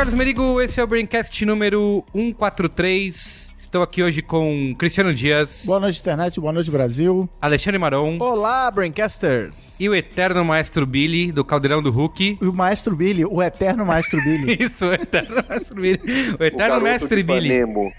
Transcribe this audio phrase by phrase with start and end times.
[0.00, 3.52] Carlos Merigo, esse é o Braincast número 143.
[3.58, 6.40] Estou aqui hoje com Cristiano Dias, Boa noite, internet.
[6.40, 7.28] Boa noite, Brasil.
[7.38, 9.78] Alexandre Maron Olá, Braincasters!
[9.78, 12.38] e o eterno maestro Billy, do Caldeirão do Hulk.
[12.40, 14.56] E o Maestro Billy, o eterno Maestro Billy.
[14.58, 16.00] Isso, o eterno maestro Billy.
[16.40, 17.50] O eterno garoto mestre Billy.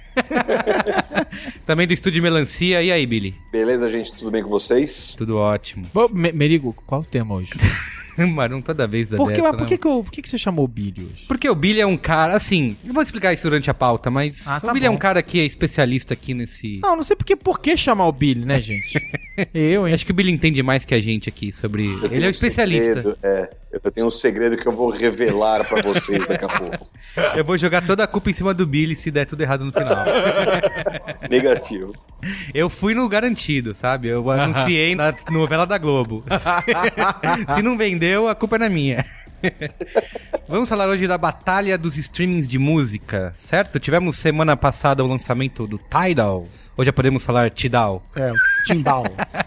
[1.68, 2.82] Também do estúdio Melancia.
[2.82, 3.36] E aí, Billy?
[3.52, 4.12] Beleza, gente?
[4.14, 5.14] Tudo bem com vocês?
[5.16, 5.86] Tudo ótimo.
[5.94, 7.52] Bom, Me- Merigo, qual o tema hoje?
[8.34, 9.68] Marum toda vez da Por que, dessa, mas por né?
[9.70, 11.26] que, que, eu- por que, que você chamou o Billy hoje?
[11.28, 14.46] Porque o Billy é um cara, assim, eu vou explicar isso durante a pauta, mas
[14.48, 14.96] Ah, o tá Billy é bom.
[14.96, 16.80] um cara que é especialista aqui nesse...
[16.82, 19.00] Não, não sei porque, por que chamar o Billy, né, gente?
[19.54, 19.94] eu, hein?
[19.94, 21.86] acho que o Billy entende mais que a gente aqui sobre...
[21.86, 22.94] Eu Ele é o um especialista.
[22.96, 26.88] segredo, é, eu tenho um segredo que eu vou revelar pra vocês daqui a pouco.
[27.36, 29.72] Eu vou jogar toda a culpa em cima do Billy se der tudo errado no
[29.72, 30.06] final.
[31.30, 31.94] Negativo.
[32.54, 34.08] Eu fui no garantido, sabe?
[34.08, 36.24] Eu anunciei na novela da Globo.
[37.56, 37.76] se não
[38.12, 39.06] vendeu, a culpa é na minha.
[40.48, 43.80] Vamos falar hoje da batalha dos streamings de música, certo?
[43.80, 46.48] Tivemos semana passada o lançamento do Tidal.
[46.76, 48.04] Hoje já podemos falar Tidal.
[48.16, 49.06] É, o Timbal.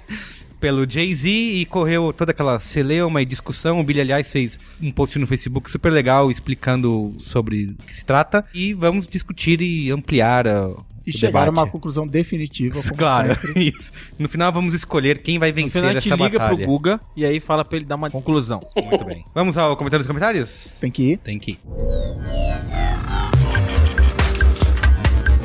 [0.59, 3.81] Pelo Jay-Z e correu toda aquela celeuma e discussão.
[3.81, 8.05] O Billy, aliás, fez um post no Facebook super legal explicando sobre o que se
[8.05, 8.47] trata.
[8.55, 10.71] E vamos discutir e ampliar a,
[11.07, 13.69] E o chegaram a uma conclusão definitiva, como Claro, sempre.
[13.77, 13.93] isso.
[14.19, 16.57] No final vamos escolher quem vai No vencer final a gente essa liga batalha.
[16.57, 18.61] pro Guga e aí fala pra ele dar uma conclusão.
[18.77, 19.25] Muito bem.
[19.35, 20.77] Vamos ao comentário dos comentários?
[20.81, 21.17] Tem que ir.
[21.19, 21.59] Tem que ir.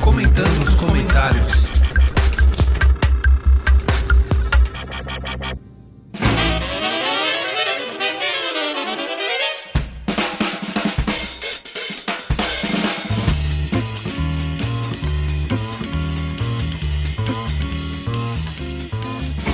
[0.01, 1.69] Comentando os comentários.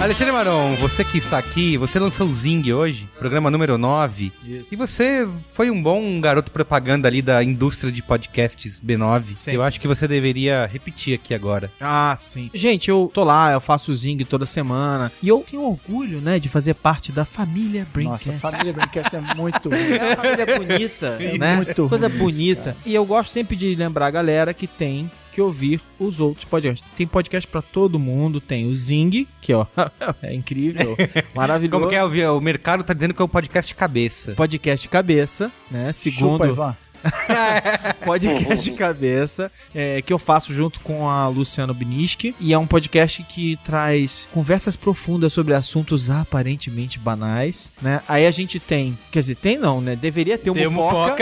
[0.06, 4.32] Alexandre Maron, você que está aqui, você lançou o Zing hoje, programa número 9.
[4.44, 4.72] Isso.
[4.72, 9.36] E você foi um bom garoto propaganda ali da indústria de podcasts B9.
[9.36, 9.54] Sim.
[9.54, 11.72] Eu acho que você deveria repetir aqui agora.
[11.82, 12.52] Ah, sim.
[12.54, 15.12] Gente, eu tô lá, eu faço o Zing toda semana.
[15.24, 18.30] E eu tenho orgulho, né, de fazer parte da família Braincast.
[18.30, 19.70] Nossa, a família Braincast é muito...
[19.74, 21.56] É uma família bonita, né?
[21.56, 22.62] muito Coisa isso, bonita.
[22.62, 22.78] cara.
[22.86, 26.90] E eu gosto sempre de lembrar a galera que tem que ouvir os outros podcasts.
[26.96, 29.66] Tem podcast pra todo mundo, tem o Zing, que ó,
[30.24, 30.96] é incrível,
[31.36, 31.78] maravilhoso.
[31.78, 32.32] Como que é?
[32.32, 34.34] O, mercado tá dizendo que é o podcast cabeça.
[34.34, 35.92] Podcast Cabeça, né?
[35.92, 36.78] Segundo Chupa,
[38.04, 42.36] Podcast Cabeça, é, que eu faço junto com a Luciano Biniski.
[42.40, 48.02] E é um podcast que traz conversas profundas sobre assuntos aparentemente banais, né?
[48.08, 49.96] Aí a gente tem, quer dizer, tem não, né?
[49.96, 50.72] Deveria ter o Tem o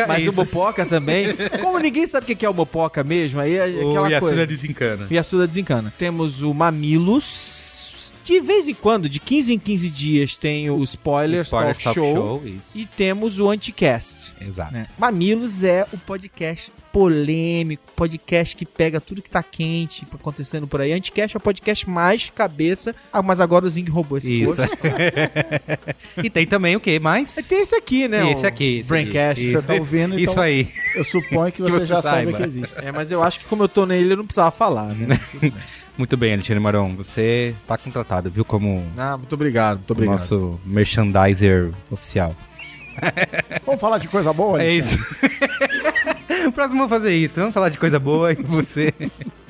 [0.08, 0.32] mas isso.
[0.32, 1.28] o Mopoca também.
[1.62, 4.48] Como ninguém sabe o que é o Mopoca mesmo, aí é O aquela Yasuda coisa.
[4.48, 5.08] desencana.
[5.10, 5.94] E a Suda desencana.
[5.98, 7.62] Temos o Mamilos.
[8.24, 12.42] De vez em quando, de 15 em 15 dias, tem o Spoilers, Spoilers Talk, Show.
[12.46, 12.78] isso.
[12.80, 14.34] E temos o Anticast.
[14.40, 14.74] Exato.
[14.74, 14.88] né?
[14.98, 20.94] Mamilos é o podcast polêmico, podcast que pega tudo que tá quente acontecendo por aí.
[20.94, 24.56] Anticast é o podcast mais cabeça, ah, mas agora o Zing roubou esse Isso.
[26.24, 27.34] e tem também o que mais?
[27.50, 28.32] Tem esse aqui, né?
[28.32, 28.78] Esse o aqui.
[28.78, 29.42] esse Braincast.
[29.42, 29.52] aqui.
[29.52, 30.68] Você Isso, tá ouvindo, Isso então- aí.
[30.96, 32.32] Eu suponho que Que você, você já saiba.
[32.32, 32.86] sabe que existe.
[32.86, 35.20] É, mas eu acho que como eu tô nele, eu não precisava falar, né?
[35.98, 36.96] Muito bem, Alexandre Maron.
[36.96, 38.44] Você tá contratado, viu?
[38.44, 40.18] Como ah, muito obrigado, muito obrigado.
[40.18, 42.36] nosso merchandiser oficial.
[43.66, 44.96] Vamos falar de coisa boa, É Alexandre?
[44.96, 46.48] isso.
[46.48, 47.36] o próximo vamos fazer isso.
[47.36, 48.94] Vamos falar de coisa boa e você.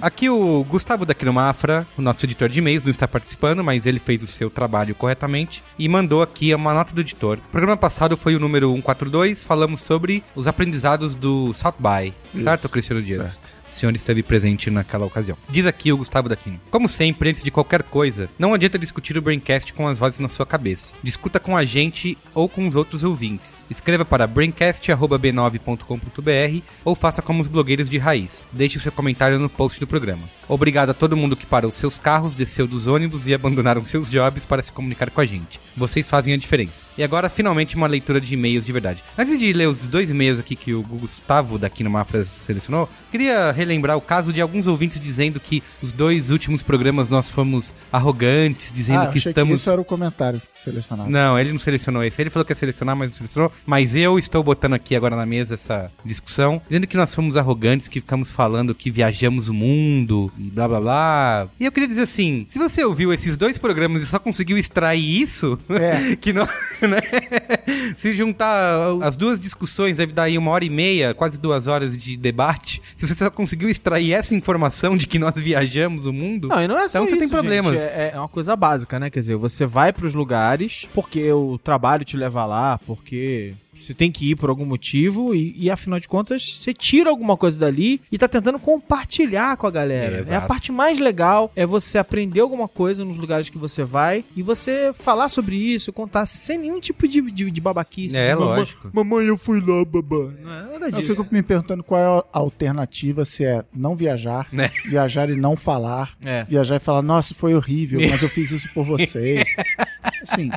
[0.02, 3.86] Aqui o Gustavo daqui no Mafra, o nosso editor de e-mails, não está participando, mas
[3.86, 7.38] ele fez o seu trabalho corretamente e mandou aqui uma nota do editor.
[7.38, 12.14] O programa passado foi o número 142, falamos sobre os aprendizados do South By,
[12.44, 13.40] certo, Cristiano Dias?
[13.63, 15.38] O senhor esteve presente naquela ocasião.
[15.50, 16.60] Diz aqui o Gustavo Daquino.
[16.70, 20.30] Como sempre, antes de qualquer coisa, não adianta discutir o Braincast com as vozes na
[20.30, 20.94] sua cabeça.
[21.04, 23.64] Discuta com a gente ou com os outros ouvintes.
[23.70, 28.44] Escreva para braincast.b9.com.br ou faça como os blogueiros de raiz.
[28.52, 30.28] Deixe o seu comentário no post do programa.
[30.48, 34.46] Obrigado a todo mundo que parou seus carros, desceu dos ônibus e abandonaram seus jobs
[34.46, 35.60] para se comunicar com a gente.
[35.76, 36.86] Vocês fazem a diferença.
[36.98, 39.04] E agora, finalmente, uma leitura de e-mails de verdade.
[39.18, 43.52] Antes de ler os dois e-mails aqui que o Gustavo daqui no Mafra selecionou, queria
[43.64, 48.72] relembrar o caso de alguns ouvintes dizendo que os dois últimos programas nós fomos arrogantes,
[48.74, 49.50] dizendo Ah, que estamos.
[49.56, 51.10] que isso era o comentário selecionado.
[51.10, 52.22] Não, ele não selecionou esse.
[52.22, 53.52] Ele falou que ia selecionar, mas não selecionou.
[53.66, 57.88] Mas eu estou botando aqui agora na mesa essa discussão, dizendo que nós fomos arrogantes,
[57.88, 61.48] que ficamos falando que viajamos o mundo e blá blá blá.
[61.60, 65.22] E eu queria dizer assim: se você ouviu esses dois programas e só conseguiu extrair
[65.22, 66.16] isso, É.
[66.20, 66.46] que não.
[66.82, 67.00] Né?
[67.96, 71.98] Se juntar as duas discussões, deve dar aí uma hora e meia, quase duas horas
[71.98, 72.82] de debate.
[72.96, 76.48] Se você só conseguiu extrair essa informação de que nós viajamos o mundo.
[76.48, 77.80] Não, e não é só Então você isso, tem problemas.
[77.80, 77.92] gente.
[77.94, 79.10] É, é uma coisa básica, né?
[79.10, 84.12] Quer dizer, você vai pros lugares porque o trabalho te leva lá, porque você tem
[84.12, 88.02] que ir por algum motivo e, e, afinal de contas você tira alguma coisa dali
[88.12, 90.24] e tá tentando compartilhar com a galera.
[90.28, 93.84] É, É, a parte mais legal é você aprender alguma coisa nos lugares que você
[93.84, 98.18] vai e você falar sobre isso, contar sem nenhum tipo de, de, de babaquice.
[98.18, 98.92] É, de, "Mamãe- lógico.
[98.94, 100.32] Mamãe, eu fui lá, babá.
[100.42, 101.16] Não é nada Eu disso.
[101.16, 104.70] fico me perguntando qual é a alternativa, se é não viajar, Né?
[104.86, 106.44] viajar e não falar, É.
[106.44, 109.48] viajar e falar, nossa, foi horrível, mas eu fiz isso por vocês.
[110.24, 110.50] Assim,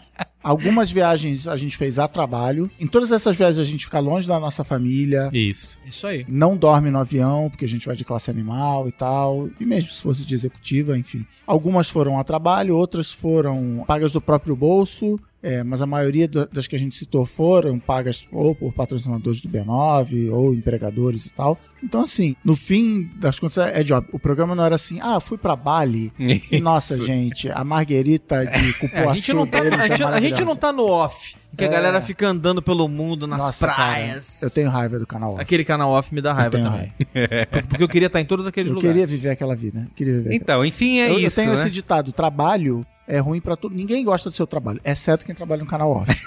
[0.47, 2.71] algumas viagens a gente fez a trabalho.
[2.79, 5.29] Em todas essas viagens a gente fica longe da nossa família.
[5.33, 5.79] Isso.
[5.85, 6.25] Isso aí.
[6.29, 9.49] Não dorme no avião, porque a gente vai de classe animal e tal.
[9.59, 11.27] E mesmo se fosse de executiva, enfim.
[11.47, 15.19] Algumas foram a trabalho, outras foram pagas do próprio bolso.
[15.43, 19.41] É, mas a maioria da- das que a gente citou foram pagas ou por patrocinadores
[19.41, 21.59] do B9 ou empregadores e tal.
[21.83, 24.07] Então, assim, no fim das contas é job.
[24.13, 26.13] O programa não era assim, ah, fui pra Bali.
[26.51, 29.75] E, nossa, gente, a Marguerita de É, Cupuaçu a, gente não tá, a, é gente,
[29.75, 30.45] a gente maravilhosa.
[30.45, 31.37] não tá no off.
[31.57, 31.71] Que a É.
[31.71, 34.43] galera fica andando pelo mundo, nas Nossa, cara, praias.
[34.43, 35.37] eu tenho raiva do canal.
[35.39, 36.93] Aquele canal off me dá raiva tenho também.
[37.69, 38.93] Porque eu queria estar em todos aqueles Eu lugares.
[38.93, 39.81] queria viver aquela vida.
[39.89, 41.37] Eu queria viver Então, enfim, é eu, eu isso.
[41.37, 41.55] tenho né?
[41.55, 43.75] esse ditado: trabalho é ruim pra todo.
[43.75, 46.11] Ninguém gosta do seu trabalho, exceto quem trabalha no canal off.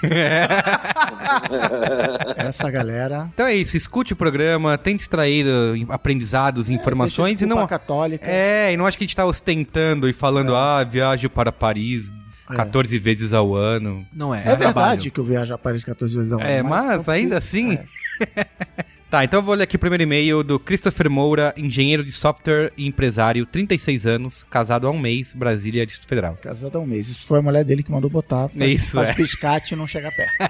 [2.36, 3.28] Essa galera.
[3.32, 7.66] Então é isso, escute o programa, tente extrair uh, aprendizados, informações deixa e não.
[7.66, 8.26] católica.
[8.28, 12.12] É, e não acho que a gente tá ostentando e falando, ah, viajo para Paris
[12.56, 14.06] 14 vezes ao ano.
[14.12, 14.40] Não é.
[14.40, 15.10] É, verdade trabalho.
[15.10, 16.48] que eu viajo a Paris 14 vezes ao ano.
[16.48, 17.74] É, mas, precisa- ainda assim.
[17.74, 18.46] é.
[19.10, 22.72] tá, então eu vou ler aqui o primeiro e-mail do Christopher Moura, engenheiro de software
[22.76, 26.38] e empresário, 36 anos, casado há um mês, Brasília, Distrito Federal.
[26.40, 27.08] Casado há um mês.
[27.08, 28.48] Isso foi a mulher dele que mandou botar.
[28.48, 29.12] Faz, Isso, faz é.
[29.14, 30.40] piscate e não chega perto.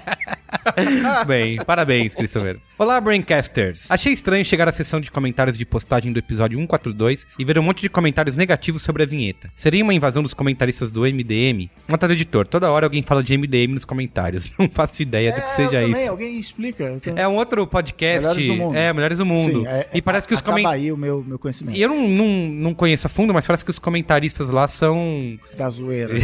[1.27, 2.57] Bem, parabéns, Christopher.
[2.81, 3.91] Olá, Braincasters.
[3.91, 7.61] Achei estranho chegar à sessão de comentários de postagem do episódio 142 e ver um
[7.61, 9.51] monte de comentários negativos sobre a vinheta.
[9.55, 11.69] Seria uma invasão dos comentaristas do MDM?
[11.87, 14.49] Nota do editor, toda hora alguém fala de MDM nos comentários.
[14.57, 16.11] Não faço ideia do que seja É, também, isso.
[16.11, 16.99] Alguém explica.
[17.03, 18.27] Tô- É um outro podcast.
[18.27, 18.75] Melhores do Mundo.
[18.75, 19.59] É, Melhores do Mundo.
[19.61, 20.83] Sim, é- e parece que os comentários.
[20.83, 23.63] aí o meu, meu conhecimento E eu não, não, não conheço a fundo, mas parece
[23.63, 25.37] que os comentaristas lá são.
[25.55, 26.15] da zoeira.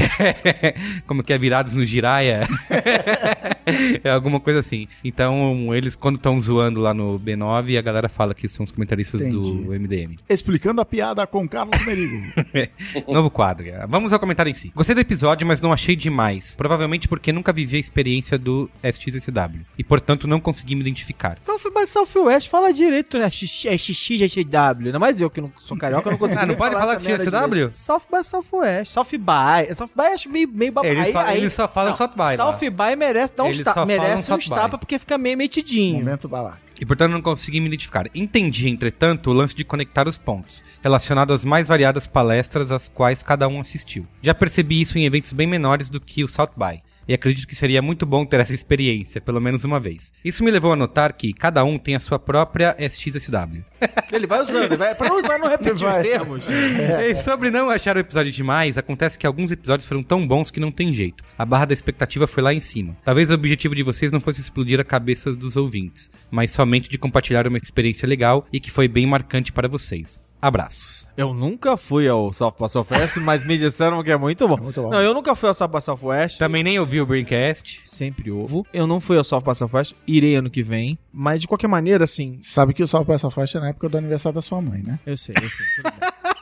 [1.06, 1.38] como que é?
[1.38, 2.48] Virados no giraia.
[4.04, 4.88] é alguma coisa assim.
[5.04, 9.22] Então, eles, quando estão zoando lá no B9, a galera fala que são os comentaristas
[9.26, 9.80] do Entendi.
[9.80, 10.16] MDM.
[10.30, 12.18] Explicando a piada com Carlos Merigo.
[13.08, 13.66] Novo quadro.
[13.88, 14.72] Vamos ao comentário em si.
[14.76, 16.56] Gostei do episódio, mas não achei demais.
[16.56, 19.62] Provavelmente porque nunca vivi a experiência do SXSW.
[19.78, 21.38] E, portanto, não consegui me identificar.
[21.40, 23.30] South by Southwest fala direito, né?
[23.30, 24.86] X- XXGW.
[24.88, 27.48] Ainda mais eu que não sou carioca, eu não consigo Ah, não pode falar XXW?
[27.50, 27.78] direito.
[27.78, 28.94] South by Southwest.
[28.94, 29.76] South by.
[29.76, 32.36] South by acho meio, meio baba- Eles aí- aí- eles só falam South by lá.
[32.38, 33.74] South by merece dar uns tapas.
[33.74, 34.56] falam Merece uns by.
[34.56, 36.00] tapas porque fica meio metidinho.
[36.00, 36.68] Momento babaca.
[36.80, 38.10] E portanto não consegui me identificar.
[38.14, 43.24] Entendi, entretanto, o lance de conectar os pontos, relacionado às mais variadas palestras às quais
[43.24, 44.06] cada um assistiu.
[44.22, 46.82] Já percebi isso em eventos bem menores do que o South By.
[47.08, 50.12] E acredito que seria muito bom ter essa experiência, pelo menos uma vez.
[50.24, 53.64] Isso me levou a notar que cada um tem a sua própria SXSW.
[54.12, 56.02] Ele vai usando, ele vai, pra, não, pra não repetir Vai.
[56.02, 56.46] os termos.
[57.08, 60.60] E sobre não achar o episódio demais, acontece que alguns episódios foram tão bons que
[60.60, 61.24] não tem jeito.
[61.38, 62.98] A barra da expectativa foi lá em cima.
[63.04, 66.98] Talvez o objetivo de vocês não fosse explodir a cabeça dos ouvintes, mas somente de
[66.98, 70.22] compartilhar uma experiência legal e que foi bem marcante para vocês.
[70.42, 71.10] Abraços.
[71.18, 74.58] Eu nunca fui ao South by Southwest, mas me disseram que é muito bom.
[74.58, 74.90] muito bom.
[74.92, 76.38] Não, eu nunca fui ao South by Southwest.
[76.38, 77.82] Também nem ouvi o Braincast.
[77.84, 78.66] Sempre ovo.
[78.72, 80.98] Eu não fui ao South by Southwest, irei ano que vem.
[81.12, 83.98] Mas de qualquer maneira, assim, Sabe que o Salve Peça Faixa é na época do
[83.98, 85.00] aniversário da sua mãe, né?
[85.06, 85.92] eu sei, eu sei.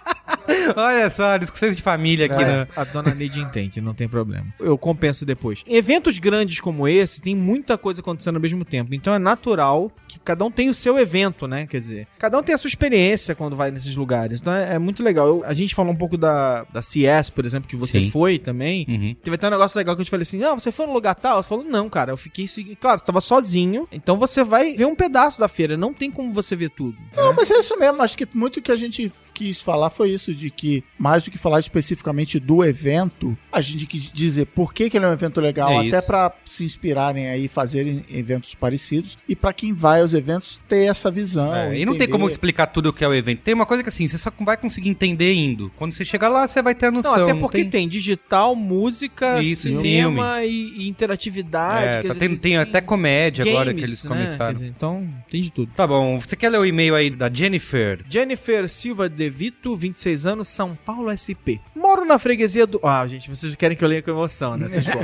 [0.75, 2.46] Olha só, discussões de família aqui, É.
[2.46, 2.68] né?
[2.75, 4.46] A dona Neide entende, não tem problema.
[4.60, 5.62] Eu compenso depois.
[5.68, 8.94] Em eventos grandes como esse, tem muita coisa acontecendo ao mesmo tempo.
[8.94, 11.66] Então é natural que cada um tenha o seu evento, né?
[11.68, 14.40] Quer dizer, cada um tem a sua experiência quando vai nesses lugares.
[14.42, 15.28] Então é, é muito legal.
[15.28, 18.12] Eu- a gente falou um pouco da, da CS, por exemplo, que você Sim.
[18.12, 18.86] foi também.
[18.88, 19.16] Uhum.
[19.24, 21.16] Teve até um negócio legal que eu te falei assim: Ah, você foi no lugar
[21.16, 21.42] tal?
[21.42, 22.48] Você falou, não, cara, eu fiquei.
[22.48, 23.88] segui- Claro, você tava sozinho.
[23.92, 25.75] Então você vai ver um pedaço da feira.
[25.78, 26.98] Não tem como você ver tudo.
[27.16, 28.02] Não, mas é isso mesmo.
[28.02, 30.34] Acho que muito que a gente quis falar foi isso.
[30.34, 34.89] de que, mais do que falar especificamente do evento, a gente quis dizer por que,
[34.89, 39.18] que ele é um evento legal, É até pra se inspirarem aí, fazerem eventos parecidos,
[39.27, 41.54] e pra quem vai aos eventos ter essa visão.
[41.54, 43.42] É, e não tem como explicar tudo o que é o evento.
[43.42, 45.72] Tem uma coisa que assim, você só vai conseguir entender indo.
[45.75, 47.24] Quando você chegar lá, você vai ter a Não, noção.
[47.24, 47.70] até porque tem...
[47.70, 47.89] tem...
[47.89, 51.88] digital, música, Isso, cinema e, e interatividade.
[51.88, 54.10] É, quer tá dizer, tendo- tem até comédia agora que games, eles né?
[54.10, 54.54] começaram.
[54.54, 55.72] Dizer, então, tem de tudo.
[55.75, 58.00] Tá bom, você quer ler o e-mail aí da Jennifer?
[58.10, 61.60] Jennifer Silva De Vito, 26 anos, São Paulo SP.
[61.75, 62.79] Moro na freguesia do.
[62.84, 64.67] Ah, gente, vocês querem que eu leia com emoção, né?
[64.67, 64.96] Gostam.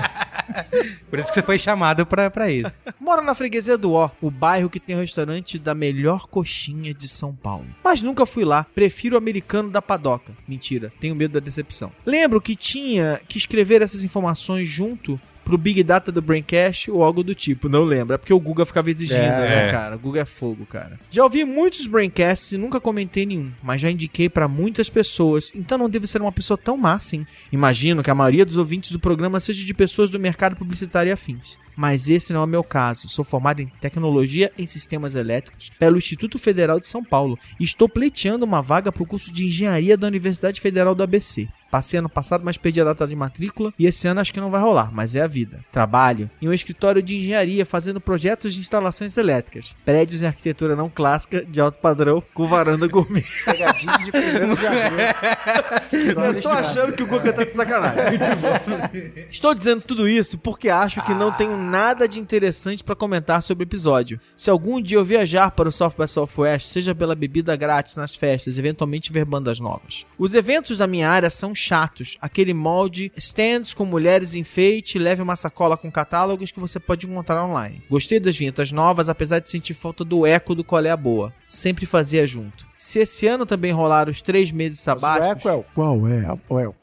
[1.10, 2.72] Por isso que você foi chamado pra, pra isso.
[3.00, 7.08] Moro na freguesia do Ó, o bairro que tem o restaurante da melhor coxinha de
[7.08, 7.66] São Paulo.
[7.84, 10.34] Mas nunca fui lá, prefiro o americano da padoca.
[10.48, 11.92] Mentira, tenho medo da decepção.
[12.06, 17.24] Lembro que tinha que escrever essas informações junto pro Big Data do Braincast ou algo
[17.24, 17.68] do tipo.
[17.70, 19.66] Não lembro, é porque o Guga ficava exigindo, É.
[19.66, 19.96] né, cara?
[19.96, 21.00] O Guga é fogo, cara.
[21.10, 25.78] Já ouvi muitos Braincasts e nunca comentei nenhum, mas já indiquei pra muitas pessoas, então
[25.78, 27.26] não devo ser uma pessoa tão má assim.
[27.52, 31.14] Imagino que a maioria dos ouvintes do programa seja de pessoas do mercado publicitário e
[31.14, 31.58] afins.
[31.82, 33.10] Mas esse não é o meu caso.
[33.10, 37.90] Sou formado em Tecnologia em Sistemas Elétricos pelo Instituto Federal de São Paulo e estou
[37.90, 41.50] pleiteando uma vaga para o curso de Engenharia da Universidade Federal do ABC.
[41.72, 44.52] Passei ano passado, mas perdi a data de matrícula e esse ano acho que não
[44.52, 45.64] vai rolar, mas é a vida.
[45.72, 50.90] Trabalho em um escritório de engenharia fazendo projetos de instalações elétricas, prédios em arquitetura não
[50.90, 53.24] clássica de alto padrão com varanda gourmet.
[53.46, 56.26] Pegadinha de primeiro de abril.
[56.26, 58.20] Eu tô achando que o Guga tá de sacanagem.
[59.32, 63.64] Estou dizendo tudo isso porque acho que não tenho nada de interessante pra comentar sobre
[63.64, 64.20] o episódio.
[64.36, 68.14] Se algum dia eu viajar para o South by Southwest, seja pela bebida grátis nas
[68.14, 70.06] festas, eventualmente ver bandas novas.
[70.20, 72.18] Os eventos da minha área são chatos.
[72.22, 77.46] Aquele molde, stands com mulheres enfeite, leve uma sacola com catálogos que você pode encontrar
[77.46, 77.82] online.
[77.90, 81.34] Gostei das vinhetas novas, apesar de sentir falta do eco do Qual é a Boa.
[81.48, 82.66] Sempre fazia junto.
[82.78, 85.46] Se esse ano também rolar os três meses Mas o sabáticos...
[85.46, 86.38] eco é o qual é?
[86.50, 86.76] O é o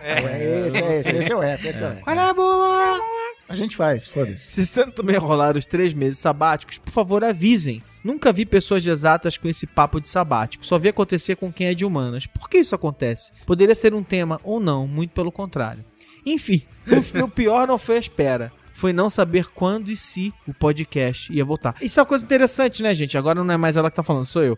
[0.00, 2.10] é esse, é esse, esse é o eco, esse é o eco.
[2.10, 3.00] Olha a boa!
[3.48, 4.66] A gente faz, foda-se.
[4.66, 7.82] Se ano também rolar os três meses sabáticos, por favor avisem.
[8.04, 10.66] Nunca vi pessoas exatas com esse papo de sabático.
[10.66, 12.26] Só vi acontecer com quem é de humanas.
[12.26, 13.32] Por que isso acontece?
[13.46, 15.84] Poderia ser um tema ou não, muito pelo contrário.
[16.26, 18.52] Enfim, o, o pior não foi a espera.
[18.78, 21.74] Foi não saber quando e se o podcast ia voltar.
[21.82, 23.18] Isso é uma coisa interessante, né, gente?
[23.18, 24.56] Agora não é mais ela que tá falando, sou eu.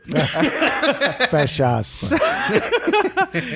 [1.30, 2.10] Fecha aspas.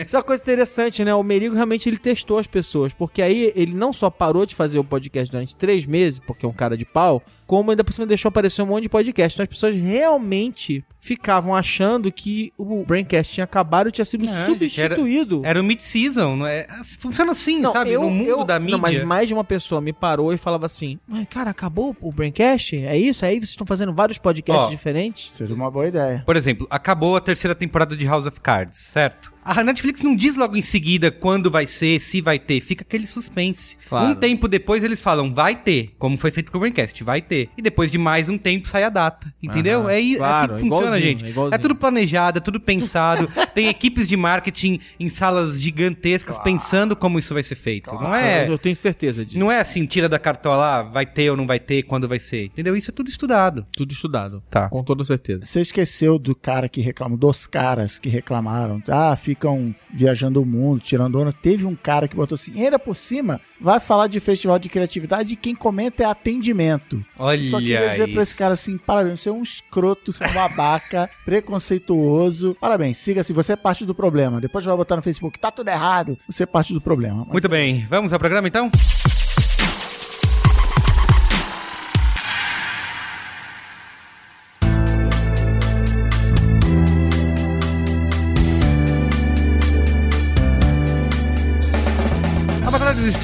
[0.06, 1.14] Isso é uma coisa interessante, né?
[1.14, 4.78] O Merigo realmente ele testou as pessoas, porque aí ele não só parou de fazer
[4.78, 8.06] o podcast durante três meses, porque é um cara de pau, como ainda por cima
[8.06, 9.36] deixou aparecer um monte de podcast.
[9.36, 14.46] Então as pessoas realmente ficavam achando que o Braincast tinha acabado e tinha sido É,
[14.46, 15.42] substituído.
[15.44, 16.66] Era o mid-season, não é?
[16.98, 17.92] Funciona assim, sabe?
[17.98, 18.72] no mundo eu- da mídia.
[18.76, 22.10] Não, mas mais de uma pessoa me parou e falava assim: Mas, cara, acabou o
[22.10, 22.76] Braincast?
[22.76, 23.24] É isso?
[23.24, 24.70] Aí vocês estão fazendo vários podcasts Ó.
[24.70, 25.28] diferentes?
[25.34, 26.22] Seria uma boa ideia.
[26.24, 29.33] Por exemplo, acabou a terceira temporada de House of Cards, certo?
[29.44, 33.06] A Netflix não diz logo em seguida quando vai ser, se vai ter, fica aquele
[33.06, 33.76] suspense.
[33.88, 34.12] Claro.
[34.12, 37.50] Um tempo depois eles falam, vai ter, como foi feito com o Braincast, vai ter.
[37.56, 39.82] E depois de mais um tempo sai a data, entendeu?
[39.82, 41.26] Aham, é, é claro, assim que funciona, gente.
[41.26, 41.54] igualzinho.
[41.54, 43.28] É tudo planejado, é tudo pensado.
[43.54, 47.94] tem equipes de marketing em salas gigantescas pensando como isso vai ser feito.
[47.94, 48.48] Não é...
[48.48, 49.38] Eu, tenho certeza disso.
[49.38, 52.18] Não é assim, tira da cartola, ah, vai ter ou não vai ter, quando vai
[52.18, 52.74] ser, entendeu?
[52.74, 53.66] Isso é tudo estudado.
[53.76, 54.42] Tudo estudado.
[54.50, 54.68] Tá.
[54.68, 55.44] Com toda certeza.
[55.44, 58.82] Você esqueceu do cara que reclamou, dos caras que reclamaram.
[58.88, 61.32] Ah, ficam viajando o mundo, tirando onda.
[61.32, 65.34] Teve um cara que botou assim, ainda por cima, vai falar de festival de criatividade
[65.34, 67.04] e quem comenta é atendimento.
[67.18, 68.38] Olha Só queria dizer pra esse isso.
[68.38, 72.56] cara assim, parabéns, você é um escroto, você é um babaca, preconceituoso.
[72.60, 74.40] Parabéns, siga assim, você é parte do problema.
[74.40, 77.24] Depois vai botar no Facebook, tá tudo errado, você é parte do problema.
[77.24, 78.70] Muito bem, vamos ao programa então?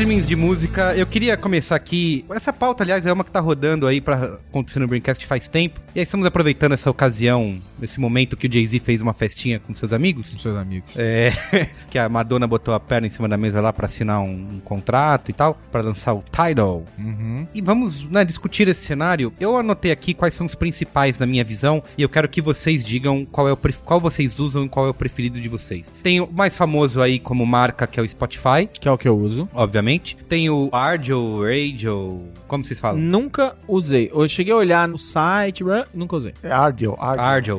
[0.00, 2.24] Streamings de música, eu queria começar aqui.
[2.30, 5.78] Essa pauta, aliás, é uma que tá rodando aí pra acontecer no Braincast faz tempo.
[5.94, 9.74] E aí estamos aproveitando essa ocasião, esse momento que o Jay-Z fez uma festinha com
[9.74, 10.38] seus amigos.
[10.40, 10.90] Seus amigos.
[10.96, 11.32] É,
[11.90, 14.60] que a Madonna botou a perna em cima da mesa lá pra assinar um, um
[14.60, 16.86] contrato e tal, pra lançar o Tidal.
[16.98, 17.46] Uhum.
[17.52, 19.30] E vamos né, discutir esse cenário.
[19.38, 22.82] Eu anotei aqui quais são os principais na minha visão e eu quero que vocês
[22.82, 25.92] digam qual é o qual vocês usam e qual é o preferido de vocês.
[26.02, 29.06] Tem o mais famoso aí como marca que é o Spotify, Que é o que
[29.06, 29.46] eu uso.
[29.52, 29.89] obviamente.
[29.98, 33.00] Tem o Ardio, Radio, como vocês falam?
[33.00, 34.10] Nunca usei.
[34.12, 36.34] Eu cheguei a olhar no site, nunca usei.
[36.42, 37.58] É Ardio, Ardio.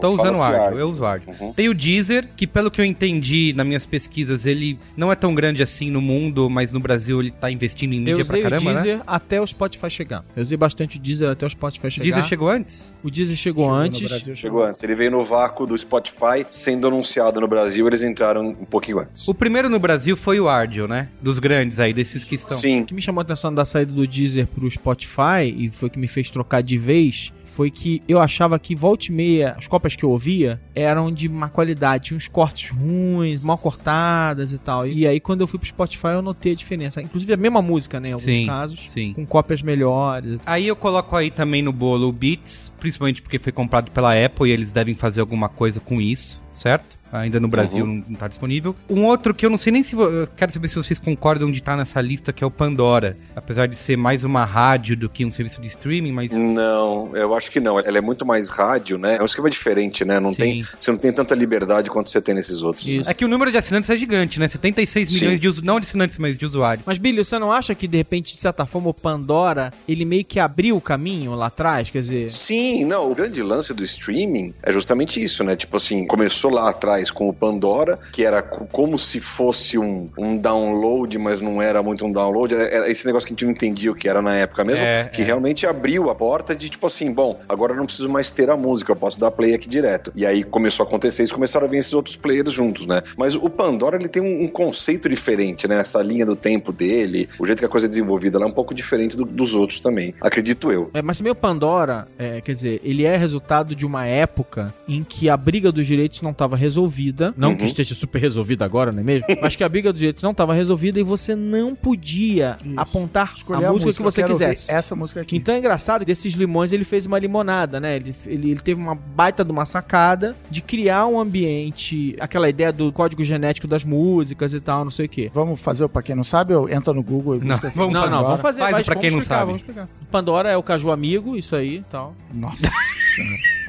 [0.00, 1.34] Tô usando o Ardio, eu uso o Ardio.
[1.40, 1.52] Uhum.
[1.52, 5.34] Tem o Deezer, que pelo que eu entendi nas minhas pesquisas, ele não é tão
[5.34, 8.42] grande assim no mundo, mas no Brasil ele tá investindo em Eu mídia pra usei
[8.42, 8.82] caramba, o né?
[8.82, 10.24] Deezer até o Spotify chegar.
[10.36, 12.04] Eu usei bastante o Deezer até o Spotify O chegar.
[12.04, 12.94] Deezer chegou antes?
[13.02, 14.02] O Deezer chegou, Chegou no antes.
[14.02, 14.82] Brasil, Chegou antes.
[14.82, 19.26] Ele veio no vácuo do Spotify, sendo anunciado no Brasil, eles entraram um pouquinho antes.
[19.26, 21.08] O primeiro no Brasil foi o Ardio, né?
[21.20, 22.56] Dos grandes aí, desses que estão.
[22.56, 22.82] Sim.
[22.82, 25.90] O que me chamou a atenção da saída do Deezer pro Spotify e foi o
[25.90, 29.66] que me fez trocar de vez foi que eu achava que volta e meia, as
[29.68, 34.58] cópias que eu ouvia eram de má qualidade, tinha uns cortes ruins, mal cortadas e
[34.58, 34.86] tal.
[34.86, 37.02] E aí quando eu fui pro Spotify eu notei a diferença.
[37.02, 39.12] Inclusive a mesma música, né, em alguns Sim, casos, sim.
[39.12, 40.40] com cópias melhores.
[40.46, 44.48] Aí eu coloco aí também no bolo o Beats, principalmente porque foi comprado pela Apple
[44.48, 47.00] e eles devem fazer alguma coisa com isso, certo?
[47.12, 48.74] Ainda no Brasil não, não tá disponível.
[48.88, 49.94] Um outro que eu não sei nem se.
[49.94, 53.18] vo- Eu quero saber se vocês concordam de estar nessa lista, que é o Pandora.
[53.36, 56.32] Apesar de ser mais uma rádio do que um serviço de streaming, mas.
[56.32, 57.78] Não, eu acho que não.
[57.78, 59.16] Ela é muito mais rádio, né?
[59.18, 60.18] É um esquema diferente, né?
[60.20, 60.36] Não Sim.
[60.36, 62.86] tem, você não tem tanta liberdade quanto você tem nesses outros.
[62.86, 63.08] Isso.
[63.10, 64.48] É que o número de assinantes é gigante, né?
[64.48, 65.14] 76 Sim.
[65.16, 65.66] milhões de usuários.
[65.66, 66.86] Não de assinantes, mas de usuários.
[66.86, 70.24] Mas Billy, você não acha que de repente, de certa forma, o Pandora, ele meio
[70.24, 71.90] que abriu o caminho lá atrás?
[71.90, 75.54] Quer dizer, Sim, não, o grande lance do streaming é justamente isso, né?
[75.56, 80.08] Tipo assim, começou lá atrás com o Pandora, que era co- como se fosse um,
[80.18, 82.54] um download, mas não era muito um download.
[82.54, 84.84] Era era esse negócio que a gente não entendia o que era na época mesmo,
[84.84, 85.24] É, que é.
[85.24, 88.56] realmente abriu a porta de tipo assim, bom, agora eu não preciso mais ter a
[88.56, 90.12] música, eu posso dar play aqui direto.
[90.14, 93.02] E aí começou a acontecer isso, começaram a vir esses outros players juntos, né?
[93.16, 95.78] Mas o Pandora, ele tem um, um conceito diferente, né?
[95.80, 98.52] Essa linha do tempo dele, o jeito que a coisa é desenvolvida, ela é um
[98.52, 100.90] pouco diferente do- dos outros também, acredito eu.
[100.94, 105.02] É, mas também o Pandora, é, quer dizer, ele é resultado de uma época em
[105.04, 107.32] que a briga dos direitos não estava resolvida.
[107.36, 107.56] Não Uhum.
[107.56, 109.26] que esteja super resolvida agora, não é mesmo?
[109.42, 112.74] mas que a briga dos direitos não estava resolvida e você não podia Isso.
[112.78, 114.70] apontar Escolher a música, que você quisesse.
[114.70, 115.36] Essa música aqui.
[115.36, 117.96] Então é engraçado, desses limões ele fez uma limonada, né?
[117.96, 122.72] Ele, ele, ele teve uma baita de uma sacada de criar um ambiente, aquela ideia
[122.72, 125.30] do código genético das músicas e tal, não sei o quê.
[125.32, 128.00] Vamos fazer, pra quem não sabe, eu entra no Google e Não, busca vamos não,
[128.02, 128.60] fazer não, vamos fazer.
[128.60, 129.46] Faz mas pra quem vamos não explicar, sabe.
[129.46, 129.88] Vamos explicar.
[130.10, 132.14] Pandora é o caju amigo, isso aí e tal.
[132.32, 132.68] Nossa.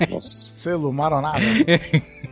[0.09, 0.55] Nossa.
[0.57, 1.43] Selo maronada.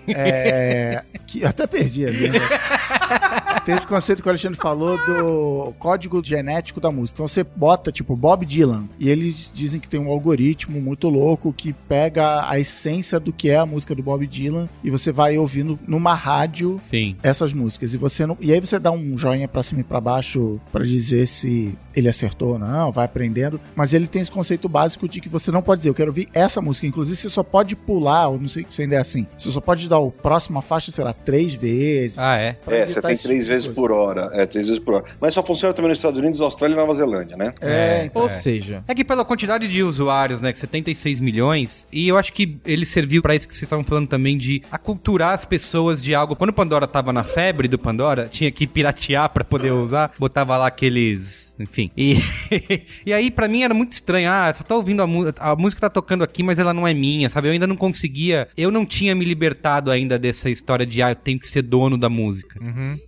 [0.08, 2.30] é, que eu até perdi ali.
[2.30, 2.40] né?
[3.66, 7.18] Tem esse conceito que o Alexandre falou do código genético da música.
[7.18, 11.54] Então você bota, tipo, Bob Dylan, e eles dizem que tem um algoritmo muito louco
[11.54, 15.38] que pega a essência do que é a música do Bob Dylan e você vai
[15.38, 17.16] ouvindo numa rádio Sim.
[17.22, 17.94] essas músicas.
[17.94, 18.36] E você não.
[18.40, 22.10] E aí você dá um joinha pra cima e pra baixo pra dizer se ele
[22.10, 23.60] acertou ou não, vai aprendendo.
[23.76, 26.30] Mas ele tem esse conceito básico de que você não pode dizer, eu quero ouvir
[26.34, 26.88] essa música.
[26.88, 29.28] Inclusive, você só pode pular, ou não sei se ainda é assim.
[29.38, 32.18] Você só pode dar o próxima faixa, sei lá, três vezes.
[32.18, 32.58] Ah, é?
[32.68, 33.82] É, você tem três de vezes coisa.
[33.82, 34.30] por hora.
[34.34, 35.06] É, três vezes por hora.
[35.20, 37.54] Mas só funciona também nos Estados Unidos, Austrália e Nova Zelândia, né?
[37.62, 38.22] É, então.
[38.22, 42.34] Ou seja, É que pela quantidade de usuários, né, que 76 milhões, e eu acho
[42.34, 46.14] que ele serviu pra isso que vocês estavam falando também de aculturar as pessoas de
[46.16, 46.36] algo.
[46.36, 50.58] Quando o Pandora tava na febre do Pandora, tinha que piratear pra poder usar, botava
[50.58, 51.90] lá aqueles, enfim.
[51.96, 52.18] E
[53.06, 54.30] e aí pra mim era muito estranho.
[54.30, 56.94] Ah, só tô ouvindo a música, a música tá tocando aqui, mas ela não é
[56.94, 57.48] minha, sabe?
[57.48, 61.16] Eu ainda não conseguia, eu não tinha me libertado ainda dessa história de ah, eu
[61.16, 62.60] tenho que ser dono da música.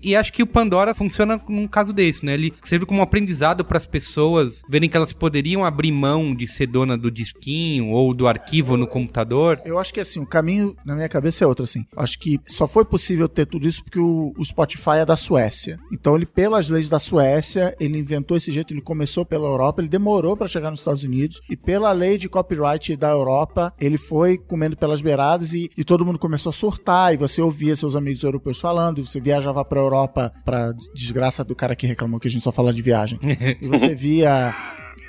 [0.01, 2.33] E acho que o Pandora funciona num caso desse, né?
[2.33, 6.47] Ele serve como um aprendizado para as pessoas verem que elas poderiam abrir mão de
[6.47, 9.61] ser dona do disquinho ou do arquivo no computador.
[9.65, 11.85] Eu acho que assim, o caminho na minha cabeça é outro, assim.
[11.95, 15.79] Acho que só foi possível ter tudo isso porque o, o Spotify é da Suécia.
[15.91, 19.89] Então ele, pelas leis da Suécia, ele inventou esse jeito, ele começou pela Europa, ele
[19.89, 24.37] demorou pra chegar nos Estados Unidos, e pela lei de copyright da Europa, ele foi
[24.37, 28.23] comendo pelas beiradas e, e todo mundo começou a surtar, e você ouvia seus amigos
[28.23, 32.31] europeus falando, e você viajava pra Europa pra desgraça do cara que reclamou que a
[32.31, 33.19] gente só fala de viagem.
[33.61, 34.53] e você via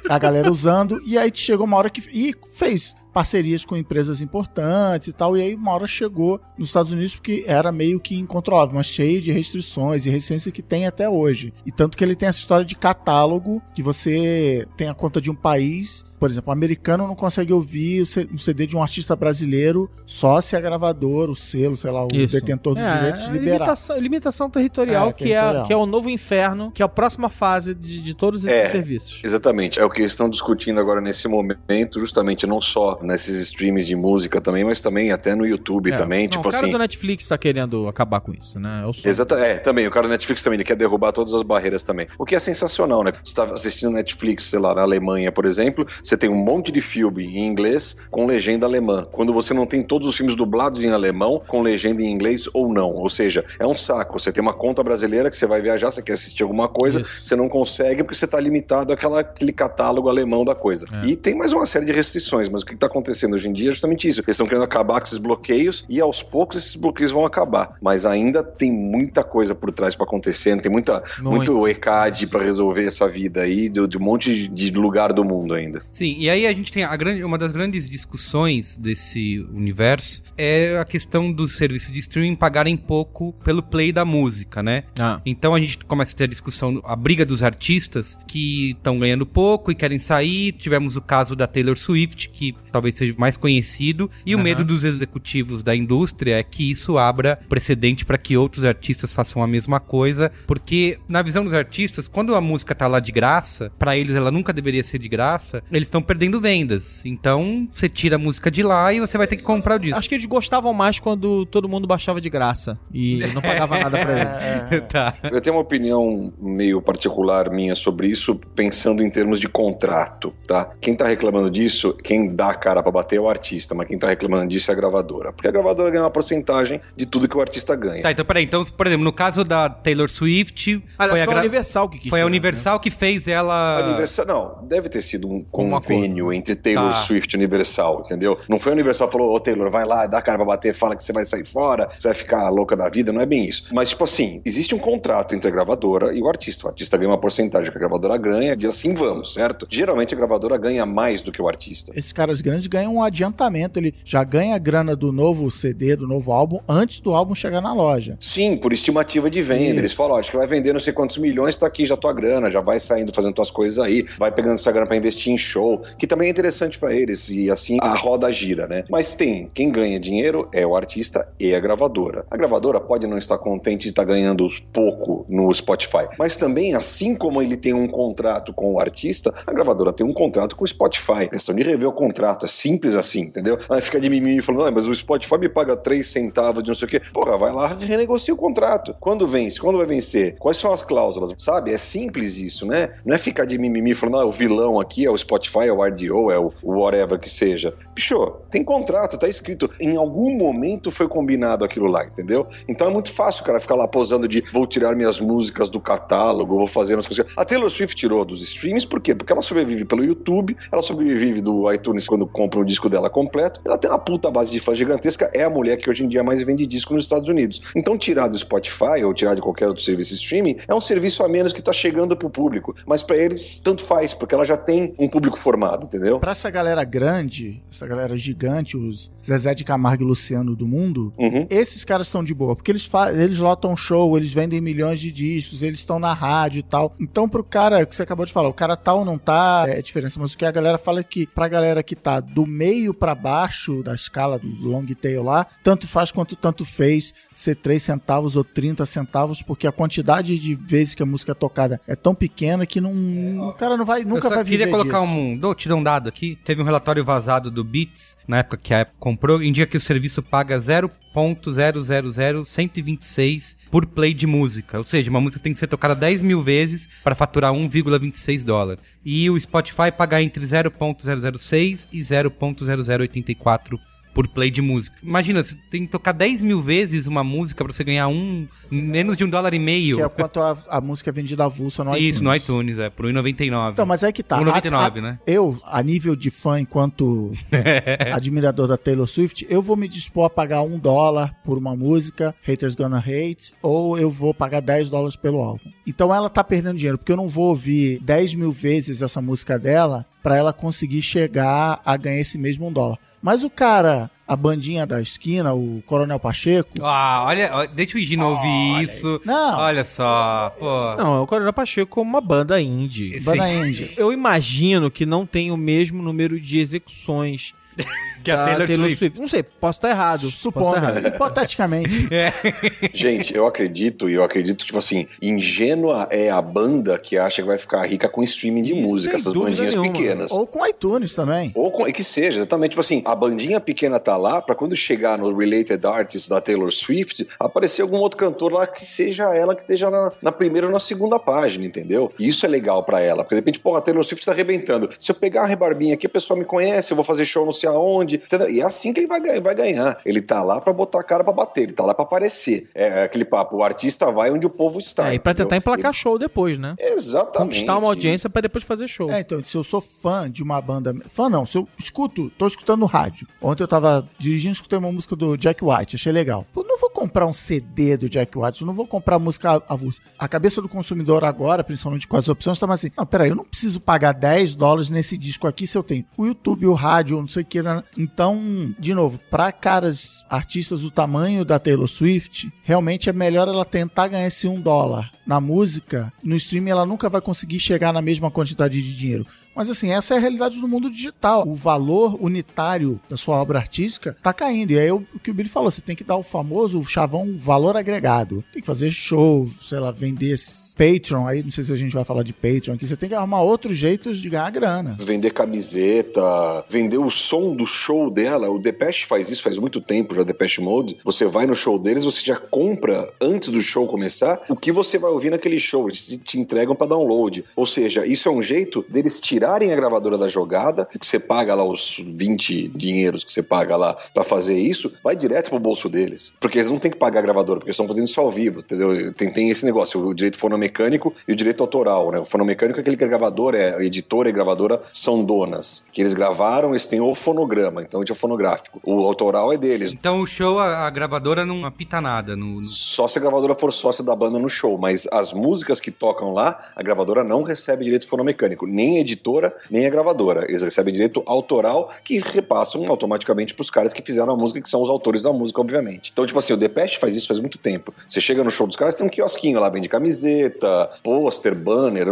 [0.08, 2.02] a galera usando, e aí chegou uma hora que.
[2.12, 6.90] E fez parcerias com empresas importantes e tal, e aí uma hora chegou nos Estados
[6.90, 11.08] Unidos porque era meio que incontrolável, mas cheio de restrições e resistência que tem até
[11.08, 11.54] hoje.
[11.64, 15.30] E tanto que ele tem essa história de catálogo, que você tem a conta de
[15.30, 19.90] um país, por exemplo, o americano não consegue ouvir um CD de um artista brasileiro
[20.06, 22.32] só se a gravadora, o selo, sei lá, o Isso.
[22.32, 23.52] detentor dos É, direitos é liberar.
[23.58, 25.64] limitação, limitação territorial, É, que, territorial.
[25.64, 28.56] É, que é o novo inferno, que é a próxima fase de, de todos esses
[28.58, 28.70] É.
[28.70, 29.20] serviços.
[29.22, 29.78] Exatamente.
[29.78, 33.94] É o que eles estão discutindo agora nesse momento, justamente não só nesses streams de
[33.94, 35.94] música também, mas também até no YouTube É.
[35.94, 36.72] também, Não, tipo o cara assim.
[36.72, 38.80] do Netflix tá querendo acabar com isso, né?
[38.82, 39.10] Eu sou...
[39.10, 42.06] Exata, é, também, o cara do Netflix também, ele quer derrubar todas as barreiras também.
[42.18, 43.12] O que é sensacional, né?
[43.22, 46.70] Você tá assistindo Netflix, sei lá, na Alemanha, por exemplo, você você tem um monte
[46.70, 49.06] de filme em inglês com legenda alemã.
[49.10, 52.72] Quando você não tem todos os filmes dublados em alemão com legenda em inglês ou
[52.72, 52.92] não.
[52.92, 54.18] Ou seja, é um saco.
[54.18, 57.24] Você tem uma conta brasileira que você vai viajar, você quer assistir alguma coisa, Isso.
[57.24, 60.86] você não consegue porque você está limitado àquela, àquele catálogo alemão da coisa.
[61.02, 61.08] É.
[61.08, 63.70] E tem mais uma série de restrições, mas o que está acontecendo hoje em dia
[63.70, 64.20] é justamente isso.
[64.20, 67.76] Eles estão querendo acabar com esses bloqueios e aos poucos esses bloqueios vão acabar.
[67.80, 71.52] Mas ainda tem muita coisa por trás para acontecer, tem muita, Muito.
[71.52, 75.54] muito ECAD para resolver essa vida aí de, de um monte de lugar do mundo
[75.54, 75.82] ainda.
[75.94, 80.76] Sim, e aí a gente tem a grande, uma das grandes discussões desse universo é
[80.76, 84.82] a questão dos serviços de streaming pagarem pouco pelo play da música, né?
[84.98, 85.20] Ah.
[85.24, 89.24] Então a gente começa a ter a discussão, a briga dos artistas que estão ganhando
[89.24, 90.52] pouco e querem sair.
[90.52, 94.44] Tivemos o caso da Taylor Swift, que talvez seja mais conhecido, e o Aham.
[94.44, 99.40] medo dos executivos da indústria é que isso abra precedente para que outros artistas façam
[99.40, 103.70] a mesma coisa, porque na visão dos artistas, quando a música tá lá de graça,
[103.78, 107.02] para eles ela nunca deveria ser de graça, eles estão perdendo vendas.
[107.04, 109.98] Então você tira a música de lá e você vai ter que comprar o disco.
[109.98, 113.98] Acho que eles gostavam mais quando todo mundo baixava de graça e não pagava nada
[113.98, 114.80] pra ele.
[114.82, 115.14] tá.
[115.30, 120.70] Eu tenho uma opinião meio particular minha sobre isso, pensando em termos de contrato, tá?
[120.80, 123.98] Quem tá reclamando disso, quem dá a cara pra bater é o artista, mas quem
[123.98, 125.32] tá reclamando disso é a gravadora.
[125.32, 128.02] Porque a gravadora ganha uma porcentagem de tudo que o artista ganha.
[128.02, 128.44] Tá, então peraí.
[128.44, 131.88] Então, por exemplo, no caso da Taylor Swift, Aliás, foi a, foi a gra- Universal
[131.88, 133.80] que quis foi a Universal que fez ela.
[133.80, 136.96] A Universal, não, deve ter sido um Um convênio entre Taylor Tá.
[136.96, 138.38] Swift e Universal, entendeu?
[138.48, 140.74] Não foi a Universal que falou, ô Taylor, vai lá, dá a cara pra bater,
[140.74, 143.44] fala que você vai sair fora, você vai ficar louca da vida, não é bem
[143.44, 143.66] isso.
[143.72, 146.66] Mas, tipo assim, existe um contrato entre a gravadora e o artista.
[146.66, 149.66] O artista ganha uma porcentagem que a gravadora ganha, e assim vamos, certo?
[149.70, 151.92] Geralmente a gravadora ganha mais do que o artista.
[151.96, 156.06] Esses caras grandes ganham um adiantamento, ele já ganha a grana do novo CD, do
[156.06, 158.16] novo álbum, antes do álbum chegar na loja.
[158.20, 159.64] Sim, por estimativa de venda.
[159.64, 159.78] Isso.
[159.80, 162.12] Eles falam, ó, acho que vai vender não sei quantos milhões, tá aqui já tua
[162.12, 165.38] grana, já vai saindo fazendo tuas coisas aí, vai pegando essa grana pra investir em
[165.38, 165.63] show,
[165.98, 168.84] que também é interessante pra eles, e assim a roda gira, né?
[168.90, 172.24] Mas tem, quem ganha dinheiro é o artista e a gravadora.
[172.30, 177.14] A gravadora pode não estar contente de estar ganhando pouco no Spotify, mas também, assim
[177.14, 180.66] como ele tem um contrato com o artista, a gravadora tem um contrato com o
[180.66, 181.24] Spotify.
[181.24, 183.58] É questão de rever o contrato, é simples assim, entendeu?
[183.68, 186.74] Aí fica de mimimi falando, ah, mas o Spotify me paga 3 centavos de não
[186.74, 187.00] sei o quê.
[187.12, 188.94] Porra, vai lá, renegocia o contrato.
[189.00, 189.60] Quando vence?
[189.60, 190.36] Quando vai vencer?
[190.38, 191.32] Quais são as cláusulas?
[191.38, 191.72] Sabe?
[191.72, 192.90] É simples isso, né?
[193.04, 195.82] Não é ficar de mimimi falando, ah, o vilão aqui é o Spotify, é o
[195.82, 197.74] RDO, é o whatever que seja.
[197.94, 199.70] Bicho, tem contrato, tá escrito.
[199.80, 202.46] Em algum momento foi combinado aquilo lá, entendeu?
[202.68, 205.80] Então é muito fácil o cara ficar lá posando de vou tirar minhas músicas do
[205.80, 207.26] catálogo, vou fazer umas coisas.
[207.36, 209.14] A Taylor Swift tirou dos streams, por quê?
[209.14, 213.60] Porque ela sobrevive pelo YouTube, ela sobrevive do iTunes quando compra o disco dela completo.
[213.64, 216.22] Ela tem uma puta base de fã gigantesca, é a mulher que hoje em dia
[216.22, 217.60] mais vende disco nos Estados Unidos.
[217.76, 221.28] Então tirar do Spotify ou tirar de qualquer outro serviço streaming é um serviço a
[221.28, 222.74] menos que tá chegando pro público.
[222.86, 226.18] Mas pra eles, tanto faz, porque ela já tem um público formado, entendeu?
[226.18, 231.12] Pra essa galera grande, essa galera gigante, os Zezé de Camargo e Luciano do mundo,
[231.18, 231.46] Uhum.
[231.50, 235.62] esses caras estão de boa, porque eles, eles lotam show, eles vendem milhões de discos,
[235.62, 236.94] eles estão na rádio e tal.
[236.98, 239.82] Então, pro cara que você acabou de falar, o cara tá ou não tá, é
[239.82, 240.18] diferença.
[240.18, 243.14] Mas o que a galera fala é que pra galera que tá do meio pra
[243.14, 248.36] baixo da escala do long tail lá, tanto faz quanto tanto fez ser 3 centavos
[248.36, 252.14] ou 30 centavos, porque a quantidade de vezes que a música é tocada é tão
[252.14, 255.12] pequena que não, o cara não vai, Eu nunca só vai queria viver colocar disso.
[255.12, 255.33] um.
[255.36, 256.38] Dou, te dar um dado aqui.
[256.44, 259.80] Teve um relatório vazado do Beats, na época que a Apple comprou, indica que o
[259.80, 264.78] serviço paga 0.000126 por play de música.
[264.78, 268.78] Ou seja, uma música tem que ser tocada 10 mil vezes para faturar 1,26 dólar.
[269.04, 273.78] E o Spotify paga entre 0.006 e 0.0084
[274.14, 274.96] por play de música.
[275.02, 279.16] Imagina, você tem que tocar 10 mil vezes uma música pra você ganhar um menos
[279.16, 279.96] de um dólar e meio.
[279.96, 282.22] Que é quanto a, a música é vendida avulsa no Isso, iTunes.
[282.22, 283.72] no iTunes, é, por 1,99.
[283.72, 284.38] Então, mas é que tá.
[284.40, 285.18] 1,99, A- a- né?
[285.26, 287.32] Eu, a nível de fã, enquanto
[288.12, 292.34] admirador da Taylor Swift, eu vou me dispor a pagar um dólar por uma música,
[292.42, 295.70] Haters Gonna Hate, ou eu vou pagar 10 dólares pelo álbum.
[295.86, 299.58] Então ela tá perdendo dinheiro, porque eu não vou ouvir 10 mil vezes essa música
[299.58, 302.98] dela pra ela conseguir chegar a ganhar esse mesmo um dólar.
[303.22, 308.26] Mas o cara, a bandinha da esquina, o Coronel Pacheco, Ah, olha, deixa o Higino
[308.30, 309.20] ouvir isso.
[309.24, 309.58] Não.
[309.58, 310.96] Olha só, pô.
[310.96, 313.14] Não, o Coronel Pacheco como uma banda indie.
[313.14, 313.92] Esse- Banda Indie.
[313.98, 317.54] Eu imagino que não tem o mesmo número de execuções
[318.24, 319.20] Que a da Taylor Swift.
[319.20, 320.30] Não sei, posso estar errado.
[320.30, 321.14] Supondo, estar errado.
[321.14, 322.08] hipoteticamente.
[322.94, 327.48] Gente, eu acredito, e eu acredito, tipo assim, ingênua é a banda que acha que
[327.48, 329.92] vai ficar rica com streaming de Isso, música, essas bandinhas nenhuma.
[329.92, 330.30] pequenas.
[330.30, 331.52] Ou com iTunes também.
[331.54, 334.74] Ou com, e que seja, exatamente, tipo assim, a bandinha pequena tá lá pra quando
[334.74, 339.54] chegar no Related Artists da Taylor Swift, aparecer algum outro cantor lá que seja ela
[339.54, 342.10] que esteja na, na primeira ou na segunda página, entendeu?
[342.18, 344.88] E isso é legal pra ela, porque de repente, pô, a Taylor Swift tá arrebentando.
[344.98, 347.52] Se eu pegar a rebarbinha aqui, a pessoa me conhece, eu vou fazer show não
[347.64, 348.50] sei aonde, entendeu?
[348.50, 349.98] E é assim que ele vai, ganhar- vai ganhar.
[350.04, 352.68] Ele tá lá pra botar a cara pra bater, ele tá lá pra aparecer.
[352.74, 355.10] É aquele papo, o artista vai onde o povo está.
[355.10, 356.74] É, e pra tentar emplacar show depois, né?
[356.78, 357.38] Ele- Exatamente.
[357.38, 359.10] Conquistar uma audiência pra depois fazer show.
[359.10, 360.94] É, então, se eu sou fã de uma banda.
[361.10, 363.26] Fã não, se eu escuto, tô escutando no rádio.
[363.42, 366.46] Ontem eu tava dirigindo, escutei uma música do Jack White, achei legal.
[366.52, 370.00] Pô, não vou comprar um CD do Jack White, eu não vou comprar música avulsa.
[370.18, 373.36] A cabeça do consumidor agora, principalmente com as opções, tá mais assim: não, peraí, eu
[373.36, 377.16] não preciso pagar 10 dólares nesse disco aqui se eu tenho o YouTube, o rádio,
[377.18, 377.53] não sei o que.
[377.62, 377.82] Né?
[377.96, 383.64] Então, de novo, pra caras, artistas do tamanho da Taylor Swift, realmente é melhor ela
[383.64, 386.12] tentar ganhar esse um dólar na música.
[386.22, 389.26] No streaming ela nunca vai conseguir chegar na mesma quantidade de dinheiro.
[389.54, 391.46] Mas assim, essa é a realidade do mundo digital.
[391.46, 394.72] O valor unitário da sua obra artística tá caindo.
[394.72, 397.76] E aí o que o Billy falou, você tem que dar o famoso chavão valor
[397.76, 398.44] agregado.
[398.52, 400.36] Tem que fazer show, sei lá, vender
[400.76, 403.14] Patreon, aí não sei se a gente vai falar de Patreon aqui, você tem que
[403.14, 404.96] arrumar outros jeitos de ganhar grana.
[405.00, 408.50] Vender camiseta, vender o som do show dela.
[408.50, 410.96] O Depeche faz isso faz muito tempo já, Depeche Mode.
[411.04, 414.98] Você vai no show deles, você já compra antes do show começar o que você
[414.98, 415.86] vai ouvir naquele show.
[415.88, 417.44] Eles te- entregam pra download.
[417.54, 421.54] Ou seja, isso é um jeito deles tirarem a gravadora da jogada, que você paga
[421.54, 425.88] lá os 20 dinheiros que você paga lá pra fazer isso, vai direto pro bolso
[425.88, 426.32] deles.
[426.40, 428.60] Porque eles não têm que pagar a gravadora, porque eles estão fazendo isso ao vivo,
[428.60, 429.12] entendeu?
[429.12, 432.18] Tem, tem esse negócio, o direito fonomecânico e o direito autoral, né?
[432.18, 435.86] O fonomecânico é aquele que a gravadora, é, a editora e a gravadora são donas.
[435.92, 438.80] Que eles gravaram, eles têm o fonograma, então é fonográfico.
[438.84, 439.92] O autoral é deles.
[439.92, 442.36] Então o show, a, a gravadora não apita nada.
[442.36, 445.80] No, no- Só se a gravadora for sócia da banda no show, mas as músicas
[445.80, 450.44] que tocam lá, a gravadora não recebe direito fonomecânico, nem a editora, nem a gravadora.
[450.48, 454.82] Eles recebem direito autoral que repassam automaticamente pros caras que fizeram a música, que são
[454.82, 456.10] os autores da música, obviamente.
[456.12, 457.92] Então, tipo assim, o Depeche faz isso faz muito tempo.
[458.06, 460.53] Você chega no show dos caras, tem um quiosquinho lá, vende camiseta,
[461.02, 462.04] pôster, banner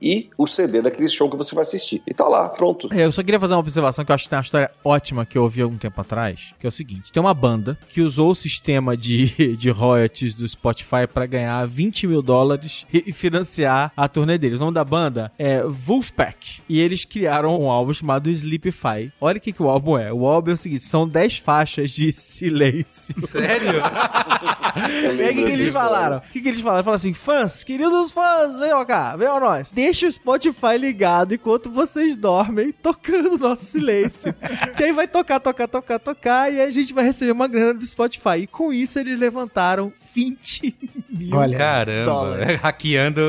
[0.00, 2.02] e o CD daquele show que você vai assistir.
[2.06, 2.88] E tá lá, pronto.
[2.92, 5.24] É, Eu só queria fazer uma observação que eu acho que tem uma história ótima
[5.26, 8.30] que eu ouvi algum tempo atrás, que é o seguinte: tem uma banda que usou
[8.30, 14.08] o sistema de, de royalties do Spotify pra ganhar 20 mil dólares e financiar a
[14.08, 14.58] turnê deles.
[14.58, 16.60] O nome da banda é Wolfpack.
[16.68, 19.12] E eles criaram um álbum chamado Sleepify.
[19.20, 20.12] Olha o que, que o álbum é.
[20.12, 23.14] O álbum é o seguinte: são 10 faixas de silêncio.
[23.26, 23.80] Sério?
[24.78, 26.18] E aí, o que, que eles falaram?
[26.18, 26.84] O que, que eles falaram?
[26.84, 29.70] Falaram assim: fãs, queridos fãs, venham cá, venham a nós.
[29.70, 34.34] Deixa o Spotify ligado enquanto vocês dormem, tocando nosso silêncio.
[34.76, 37.86] que aí vai tocar, tocar, tocar, tocar, e a gente vai receber uma grana do
[37.86, 38.38] Spotify.
[38.40, 40.76] E com isso eles levantaram 20
[41.08, 42.04] mil Olha, Caramba.
[42.04, 42.60] dólares.
[42.60, 43.20] Hackeando.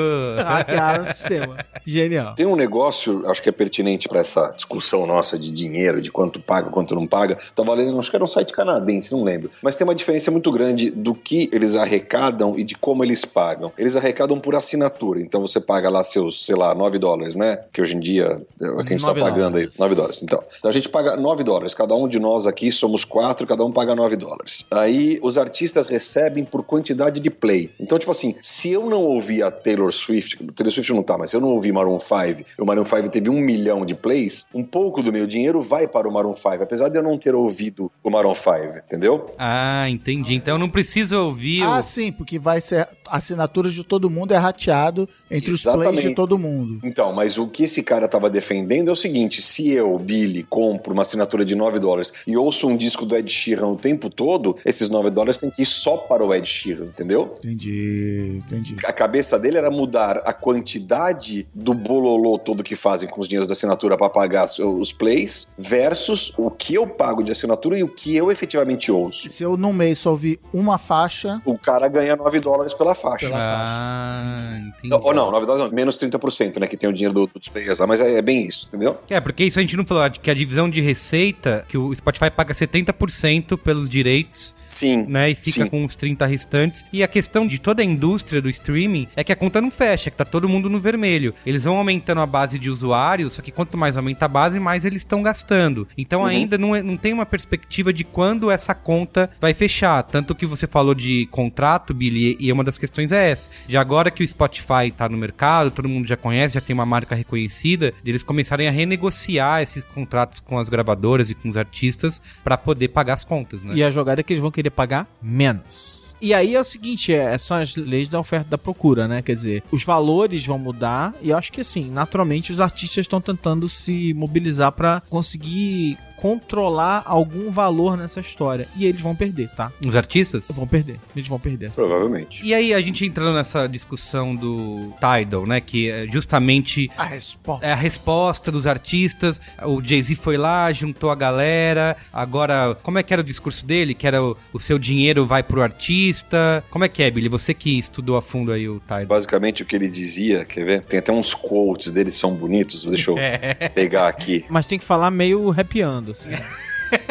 [0.44, 1.58] Hackearam o sistema.
[1.86, 2.34] Genial.
[2.34, 6.40] Tem um negócio, acho que é pertinente para essa discussão nossa de dinheiro, de quanto
[6.40, 7.38] paga, quanto não paga.
[7.54, 9.52] Tava lendo, acho que era um site canadense, não lembro.
[9.62, 13.72] Mas tem uma diferença muito grande do que eles arrecadam e de como eles pagam.
[13.78, 15.20] Eles arrecadam por assinatura.
[15.22, 17.58] Então você paga lá seus, sei lá, 9 dólares, né?
[17.74, 19.64] Que hoje em dia é o que a gente tá 9 pagando aí.
[19.66, 19.78] dólares.
[19.80, 20.24] 9 dólares.
[20.24, 21.74] Então, então a gente paga 9 dólares.
[21.74, 24.66] Cada um de nós aqui somos quatro, cada um paga 9 dólares.
[24.72, 27.72] Aí os artistas recebem por quantidade de play.
[27.80, 31.30] Então, tipo assim, se eu não ouvir a Taylor Swift, Taylor Swift não tá, mas
[31.32, 32.16] se eu não ouvir Maroon 5,
[32.58, 35.88] e o Maroon 5 teve um milhão de plays, um pouco do meu dinheiro vai
[35.88, 39.34] para o Maroon 5, apesar de eu não ter ouvido o Maroon 5, entendeu?
[39.38, 40.36] Ah, entendi.
[40.36, 41.82] Então eu não preciso ouvir Ah, o...
[41.82, 42.88] sim, porque vai ser.
[43.08, 46.08] Assinatura de todo mundo é rateado entre os plays Exatamente.
[46.10, 46.80] de todo mundo.
[46.84, 50.94] Então, mas o que esse cara tava defendendo é o seguinte: se eu, Billy, compro
[50.94, 54.58] uma assinatura de 9 dólares e ouço um disco do Ed Sheeran o tempo todo,
[54.66, 57.36] esses 9 dólares tem que ir só para o Ed Sheeran, entendeu?
[57.40, 58.76] Entendi, entendi.
[58.86, 63.48] A cabeça dele era mudar a quantidade do bololô todo que fazem com os dinheiros
[63.50, 67.88] da assinatura para pagar os- plays versus o que eu pago de assinatura e o
[67.88, 69.30] que eu efetivamente ouço.
[69.30, 73.28] Se eu num mês só ouvir uma faixa, O cara ganha 9 dólares pela faixa.
[73.28, 74.19] Pela Ah,
[74.68, 74.94] entendi.
[74.94, 76.68] Ou não, 9 dólares não, menos 30%, né?
[76.68, 78.98] Que tem o dinheiro do- dos players lá, mas é, é bem isso, entendeu?
[79.10, 82.30] É, porque isso a gente não falou, que a divisão de receita, que o Spotify
[82.30, 85.06] paga 70% pelos direitos, Sim.
[85.08, 85.70] né, e fica Sim.
[85.70, 86.86] com os 30 restantes.
[86.92, 90.10] E a questão de toda a indústria do streaming é que a conta não fecha,
[90.10, 91.34] que tá todo mundo no vermelho.
[91.46, 94.86] Eles vão aumentando a base de usuários, só que quanto mais aumenta a base, mais
[94.86, 95.88] eles estão gastando.
[95.98, 100.04] Então ainda não, é- não tem uma perspectiva de quando essa conta vai fechar.
[100.04, 103.50] Tanto que você falou de contrato, Billy, e uma das questões é essa.
[103.68, 106.74] De agora agora que o Spotify tá no mercado, todo mundo já conhece, já tem
[106.74, 111.56] uma marca reconhecida, eles começarem a renegociar esses contratos com as gravadoras e com os
[111.56, 113.76] artistas pra poder pagar as contas, né?
[113.76, 116.00] E a jogada é que eles vão querer pagar menos.
[116.22, 119.22] E aí é o seguinte, é, são as leis da oferta e da procura, né?
[119.22, 123.22] Quer dizer, os valores vão mudar e eu acho que assim, naturalmente os artistas estão
[123.22, 128.68] tentando se mobilizar pra conseguir controlar algum valor nessa história.
[128.76, 129.72] E eles vão perder, tá?
[129.86, 130.50] Os artistas?
[130.54, 131.00] Vão perder.
[131.16, 131.72] Eles vão perder.
[131.72, 132.46] Provavelmente.
[132.46, 135.62] E aí a gente entrando nessa discussão do Tidal, né?
[135.62, 137.66] Que é justamente A resposta.
[137.66, 139.40] é a resposta dos artistas.
[139.64, 141.96] O Jay-Z foi lá, juntou a galera.
[142.12, 143.94] Agora, como é que era o discurso dele?
[143.94, 146.64] Que era o, o seu dinheiro vai pro artista.
[146.70, 147.30] Como é que é, Billy?
[147.30, 149.06] Você que estudou a fundo aí o Tidal.
[149.06, 150.82] Basicamente o que ele dizia, quer ver?
[150.84, 153.16] Tem até uns quotes dele são bonitos, deixa eu
[153.74, 154.46] pegar aqui.
[154.50, 156.32] Mas tem que falar meio rapeando, assim.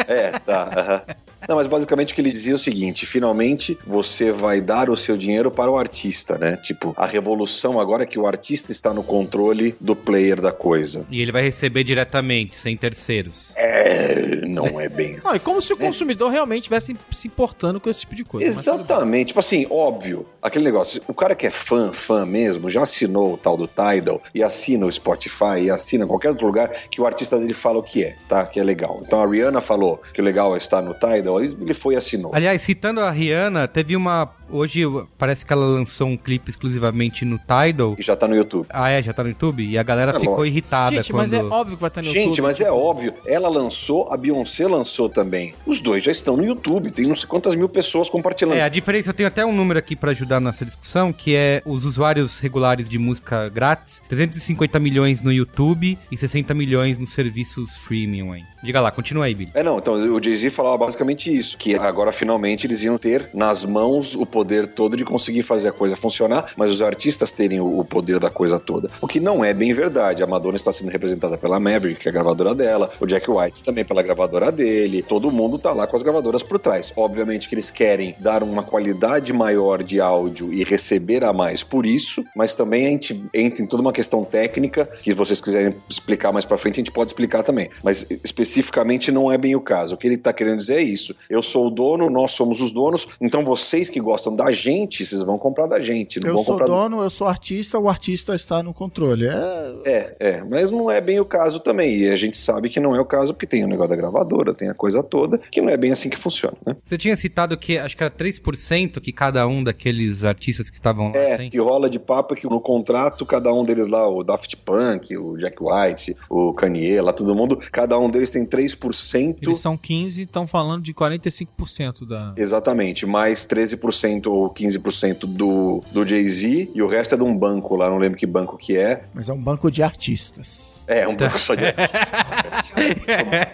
[0.07, 0.63] É, tá.
[0.75, 1.01] aham.
[1.49, 4.95] Não, mas basicamente o que ele dizia é o seguinte: finalmente você vai dar o
[4.95, 6.55] seu dinheiro para o artista, né?
[6.57, 11.07] Tipo, a revolução agora é que o artista está no controle do player da coisa.
[11.09, 13.55] E ele vai receber diretamente, sem terceiros.
[13.57, 17.89] É, não é bem Não, e como se o consumidor realmente estivesse se importando com
[17.89, 18.47] esse tipo de coisa.
[18.47, 19.29] Exatamente.
[19.29, 21.01] Tipo assim, óbvio, aquele negócio.
[21.07, 24.85] O cara que é fã, fã mesmo, já assinou o tal do Tidal e assina
[24.85, 28.15] o Spotify e assina qualquer outro lugar que o artista dele fala o que é,
[28.27, 28.45] tá?
[28.45, 29.01] Que é legal.
[29.03, 32.31] Então a Rihanna falou que o legal é estar no Tidal, ele foi e assinou.
[32.33, 34.29] Aliás, citando a Rihanna, teve uma.
[34.51, 34.81] Hoje
[35.17, 37.95] parece que ela lançou um clipe exclusivamente no Tidal.
[37.97, 38.67] E já tá no YouTube.
[38.69, 39.01] Ah, é?
[39.03, 39.63] Já tá no YouTube?
[39.63, 40.45] E a galera É ficou lógico.
[40.47, 41.17] irritada Gente, quando.
[41.21, 42.41] mas é óbvio que vai estar no Gente, YouTube.
[42.41, 45.53] mas é óbvio, ela lançou, a Beyoncé lançou também.
[45.65, 48.55] Os dois já estão no YouTube, tem não sei quantas mil pessoas compartilhando.
[48.57, 51.61] É, a diferença, eu tenho até um número aqui pra ajudar nessa discussão, que é
[51.65, 57.75] os usuários regulares de música grátis, 350 milhões no YouTube e 60 milhões nos serviços
[57.77, 58.43] freemium aí.
[58.63, 59.51] Diga lá, continua aí, Billy.
[59.53, 63.63] É, não, então o Jay-Z falava basicamente isso, que agora finalmente eles iam ter nas
[63.63, 67.83] mãos o poder todo de conseguir fazer a coisa funcionar, mas os artistas terem o
[67.83, 68.89] poder da coisa toda.
[69.01, 70.23] O que não é bem verdade.
[70.23, 73.63] A Madonna está sendo representada pela Maverick, que é a gravadora dela, o Jack White
[73.63, 76.93] também pela gravadora dele, todo mundo tá lá com as gravadoras por trás.
[76.95, 81.85] Obviamente que eles querem dar uma qualidade maior de áudio e receber a mais por
[81.85, 86.31] isso, mas também a gente entra em toda uma questão técnica que vocês quiserem explicar
[86.31, 87.69] mais pra frente, a gente pode explicar também.
[87.83, 89.95] Mas especificamente não é bem o caso.
[89.95, 91.15] O que ele tá querendo dizer é isso.
[91.29, 95.21] Eu sou o dono, nós somos os donos, então vocês que gostam da gente, vocês
[95.23, 97.89] vão comprar da gente, não Eu vão sou comprar do- dono, eu sou artista, o
[97.89, 99.27] artista está no controle.
[99.27, 101.95] É, É, é, mas não é bem o caso também.
[101.99, 104.53] E a gente sabe que não é o caso porque tem o negócio da gravadora,
[104.53, 106.75] tem a coisa toda, que não é bem assim que funciona, né?
[106.83, 111.11] Você tinha citado que acho que era 3% que cada um daqueles artistas que estavam
[111.11, 111.49] lá É, tem.
[111.49, 115.37] que rola de papo que no contrato, cada um deles lá, o Daft Punk, o
[115.37, 119.37] Jack White, o Kanye, lá todo mundo, cada um deles tem 3%.
[119.41, 122.33] Eles são 15 e estão falando de 45% da.
[122.37, 127.75] Exatamente, mais 13% ou 15% do, do Jay-Z e o resto é de um banco
[127.75, 129.03] lá, não lembro que banco que é.
[129.13, 130.78] mas é um banco de artistas.
[130.89, 132.33] É, um banco só de artistas.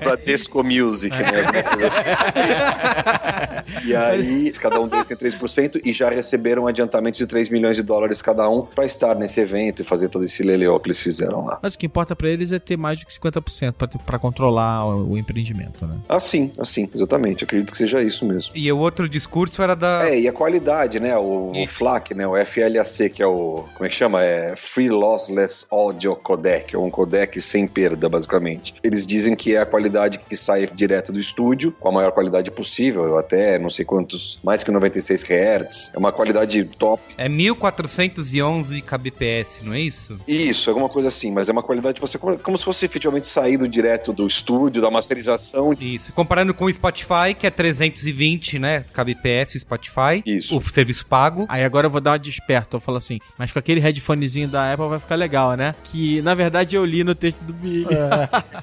[0.02, 1.44] Bradesco Music, né?
[1.86, 3.86] Assim.
[3.90, 7.76] E aí, cada um deles tem 3% e já receberam um adiantamento de 3 milhões
[7.76, 11.02] de dólares cada um pra estar nesse evento e fazer todo esse leleó que eles
[11.02, 11.60] fizeram lá.
[11.62, 14.86] Mas o que importa pra eles é ter mais que 50% pra, ter- pra controlar
[14.86, 15.98] o, o empreendimento, né?
[16.08, 17.44] Assim, assim, exatamente.
[17.44, 18.52] Acredito que seja isso mesmo.
[18.56, 20.08] E o outro discurso era da.
[20.10, 21.16] É, e a qualidade, né?
[21.18, 21.68] O, o.
[21.68, 22.26] FLAC, né?
[22.28, 23.66] O FLAC, que é o.
[23.76, 24.24] Como é que chama?
[24.24, 28.76] É Free Lossless Audio Codec, é um codec sem perda, basicamente.
[28.84, 32.52] Eles dizem que é a qualidade que sai direto do estúdio, com a maior qualidade
[32.52, 35.92] possível, até não sei quantos, mais que 96 Hz.
[35.94, 37.02] É uma qualidade top.
[37.18, 40.20] É 1411 kbps, não é isso?
[40.28, 43.68] Isso, alguma coisa assim, mas é uma qualidade você como, como se fosse efetivamente saído
[43.68, 45.74] direto do estúdio, da masterização.
[45.80, 46.14] Isso.
[46.14, 48.86] Comparando com o Spotify, que é 320, né?
[48.94, 50.22] kbps o Spotify.
[50.26, 50.58] Isso.
[50.58, 51.46] O serviço pago.
[51.50, 54.74] Aí agora eu vou dar uma desperta, eu falo assim, mas com aquele headphonezinho da
[54.74, 55.76] Apple vai ficar legal, né?
[55.84, 57.88] Que na verdade eu li no texto do Big.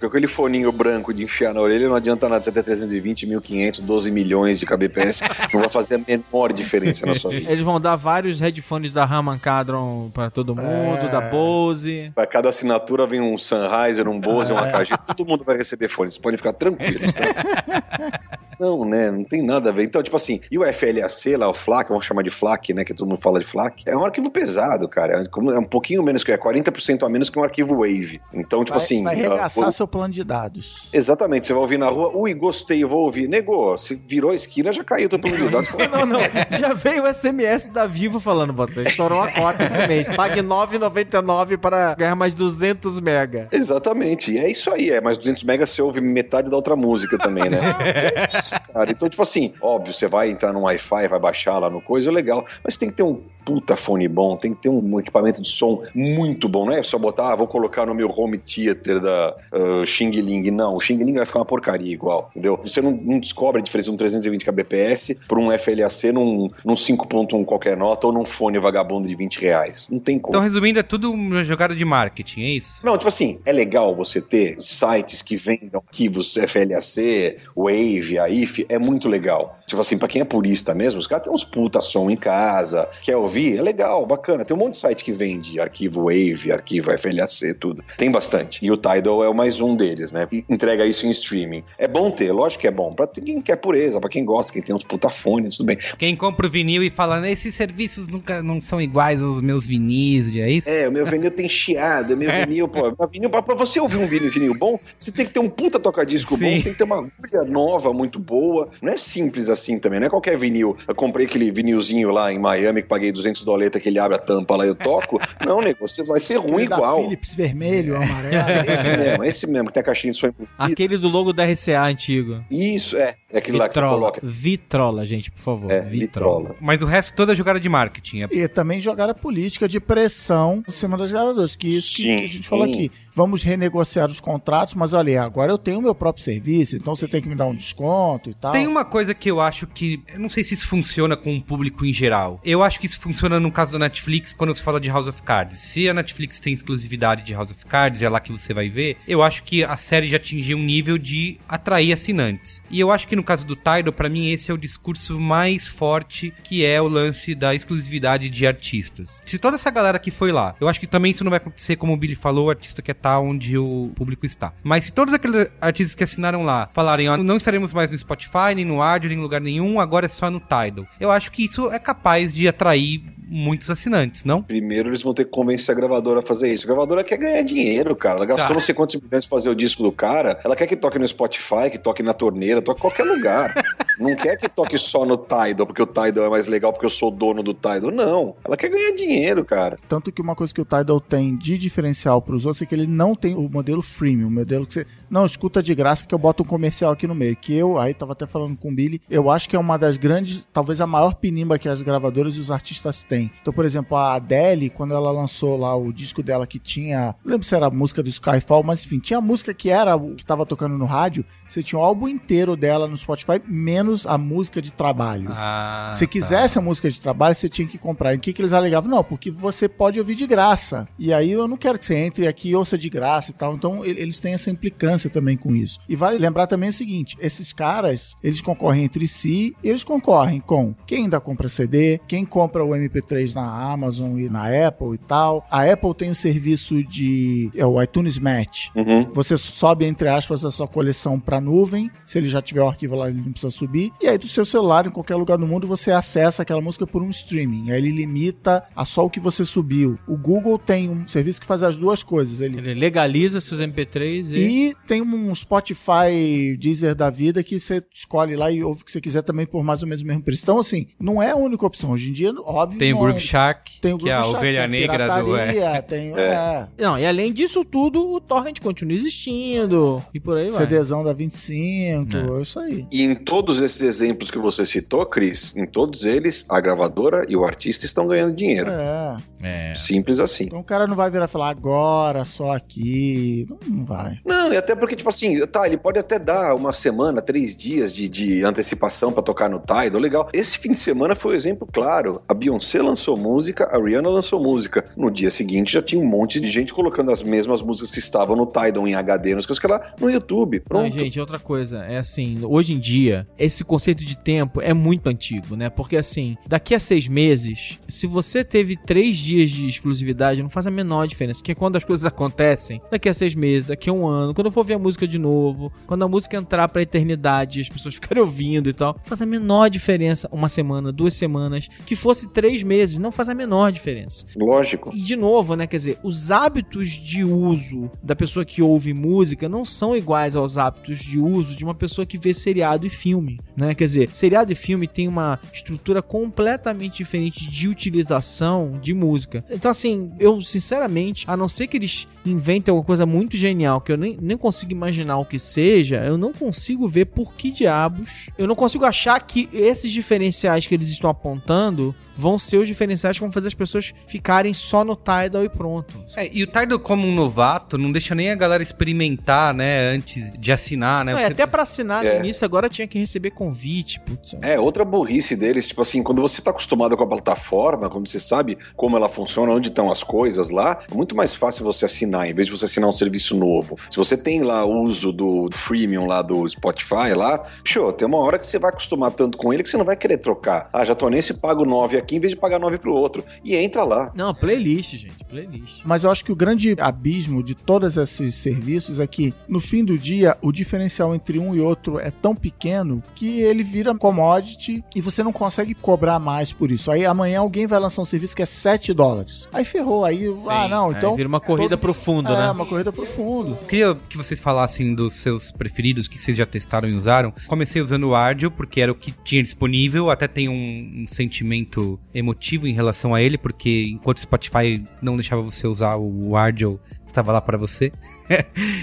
[0.01, 3.81] Com aquele foninho branco de enfiar na orelha não adianta nada você ter 320, 1500,
[3.81, 5.21] 12 milhões de kbps.
[5.53, 7.51] não vai fazer a menor diferença na sua vida.
[7.51, 11.11] Eles vão dar vários headphones da Harman Kardon pra todo mundo, É.
[11.11, 12.12] da Bose.
[12.15, 14.93] Para cada assinatura vem um Sennheiser, um Bose, um AKG.
[15.07, 16.15] Todo mundo vai receber fones.
[16.15, 17.12] Vocês podem ficar tranquilos.
[17.12, 18.21] Tá?
[18.61, 19.11] Não, né?
[19.11, 19.85] Não tem nada a ver.
[19.85, 22.85] Então, tipo assim, e o FLAC lá, o FLAC, vamos chamar de FLAC, né?
[22.85, 23.83] Que todo mundo fala de FLAC.
[23.87, 25.23] É um arquivo pesado, cara.
[25.23, 28.21] É É um pouquinho menos que é 40% a menos que um arquivo Wave.
[28.43, 29.03] Então, tipo vai, assim.
[29.03, 30.89] vai ah, arregaçar o- seu plano de dados.
[30.93, 33.29] Exatamente, você vai ouvir na rua, ui, gostei, eu vou ouvir.
[33.29, 35.69] Negou, se virou a esquina, já caiu teu plano de dados.
[35.93, 36.21] Não, não.
[36.59, 40.09] Já veio o SMS da Vivo falando, você estourou a cota esse mês.
[40.09, 43.49] Pague R$ 9,99 para ganhar mais 200 mega.
[43.53, 47.19] Exatamente, e é isso aí, é mais 200 megas você ouve metade da outra música
[47.19, 47.61] também, né?
[47.83, 48.91] É isso, cara.
[48.91, 52.45] Então, tipo assim, óbvio, você vai entrar no Wi-Fi, vai baixar lá no coisa, legal,
[52.65, 55.83] mas tem que ter um puta fone bom, tem que ter um equipamento de som
[55.95, 56.67] muito bom.
[56.67, 60.51] Não é só botar, ah, vou colocar no meu home theater da uh, Xing Ling.
[60.51, 62.59] Não, o Xing Ling vai ficar uma porcaria igual, entendeu?
[62.63, 66.75] Você não, não descobre a diferença de um 320 kbps por um FLAC num, num
[66.75, 69.89] 5.1 qualquer nota ou num fone vagabundo de 20 reais.
[69.91, 70.33] Não tem como.
[70.33, 72.81] Então, resumindo, é tudo uma jogada de marketing, é isso?
[72.85, 78.65] Não, tipo assim, é legal você ter sites que vendam arquivos FLAC, Wave, a IF,
[78.69, 79.59] é muito legal.
[79.67, 82.89] Tipo assim, pra quem é purista mesmo, os caras têm uns puta som em casa,
[83.03, 83.32] quer ouvir?
[83.35, 84.45] É legal, bacana.
[84.45, 87.83] Tem um monte de site que vende arquivo Wave, arquivo FLAC, tudo.
[87.97, 88.61] Tem bastante.
[88.62, 90.29] E o Tidal é mais um deles, né?
[90.31, 91.64] E entrega isso em streaming.
[91.79, 92.95] É bom ter, lógico que é bom.
[92.95, 95.79] Pra quem quer pureza, pra quem gosta, quem tem uns puta fones, tudo bem.
[95.99, 100.35] Quem compra o vinil e fala, esses serviços nunca não são iguais aos meus vinis,
[100.35, 100.68] é isso?
[100.68, 103.81] É, o meu vinil tem chiado, o meu vinil, pô, meu vinil, pra, pra você
[103.81, 106.63] ouvir um vinil, vinil bom, você tem que ter um puta toca-disco bom, Sim.
[106.63, 108.69] tem que ter uma agulha nova, muito boa.
[108.81, 110.77] Não é simples assim também, não é qualquer vinil.
[110.87, 114.20] Eu comprei aquele vinilzinho lá em Miami que paguei 200 doleta que ele abre a
[114.20, 115.20] tampa lá e eu toco.
[115.46, 117.02] Não, nego, você vai ser ruim Aquele da igual.
[117.02, 118.70] Philips vermelho, amarelo.
[118.70, 120.33] Esse mesmo, esse mesmo, que tem a caixinha de som.
[120.58, 122.44] Aquele do logo da RCA antigo.
[122.50, 123.14] Isso, é.
[123.33, 123.99] É aquele lá que você Vitrola.
[123.99, 124.21] coloca.
[124.23, 125.71] Vitrola, gente, por favor.
[125.71, 126.55] É, vitrola.
[126.61, 128.23] Mas o resto toda é jogada de marketing.
[128.23, 132.03] É E também jogaram a política de pressão em cima das gravadoras, que isso que,
[132.03, 132.17] Sim.
[132.17, 132.91] que a gente falou aqui.
[133.15, 137.09] Vamos renegociar os contratos, mas olha, agora eu tenho o meu próprio serviço, então você
[137.09, 138.53] tem que me dar um desconto e tal.
[138.53, 140.03] Tem uma coisa que eu acho que.
[140.13, 142.41] Eu não sei se isso funciona com o público em geral.
[142.45, 145.23] Eu acho que isso funciona no caso da Netflix quando se fala de House of
[145.23, 145.59] Cards.
[145.59, 148.97] Se a Netflix tem exclusividade de House of Cards, é lá que você vai ver.
[149.09, 152.63] Eu acho que a série já atingiu um nível de atrair assinantes.
[152.71, 155.66] E eu acho que no caso do Tidal, pra mim, esse é o discurso mais
[155.66, 159.23] forte que é o lance da exclusividade de artistas.
[159.25, 161.77] Se toda essa galera que foi lá, eu acho que também isso não vai acontecer
[161.77, 164.52] como o Billy falou, o artista quer estar onde o público está.
[164.62, 168.54] Mas se todos aqueles artistas que assinaram lá falarem, ó, não estaremos mais no Spotify,
[168.54, 170.87] nem no Audio, nem em lugar nenhum, agora é só no Tidal.
[170.98, 173.02] Eu acho que isso é capaz de atrair
[173.33, 174.43] muitos assinantes, não?
[174.43, 176.65] Primeiro eles vão ter que convencer a gravadora a fazer isso.
[176.65, 178.17] A gravadora quer ganhar dinheiro, cara.
[178.17, 178.55] Ela gastou Tá.
[178.55, 180.39] não sei quantos milhões pra fazer o disco do cara.
[180.45, 183.55] Ela quer que toque no Spotify, que toque na torneira, toque em qualquer lugar.
[183.99, 186.91] não quer que toque só no Tidal, porque o Tidal é mais legal, porque eu
[186.91, 187.91] sou dono do Tidal.
[187.91, 188.37] Não.
[188.45, 189.79] Ela quer ganhar dinheiro, cara.
[189.89, 192.75] Tanto que uma coisa que o Tidal tem de diferencial para os outros é que
[192.75, 196.15] ele não tem o modelo freemium, o modelo que você não escuta de graça que
[196.15, 197.37] eu boto um comercial aqui no meio.
[197.37, 199.97] Que eu, aí tava até falando com o Billy, eu acho que é uma das
[199.97, 203.21] grandes, talvez a maior pinimba que as gravadoras e os artistas têm.
[203.40, 207.33] Então, por exemplo, a Adele, quando ela lançou lá o disco dela que tinha, não
[207.33, 210.14] lembro se era a música do Skyfall, mas enfim, tinha a música que era o
[210.14, 214.16] que tava tocando no rádio, você tinha o álbum inteiro dela no Spotify, menos a
[214.16, 215.29] música de trabalho.
[215.33, 218.14] Ah, Se quisesse a música de trabalho, você tinha que comprar.
[218.14, 218.90] E o que, que eles alegavam?
[218.90, 220.88] Não, porque você pode ouvir de graça.
[220.98, 223.54] E aí eu não quero que você entre aqui e ouça de graça e tal.
[223.54, 225.79] Então eles têm essa implicância também com isso.
[225.88, 230.40] E vale lembrar também o seguinte: esses caras, eles concorrem entre si, e eles concorrem
[230.40, 234.98] com quem ainda compra CD, quem compra o MP3 na Amazon e na Apple e
[234.98, 235.46] tal.
[235.50, 237.50] A Apple tem o serviço de.
[237.54, 238.69] É o iTunes Match.
[238.75, 239.08] Uhum.
[239.13, 241.90] Você sobe, entre aspas, a sua coleção pra nuvem.
[242.04, 243.92] Se ele já tiver o arquivo lá, ele não precisa subir.
[244.00, 247.02] E aí, do seu celular, em qualquer lugar do mundo, você acessa aquela música por
[247.02, 247.71] um streaming.
[247.71, 249.98] Aí ele limita a só o que você subiu.
[250.06, 252.40] O Google tem um serviço que faz as duas coisas.
[252.40, 254.37] Ele Ele legaliza seus MP3 e.
[254.37, 258.92] e tem um Spotify Deezer da vida que você escolhe lá e ouve o que
[258.92, 260.42] você quiser também por mais ou menos o mesmo preço.
[260.42, 261.90] Então, assim, não é a única opção.
[261.92, 262.79] Hoje em dia, óbvio.
[262.79, 265.37] Tem não Groove Shark, tem o que é a Groove Shark, ovelha tem negra do...
[265.37, 265.83] É.
[265.83, 266.67] Tem, é.
[266.79, 270.03] Não, e além disso tudo, o Torrent continua existindo.
[270.13, 270.67] E por aí vai.
[270.67, 272.87] CDzão da 25, é isso aí.
[272.92, 277.37] E em todos esses exemplos que você citou, Cris, em todos eles, a gravadora e
[277.37, 278.71] o artista estão ganhando dinheiro.
[278.71, 279.17] É.
[279.42, 279.75] É.
[279.75, 280.44] Simples assim.
[280.44, 283.46] Então o cara não vai virar e falar agora, só aqui.
[283.48, 284.19] Não, não vai.
[284.25, 287.92] Não, e até porque, tipo assim, tá, ele pode até dar uma semana, três dias
[287.92, 290.29] de, de antecipação pra tocar no Tidal, legal.
[290.33, 292.23] Esse fim de semana foi um exemplo claro.
[292.29, 294.85] A Beyoncé lançou música, a Rihanna lançou música.
[294.97, 298.37] No dia seguinte já tinha um monte de gente colocando as mesmas músicas que estavam
[298.37, 300.59] no Tidal em HD, nos coisas que lá, no YouTube.
[300.59, 300.99] Não, Pronto.
[300.99, 305.57] gente, outra coisa, é assim, hoje em dia, esse conceito de tempo é muito antigo,
[305.57, 305.71] né?
[305.71, 310.67] Porque assim, daqui a seis meses, se você teve três dias de exclusividade, não faz
[310.67, 311.41] a menor diferença.
[311.41, 314.53] Porque quando as coisas acontecem, daqui a seis meses, daqui a um ano, quando eu
[314.53, 318.23] for ouvir a música de novo, quando a música entrar pra eternidade, as pessoas ficarem
[318.23, 322.71] ouvindo e tal, faz a menor diferença uma semana, duas semanas, que fosse três meses,
[322.98, 324.27] não faz a menor diferença.
[324.37, 324.90] Lógico.
[324.94, 325.66] E de novo, né?
[325.66, 330.58] Quer dizer, os hábitos de uso da pessoa que ouve música não são iguais aos
[330.58, 333.38] hábitos de uso de uma pessoa que vê seriado e filme.
[333.56, 333.75] né?
[333.75, 339.44] Quer dizer, seriado e filme tem uma estrutura completamente diferente de utilização de música.
[339.50, 343.92] Então, assim, eu sinceramente, a não ser que eles inventem alguma coisa muito genial que
[343.92, 348.29] eu nem, nem consigo imaginar o que seja, eu não consigo ver por que diabos.
[348.38, 353.17] Eu não consigo achar que esses diferenciais que eles estão apontando vão ser os diferenciais
[353.17, 356.02] que vão fazer as pessoas ficarem só no Tidal e pronto.
[356.17, 360.31] É, e o Tidal como um novato não deixa nem a galera experimentar, né, antes
[360.38, 361.13] de assinar, né?
[361.13, 362.15] Não, é, Você- até pra assinar É.
[362.19, 364.35] no início agora tinha que receber convite, putz.
[364.42, 368.21] É, outra burrice deles, tipo assim, quando você tá acostumado com a plataforma, quando você
[368.21, 372.29] sabe como ela funciona, onde estão as coisas lá, é muito mais fácil você assinar,
[372.29, 373.77] em vez de você assinar um serviço novo.
[373.90, 378.19] Se você tem lá o uso do freemium lá do Spotify lá, show, tem uma
[378.19, 380.69] hora que você vai acostumar tanto com ele que você não vai querer trocar.
[380.73, 383.25] Ah, já tô nesse, pago 9 aqui em vez de pagar 9 pro outro.
[383.44, 384.13] E entra lá.
[384.15, 385.81] Não, playlist, gente, playlist.
[385.85, 389.85] Mas eu acho que o grande abismo de todos esses serviços é que, no fim
[389.85, 394.83] do dia, o diferencial entre um e outro é tão pequeno que ele vira commodity
[394.94, 396.90] e você não consegue cobrar mais por isso.
[396.90, 399.48] Aí amanhã alguém vai lançar um serviço que é 7 dólares.
[399.53, 401.15] Aí ferrou, aí, ah, não, Aí então.
[401.17, 402.50] vira uma corrida todo- pro fundo, é, né?
[402.50, 403.57] uma corrida pro fundo.
[403.69, 407.33] Queria que vocês falassem dos seus preferidos, que vocês já testaram e usaram.
[407.46, 410.11] Comecei usando o Ardio, porque era o que tinha disponível.
[410.11, 415.17] Até tem um, um sentimento emotivo em relação a ele, porque enquanto o Spotify não
[415.17, 416.81] deixava você usar o Ardio,
[417.13, 417.92] estava lá para você.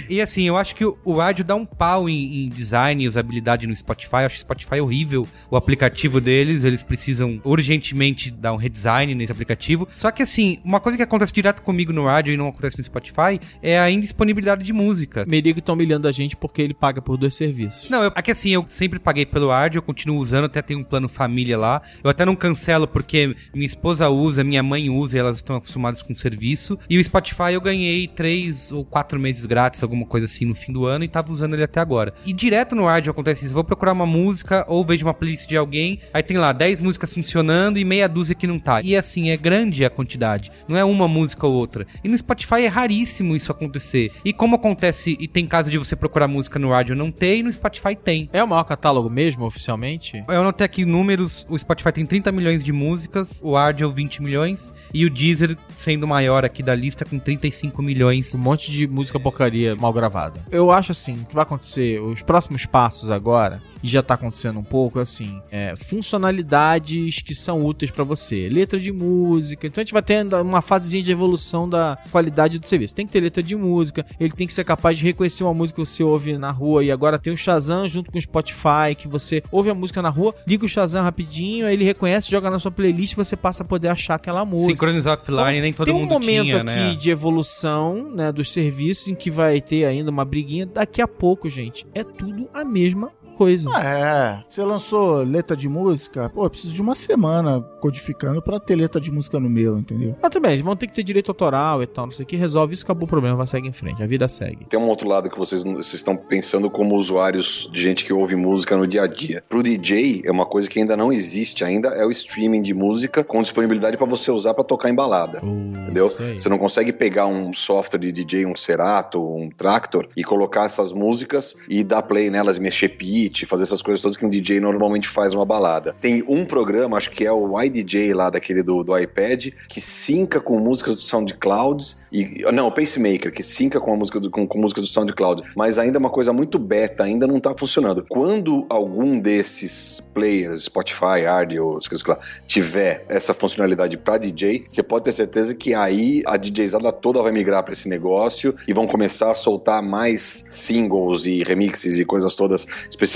[0.09, 3.07] e assim, eu acho que o, o Ardio dá um pau em, em design e
[3.07, 4.17] usabilidade no Spotify.
[4.21, 5.27] Eu acho o Spotify horrível.
[5.49, 9.87] O aplicativo deles, eles precisam urgentemente dar um redesign nesse aplicativo.
[9.95, 12.83] Só que assim, uma coisa que acontece direto comigo no Ardio e não acontece no
[12.83, 15.25] Spotify é a indisponibilidade de música.
[15.27, 17.89] Merigo tá humilhando a gente porque ele paga por dois serviços.
[17.89, 20.79] Não, eu, é que assim, eu sempre paguei pelo Ard, eu continuo usando, até tenho
[20.79, 21.81] um plano família lá.
[22.03, 26.01] Eu até não cancelo porque minha esposa usa, minha mãe usa e elas estão acostumadas
[26.01, 26.77] com o serviço.
[26.89, 30.73] E o Spotify eu ganhei três ou quatro meses grátis, alguma coisa assim, no fim
[30.73, 32.13] do ano e tava usando ele até agora.
[32.25, 35.55] E direto no Ard acontece isso, vou procurar uma música ou vejo uma playlist de
[35.55, 38.81] alguém, aí tem lá 10 músicas funcionando e meia dúzia que não tá.
[38.81, 41.87] E assim, é grande a quantidade, não é uma música ou outra.
[42.03, 44.11] E no Spotify é raríssimo isso acontecer.
[44.25, 47.43] E como acontece, e tem caso de você procurar música no rádio não tem, e
[47.43, 48.29] no Spotify tem.
[48.33, 50.21] É o maior catálogo mesmo, oficialmente?
[50.27, 54.73] Eu anotei aqui números, o Spotify tem 30 milhões de músicas, o Audio 20 milhões,
[54.93, 58.08] e o Deezer, sendo o maior aqui da lista, com 35 milhões.
[58.11, 60.41] Um monte de música porcaria mal gravada.
[60.51, 64.59] Eu acho assim, o que vai acontecer, os próximos passos agora, e já tá acontecendo
[64.59, 68.49] um pouco, assim, é, funcionalidades que são úteis pra você.
[68.49, 69.67] Letra de música.
[69.67, 72.95] Então a gente vai tendo uma fasezinha de evolução da qualidade do serviço.
[72.95, 75.81] Tem que ter letra de música, ele tem que ser capaz de reconhecer uma música
[75.81, 79.07] que você ouve na rua e agora tem o Shazam junto com o Spotify, que
[79.07, 82.59] você ouve a música na rua, liga o Shazam rapidinho, aí ele reconhece, joga na
[82.59, 84.73] sua playlist e você passa a poder achar aquela música.
[84.73, 86.95] Sincronizar offline, nem todo Tem um mundo momento tinha, aqui né?
[86.95, 90.65] de evolução, né, dos serviços em que vai ter ainda uma briguinha.
[90.65, 93.69] Daqui a pouco, gente, é tudo a mesma coisa.
[93.79, 98.75] É, você lançou letra de música, pô, eu preciso de uma semana codificando pra ter
[98.75, 100.13] letra de música no meu, entendeu?
[100.21, 102.27] Mas tudo bem, eles vão ter que ter direito autoral e tal, não sei o
[102.27, 102.35] que.
[102.35, 104.65] Resolve isso, acabou o problema, vai seguir em frente, a vida segue.
[104.65, 108.35] Tem um outro lado que vocês, vocês estão pensando como usuários de gente que ouve
[108.35, 109.41] música no dia a dia.
[109.47, 113.23] Pro DJ, é uma coisa que ainda não existe ainda, é o streaming de música
[113.23, 115.41] com disponibilidade pra você usar pra tocar em balada.
[115.41, 116.07] Entendeu?
[116.07, 116.39] isso aí.
[116.39, 120.91] Você não consegue pegar um software de DJ, um Serato, um Tractor e colocar essas
[120.91, 122.89] músicas e dar play nelas, mexer
[123.29, 125.95] pitch, fazer essas coisas todas que um DJ normalmente faz numa balada.
[125.99, 130.41] Tem um programa, acho que é o iDJ lá daquele do, do iPad, que sinca
[130.41, 134.47] com músicas do SoundCloud e não, o Pacemaker, que sinca com a música do, com,
[134.47, 138.05] com música do SoundCloud, mas ainda é uma coisa muito beta, ainda não tá funcionando.
[138.09, 141.77] Quando algum desses players, Spotify, Ardio,
[142.07, 147.21] lá, tiver essa funcionalidade pra DJ, você pode ter certeza que aí a DJzada toda
[147.21, 152.05] vai migrar pra esse negócio e vão começar a soltar mais singles e remixes e
[152.05, 152.65] coisas todas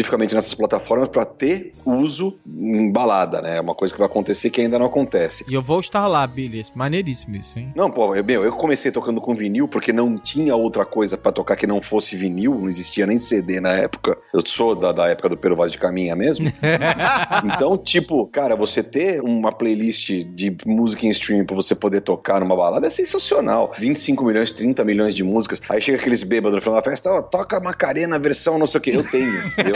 [0.04, 3.58] especificamente nessas plataformas pra ter uso em balada, né?
[3.58, 5.46] É uma coisa que vai acontecer que ainda não acontece.
[5.50, 6.66] E eu vou estar lá, Billy.
[6.76, 7.72] Maneiríssimo isso, hein?
[7.76, 11.32] Não, pô, eu, meu, eu comecei tocando com vinil porque não tinha outra coisa pra
[11.32, 14.18] tocar que não fosse vinil, não existia nem CD na época.
[14.34, 16.52] Eu sou da, da época do Pero Vaz de Caminha mesmo.
[17.46, 22.40] então, tipo, cara, você ter uma playlist de música em streaming pra você poder tocar
[22.40, 23.74] numa balada é sensacional.
[23.78, 25.62] 25 milhões, 30 milhões de músicas.
[25.70, 28.82] Aí chega aqueles bêbados no final da festa, ó, toca Macarena versão não sei o
[28.82, 28.94] que.
[28.94, 29.76] Eu tenho, entendeu?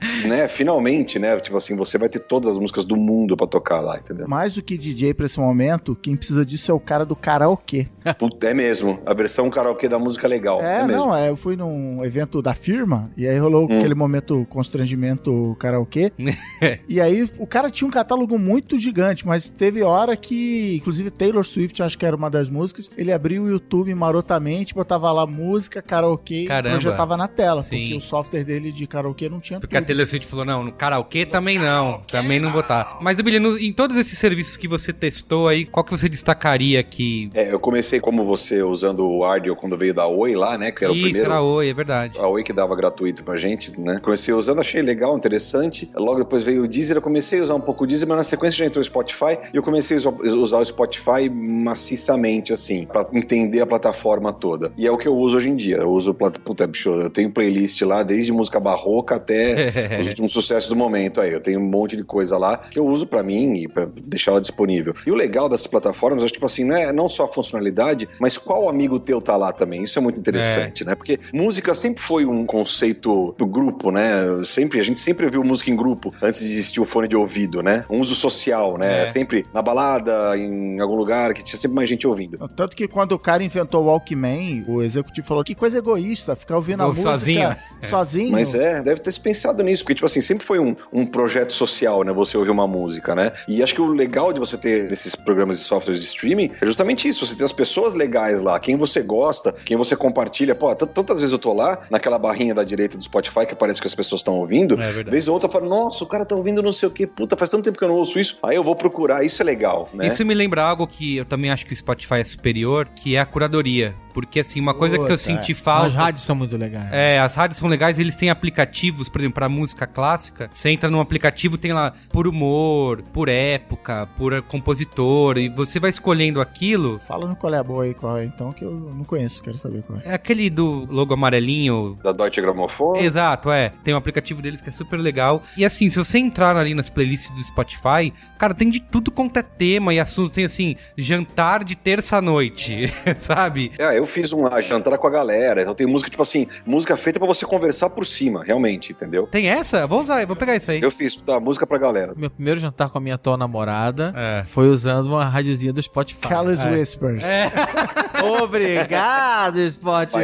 [0.26, 1.36] né, finalmente, né?
[1.40, 4.26] Tipo assim, você vai ter todas as músicas do mundo pra tocar lá, entendeu?
[4.28, 7.86] Mais do que DJ pra esse momento, quem precisa disso é o cara do karaokê.
[8.18, 8.98] Puta, é mesmo.
[9.06, 10.60] A versão karaokê da música é legal.
[10.62, 10.92] É, É, mesmo.
[11.06, 13.78] não, é, eu fui num evento da firma e aí rolou Hum.
[13.78, 16.12] aquele momento constrangimento karaokê.
[16.88, 21.44] e aí o cara tinha um catálogo muito gigante, mas teve hora que, inclusive Taylor
[21.44, 25.80] Swift, acho que era uma das músicas, ele abriu o YouTube marotamente, botava lá música,
[25.82, 26.68] karaokê, Caramba.
[26.76, 27.78] e projetava na tela, Sim.
[27.80, 29.85] porque o software dele de karaokê não tinha Porque tudo.
[29.86, 32.98] Taylor Swift falou, não, no karaokê também não, também não vou estar.
[33.00, 36.82] Mas, Billy, no- em todos esses serviços que você testou aí, qual que você destacaria
[36.82, 37.30] que...
[37.34, 40.70] É, eu comecei como você usando o Ardio quando veio da Oi lá, né?
[40.70, 41.30] Que era o Isso, primeiro.
[41.30, 42.18] era oi, é verdade.
[42.18, 43.98] A Oi que dava gratuito pra gente, né?
[44.02, 45.90] Comecei usando, achei legal, interessante.
[45.94, 48.24] Logo depois veio o Deezer, eu comecei a usar um pouco o Deezer, mas na
[48.24, 52.86] sequência já entrou o Spotify e eu comecei a usa- usar o Spotify maciçamente, assim,
[52.86, 54.72] pra entender a plataforma toda.
[54.76, 55.76] E é o que eu uso hoje em dia.
[55.76, 59.70] Eu uso, plata- puta, bicho, eu tenho playlist lá desde música barroca até
[60.00, 61.32] os últimos sucessos do momento aí.
[61.32, 64.32] Eu tenho um monte de coisa lá que eu uso pra mim e pra deixar
[64.32, 64.94] ela disponível.
[65.06, 68.38] E o legal dessas plataformas, acho, tipo assim, não é não só a funcionalidade, mas
[68.38, 69.84] qual amigo teu tá lá também.
[69.84, 70.94] Isso é muito interessante, né?
[70.94, 74.22] Porque música sempre foi um conceito do grupo, né?
[74.44, 77.62] Sempre, a gente sempre viu música em grupo antes de existir o fone de ouvido,
[77.62, 77.84] né?
[77.90, 79.02] Um uso social, né?
[79.02, 79.06] É.
[79.06, 82.48] Sempre na balada, em algum lugar, que tinha sempre mais gente ouvindo.
[82.56, 86.56] Tanto que quando o cara inventou o Walkman, o executivo falou: que coisa egoísta, ficar
[86.56, 87.56] ouvindo a música sozinho.
[87.82, 88.32] sozinho.
[88.32, 91.52] Mas é, deve ter se pensado nisso, porque, tipo assim, sempre foi um, um projeto
[91.52, 92.12] social, né?
[92.12, 93.32] Você ouvir uma música, né?
[93.46, 96.66] E acho que o legal de você ter esses programas de softwares de streaming é
[96.66, 97.26] justamente isso.
[97.26, 100.54] Você tem as pessoas legais lá, quem você gosta, quem você compartilha.
[100.54, 103.86] Pô, tantas vezes eu tô lá, naquela barrinha da direita do Spotify que aparece que
[103.86, 104.80] as pessoas estão ouvindo.
[104.80, 105.02] É.
[105.02, 107.06] Vez ou outra eu falo, nossa, o cara tá ouvindo não sei o quê.
[107.06, 108.38] Puta, faz tanto tempo que eu não ouço isso.
[108.42, 110.06] Aí eu vou procurar, isso é legal, né?
[110.06, 113.20] Isso me lembra algo que eu também acho que o Spotify é superior, que é
[113.20, 113.94] a curadoria.
[114.16, 115.94] Porque, assim, uma coisa que eu Puta, senti As falta...
[115.94, 116.88] rádios são muito legais.
[116.90, 120.48] É, as rádios são legais, eles têm aplicativos, por exemplo, pra música clássica.
[120.54, 125.90] Você entra num aplicativo, tem lá por humor, por época, por compositor, e você vai
[125.90, 126.98] escolhendo aquilo.
[126.98, 129.58] Fala no qual é a boa aí, qual é, então, que eu não conheço, quero
[129.58, 130.12] saber qual é.
[130.12, 131.98] É aquele do logo amarelinho.
[132.02, 132.96] Da Deutsche Grammophon.
[132.96, 133.70] Exato, é.
[133.84, 135.42] Tem um aplicativo deles que é super legal.
[135.58, 139.38] E assim, se você entrar ali nas playlists do Spotify, cara, tem de tudo quanto
[139.38, 140.32] é tema e assunto.
[140.32, 142.90] Tem assim, jantar de terça-noite,
[143.20, 143.72] sabe?
[143.78, 145.62] É, eu fiz um lá, jantar com a galera.
[145.62, 149.26] Então tem música, tipo assim, música feita pra você conversar por cima, realmente, entendeu?
[149.26, 149.86] Tem essa?
[149.86, 150.80] Vou usar, vou pegar isso aí.
[150.80, 152.12] Eu fiz, tá, música pra galera.
[152.16, 154.42] Meu primeiro jantar com a minha atual namorada É.
[154.44, 156.28] foi usando uma radiozinha do Spotify.
[156.28, 156.70] Carlos É.
[156.70, 157.22] Whispers.
[158.42, 160.18] Obrigado, Spotify.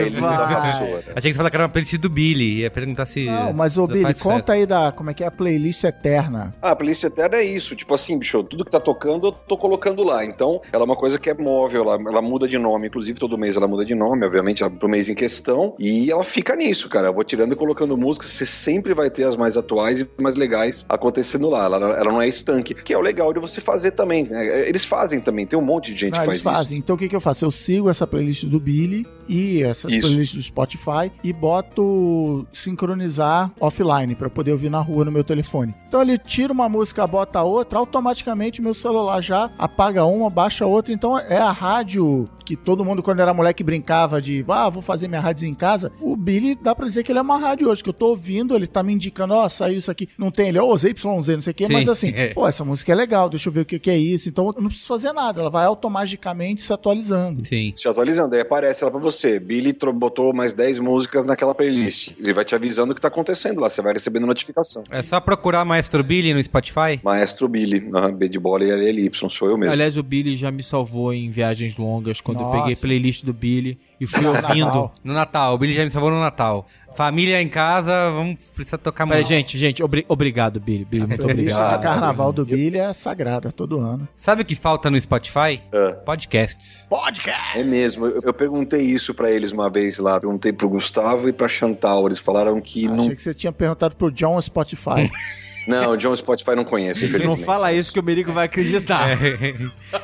[1.15, 2.61] Achei que você falou que era uma playlist do Billy.
[2.61, 3.25] Ia perguntar se.
[3.27, 4.53] Não, mas ô Billy, conta festa.
[4.55, 6.55] aí da como é que é a playlist eterna.
[6.61, 7.77] Ah, a playlist eterna é isso.
[7.77, 10.25] Tipo assim, bicho, tudo que tá tocando, eu tô colocando lá.
[10.25, 12.87] Então, ela é uma coisa que é móvel, ela, ela muda de nome.
[12.89, 15.75] Inclusive, todo mês ela muda de nome, obviamente, pro mês em questão.
[15.79, 17.09] E ela fica nisso, cara.
[17.09, 18.31] Eu vou tirando e colocando músicas.
[18.31, 21.65] Você sempre vai ter as mais atuais e mais legais acontecendo lá.
[21.65, 24.25] Ela, ela não é estanque, que é o legal de você fazer também.
[24.25, 24.69] né?
[24.69, 26.79] Eles fazem também, tem um monte de gente Não, que eles faz fazem.
[26.79, 27.45] Então o que, que eu faço?
[27.45, 30.03] Eu sigo essa playlist do Billy e essas Isso.
[30.03, 35.25] playlists do Spotify e boto sincronizar offline pra eu poder ouvir na rua no meu
[35.25, 35.75] telefone.
[35.89, 40.67] Então ele tira uma música, bota outra, automaticamente o meu celular já apaga uma, baixa
[40.67, 40.93] outra.
[40.93, 45.09] Então é a rádio que todo mundo, quando era moleque, brincava de ah, vou fazer
[45.09, 45.91] minha rádio em casa.
[46.01, 48.55] O Billy dá pra dizer que ele é uma rádio hoje, que eu tô ouvindo,
[48.55, 50.09] ele tá me indicando, ó, saiu isso aqui.
[50.19, 52.35] Não tem ele, ó, ZYZ, não sei o quê, Sim, mas assim, é.
[52.35, 54.29] pô, essa música é legal, deixa eu ver o que, que é isso.
[54.29, 57.47] Então eu não preciso fazer nada, ela vai automaticamente se atualizando.
[57.47, 57.73] Sim.
[57.77, 59.39] Se atualizando, aí aparece lá pra você.
[59.39, 62.13] Billy botou mais 10 músicas naquela playlist.
[62.19, 63.69] Ele vai te avisando o que tá acontecendo lá.
[63.69, 64.85] Você vai recebendo notificação.
[64.91, 67.01] É só procurar Maestro Billy no Spotify?
[67.03, 69.73] Maestro Billy, aham, B de bola e LY, sou eu mesmo.
[69.73, 72.59] Aliás, o Billy já me salvou em viagens longas quando eu Nossa.
[72.63, 74.91] peguei playlist do Billy e fui ouvindo.
[75.05, 75.55] No Natal.
[75.55, 76.67] O Billy já me salvou no Natal.
[76.95, 79.27] Família em casa, vamos precisar tocar muito.
[79.27, 80.85] gente, gente, obri- obrigado, Billy.
[80.85, 81.79] Billy, muito playlist obrigado.
[81.79, 84.07] de carnaval do Billy é sagrada todo ano.
[84.15, 85.59] Sabe o que falta no Spotify?
[85.73, 85.93] Ah.
[86.05, 86.87] Podcasts.
[86.91, 87.59] Podcast!
[87.59, 91.33] É mesmo, eu, eu perguntei isso pra eles uma vez lá, perguntei pro Gustavo e
[91.33, 93.09] pra Chantal, eles falaram que Achei não...
[93.09, 95.11] que você tinha perguntado pro John Spotify.
[95.67, 99.11] Não, o John Spotify não conhece, não fala isso que o Merico vai acreditar.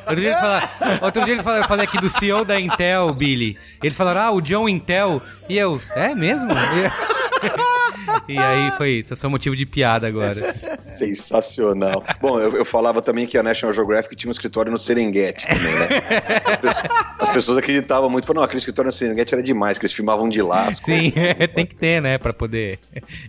[0.06, 0.68] Outro dia eles falaram,
[1.02, 3.58] outro dia eles falaram, eu falei aqui do CEO da Intel, Billy.
[3.82, 5.20] Eles falaram, ah, o John Intel.
[5.48, 6.50] E eu, é mesmo?
[6.52, 7.27] E,
[8.28, 10.26] e aí foi isso, eu sou motivo de piada agora.
[10.98, 12.02] Sensacional.
[12.20, 15.74] Bom, eu, eu falava também que a National Geographic tinha um escritório no Serengeti também,
[15.74, 15.88] né?
[16.44, 16.88] As pessoas,
[17.18, 20.28] as pessoas acreditavam muito, falaram, não, aquele escritório no Serengeti era demais, que eles filmavam
[20.28, 20.72] de lá.
[20.72, 21.36] Sim, coisas.
[21.54, 22.78] tem que ter, né, pra poder.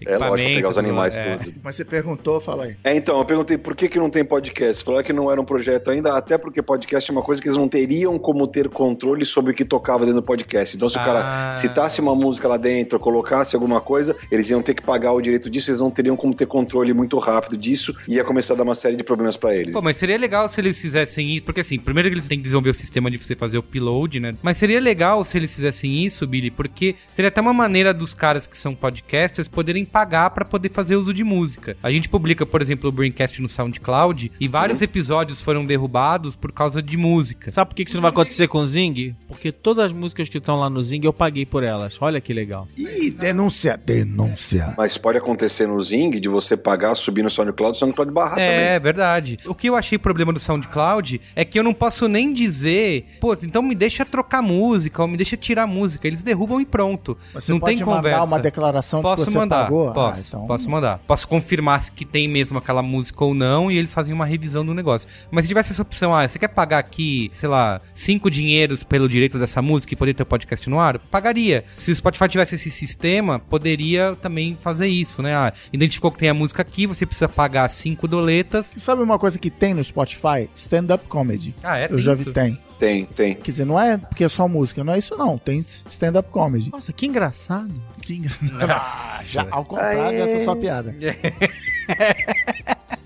[0.05, 1.21] É lógico, pra pegar os animais é.
[1.21, 1.51] todos.
[1.63, 2.75] Mas você perguntou, fala aí.
[2.83, 4.83] É, então, eu perguntei por que, que não tem podcast.
[4.83, 7.57] Falaram que não era um projeto ainda, até porque podcast é uma coisa que eles
[7.57, 10.75] não teriam como ter controle sobre o que tocava dentro do podcast.
[10.75, 11.03] Então, se o Ah.
[11.05, 15.21] cara citasse uma música lá dentro, colocasse alguma coisa, eles iam ter que pagar o
[15.21, 18.57] direito disso, eles não teriam como ter controle muito rápido disso, e ia começar a
[18.57, 19.73] dar uma série de problemas pra eles.
[19.73, 22.43] Pô, mas seria legal se eles fizessem isso, porque assim, primeiro que eles têm que
[22.43, 24.33] desenvolver o sistema de você fazer o upload, né?
[24.41, 28.47] Mas seria legal se eles fizessem isso, Billy, porque seria até uma maneira dos caras
[28.47, 31.75] que são podcasters poderem pagar pra poder fazer uso de música.
[31.81, 36.51] A gente publica, por exemplo, o Braincast no SoundCloud e vários episódios foram derrubados por
[36.51, 37.51] causa de música.
[37.51, 39.15] Sabe por que que isso não vai acontecer com o Zing?
[39.27, 41.97] Porque todas as músicas que estão lá no Zing eu paguei por elas.
[41.99, 42.67] Olha que legal.
[42.77, 44.58] Ih, denúncia, denúncia.
[44.77, 48.65] Mas pode acontecer no Zing de você pagar, subir no SoundCloud, o SoundCloud barrar É,
[48.75, 48.79] também.
[48.79, 49.37] verdade.
[49.45, 53.33] O que eu achei problema do SoundCloud é que eu não posso nem dizer, pô,
[53.41, 56.07] então me deixa trocar música ou me deixa tirar música.
[56.07, 57.17] Eles derrubam e pronto.
[57.33, 58.23] Você não pode tem mandar conversa.
[58.25, 59.91] uma declaração de Posso que você mandar, pagou?
[59.93, 60.99] posso, Ah, então- posso mandar.
[61.07, 64.65] Posso confirmar se que tem mesmo aquela música ou não e eles fazem uma revisão
[64.65, 65.07] do negócio.
[65.31, 69.07] Mas se tivesse essa opção, ah, você quer pagar aqui, sei lá, cinco dinheiros pelo
[69.09, 70.99] direito dessa música e poder ter o podcast no ar?
[70.99, 71.63] Pagaria.
[71.75, 75.35] Se o Spotify tivesse esse sistema, poderia também fazer isso, né?
[75.35, 78.71] Ah, identificou que tem a música aqui, você precisa pagar cinco doletas.
[78.75, 80.49] E sabe uma coisa que tem no Spotify?
[80.55, 81.53] Stand-up comedy.
[81.63, 81.85] Ah, é?
[81.85, 82.25] Eu Tem já isso?
[82.25, 82.59] vi, tem.
[82.79, 83.33] Tem, tem.
[83.33, 85.37] Quer dizer, não é porque é só música, não é isso não.
[85.37, 86.71] Tem stand-up comedy.
[86.71, 87.73] Nossa, que engraçado.
[88.01, 88.31] Que engra-
[88.79, 90.95] Ah, já, ao contrário, essa é só piada.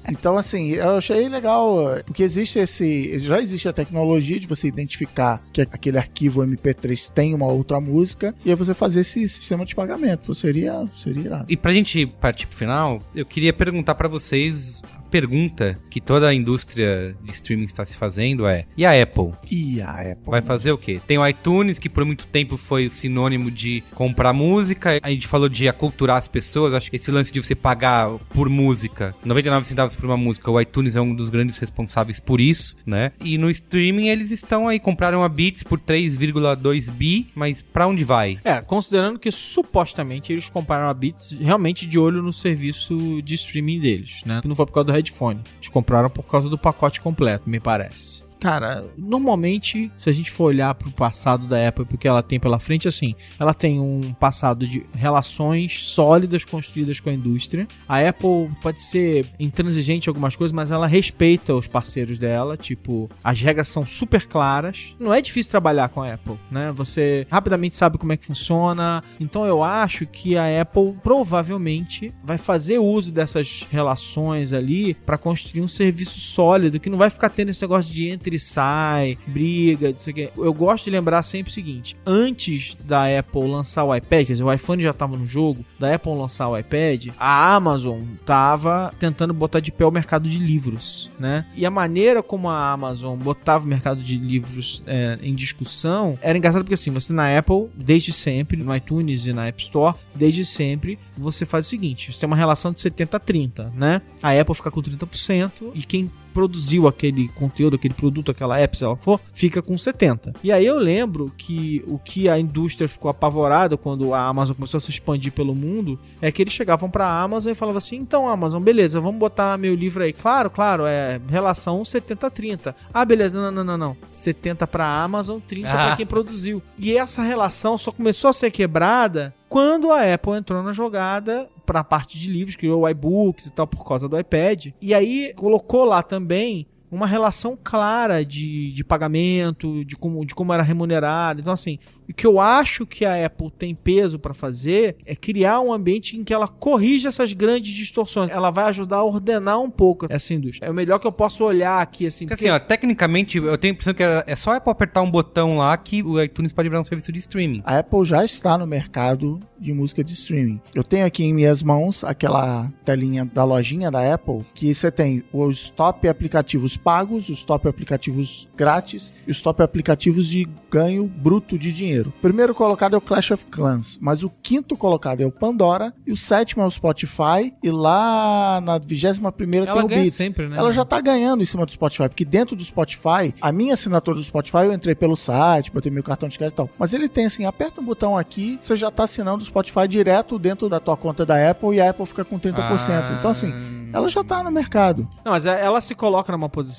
[0.09, 3.19] Então, assim, eu achei legal, porque existe esse.
[3.19, 8.33] Já existe a tecnologia de você identificar que aquele arquivo MP3 tem uma outra música
[8.45, 10.33] e aí você fazer esse sistema de pagamento.
[10.35, 11.45] Seria, seria irado.
[11.49, 14.81] E pra gente partir pro final, eu queria perguntar pra vocês
[15.13, 19.29] pergunta que toda a indústria de streaming está se fazendo é: e a Apple?
[19.51, 20.31] E a Apple.
[20.31, 20.99] Vai fazer o quê?
[21.05, 24.99] Tem o iTunes, que por muito tempo foi o sinônimo de comprar música.
[25.03, 26.73] A gente falou de aculturar as pessoas.
[26.73, 30.59] Acho que esse lance de você pagar por música, 99 centavos por uma música, o
[30.59, 33.11] iTunes é um dos grandes responsáveis por isso, né?
[33.23, 38.03] E no streaming eles estão aí, compraram a Beats por 3,2 bi, mas pra onde
[38.03, 38.39] vai?
[38.43, 43.79] É, considerando que supostamente eles compraram a Beats realmente de olho no serviço de streaming
[43.79, 44.41] deles, né?
[44.43, 45.41] Não foi por causa do headphone.
[45.55, 48.23] Eles compraram por causa do pacote completo, me parece.
[48.43, 52.59] Cara, normalmente, se a gente for olhar pro passado da Apple, porque ela tem pela
[52.59, 57.65] frente, assim, ela tem um passado de relações sólidas construídas com a indústria.
[57.87, 63.09] A Apple pode ser intransigente em algumas coisas, mas ela respeita os parceiros dela, tipo,
[63.23, 64.93] as regras são super claras.
[64.99, 66.73] Não é difícil trabalhar com a Apple, né?
[66.75, 69.01] Você rapidamente sabe como é que funciona.
[69.21, 75.61] Então eu acho que a Apple provavelmente vai fazer uso dessas relações ali para construir
[75.61, 79.91] um serviço sólido que não vai ficar tendo esse negócio de entra e sai, briga,
[79.91, 80.29] não sei o quê.
[80.35, 84.43] Eu gosto de lembrar sempre o seguinte: antes da Apple lançar o iPad, quer dizer,
[84.43, 89.33] o iPhone já estava no jogo, da Apple lançar o iPad, a Amazon tava tentando
[89.33, 91.45] botar de pé o mercado de livros, né?
[91.55, 96.37] E a maneira como a Amazon botava o mercado de livros é, em discussão era
[96.37, 100.45] engraçado porque assim, você na Apple, desde sempre, no iTunes e na App Store, desde
[100.45, 104.01] sempre, você faz o seguinte: você tem uma relação de 70 a 30, né?
[104.21, 108.83] A Apple fica com 30% e quem produziu aquele conteúdo, aquele produto, aquela app, se
[108.83, 110.33] ela for, fica com 70.
[110.43, 114.77] E aí eu lembro que o que a indústria ficou apavorada quando a Amazon começou
[114.77, 117.97] a se expandir pelo mundo é que eles chegavam para a Amazon e falavam assim:
[117.97, 120.11] "Então, Amazon, beleza, vamos botar meu livro aí".
[120.13, 122.75] Claro, claro, é relação 70 30.
[122.93, 123.97] Ah, beleza, não, não, não, não.
[124.13, 125.95] 70 para a Amazon, 30 para Ah.
[125.95, 126.61] quem produziu.
[126.79, 131.81] E essa relação só começou a ser quebrada quando a Apple entrou na jogada para
[131.81, 134.69] a parte de livros, criou iBooks e tal por causa do iPad.
[134.81, 140.53] E aí colocou lá também uma relação clara de, de pagamento, de como, de como
[140.53, 141.41] era remunerado.
[141.41, 145.59] Então, assim, o que eu acho que a Apple tem peso para fazer é criar
[145.61, 148.29] um ambiente em que ela corrija essas grandes distorções.
[148.29, 150.67] Ela vai ajudar a ordenar um pouco essa indústria.
[150.67, 152.27] É o melhor que eu posso olhar aqui, assim.
[152.27, 155.09] Porque assim, ó, tecnicamente, eu tenho a impressão que é só a Apple apertar um
[155.09, 157.61] botão lá que o iTunes pode virar um serviço de streaming.
[157.65, 160.61] A Apple já está no mercado de música de streaming.
[160.75, 165.23] Eu tenho aqui em minhas mãos aquela telinha da lojinha da Apple, que você tem
[165.31, 171.57] os top aplicativos pagos, os top aplicativos grátis e os top aplicativos de ganho bruto
[171.57, 172.09] de dinheiro.
[172.17, 175.93] O primeiro colocado é o Clash of Clans, mas o quinto colocado é o Pandora
[176.05, 180.01] e o sétimo é o Spotify e lá na 21 primeira Ela tem o ganha
[180.01, 180.15] Beats.
[180.15, 180.57] sempre, né?
[180.57, 184.17] Ela já tá ganhando em cima do Spotify, porque dentro do Spotify, a minha assinatura
[184.17, 186.69] do Spotify, eu entrei pelo site, botei meu cartão de crédito e tal.
[186.77, 190.37] Mas ele tem assim, aperta um botão aqui, você já tá assinando o Spotify direto
[190.37, 193.17] dentro da tua conta da Apple e a Apple fica com 30%.
[193.19, 193.53] Então assim,
[193.93, 195.07] ela já tá no mercado.
[195.23, 196.72] Não, mas é- ela se coloca numa posição.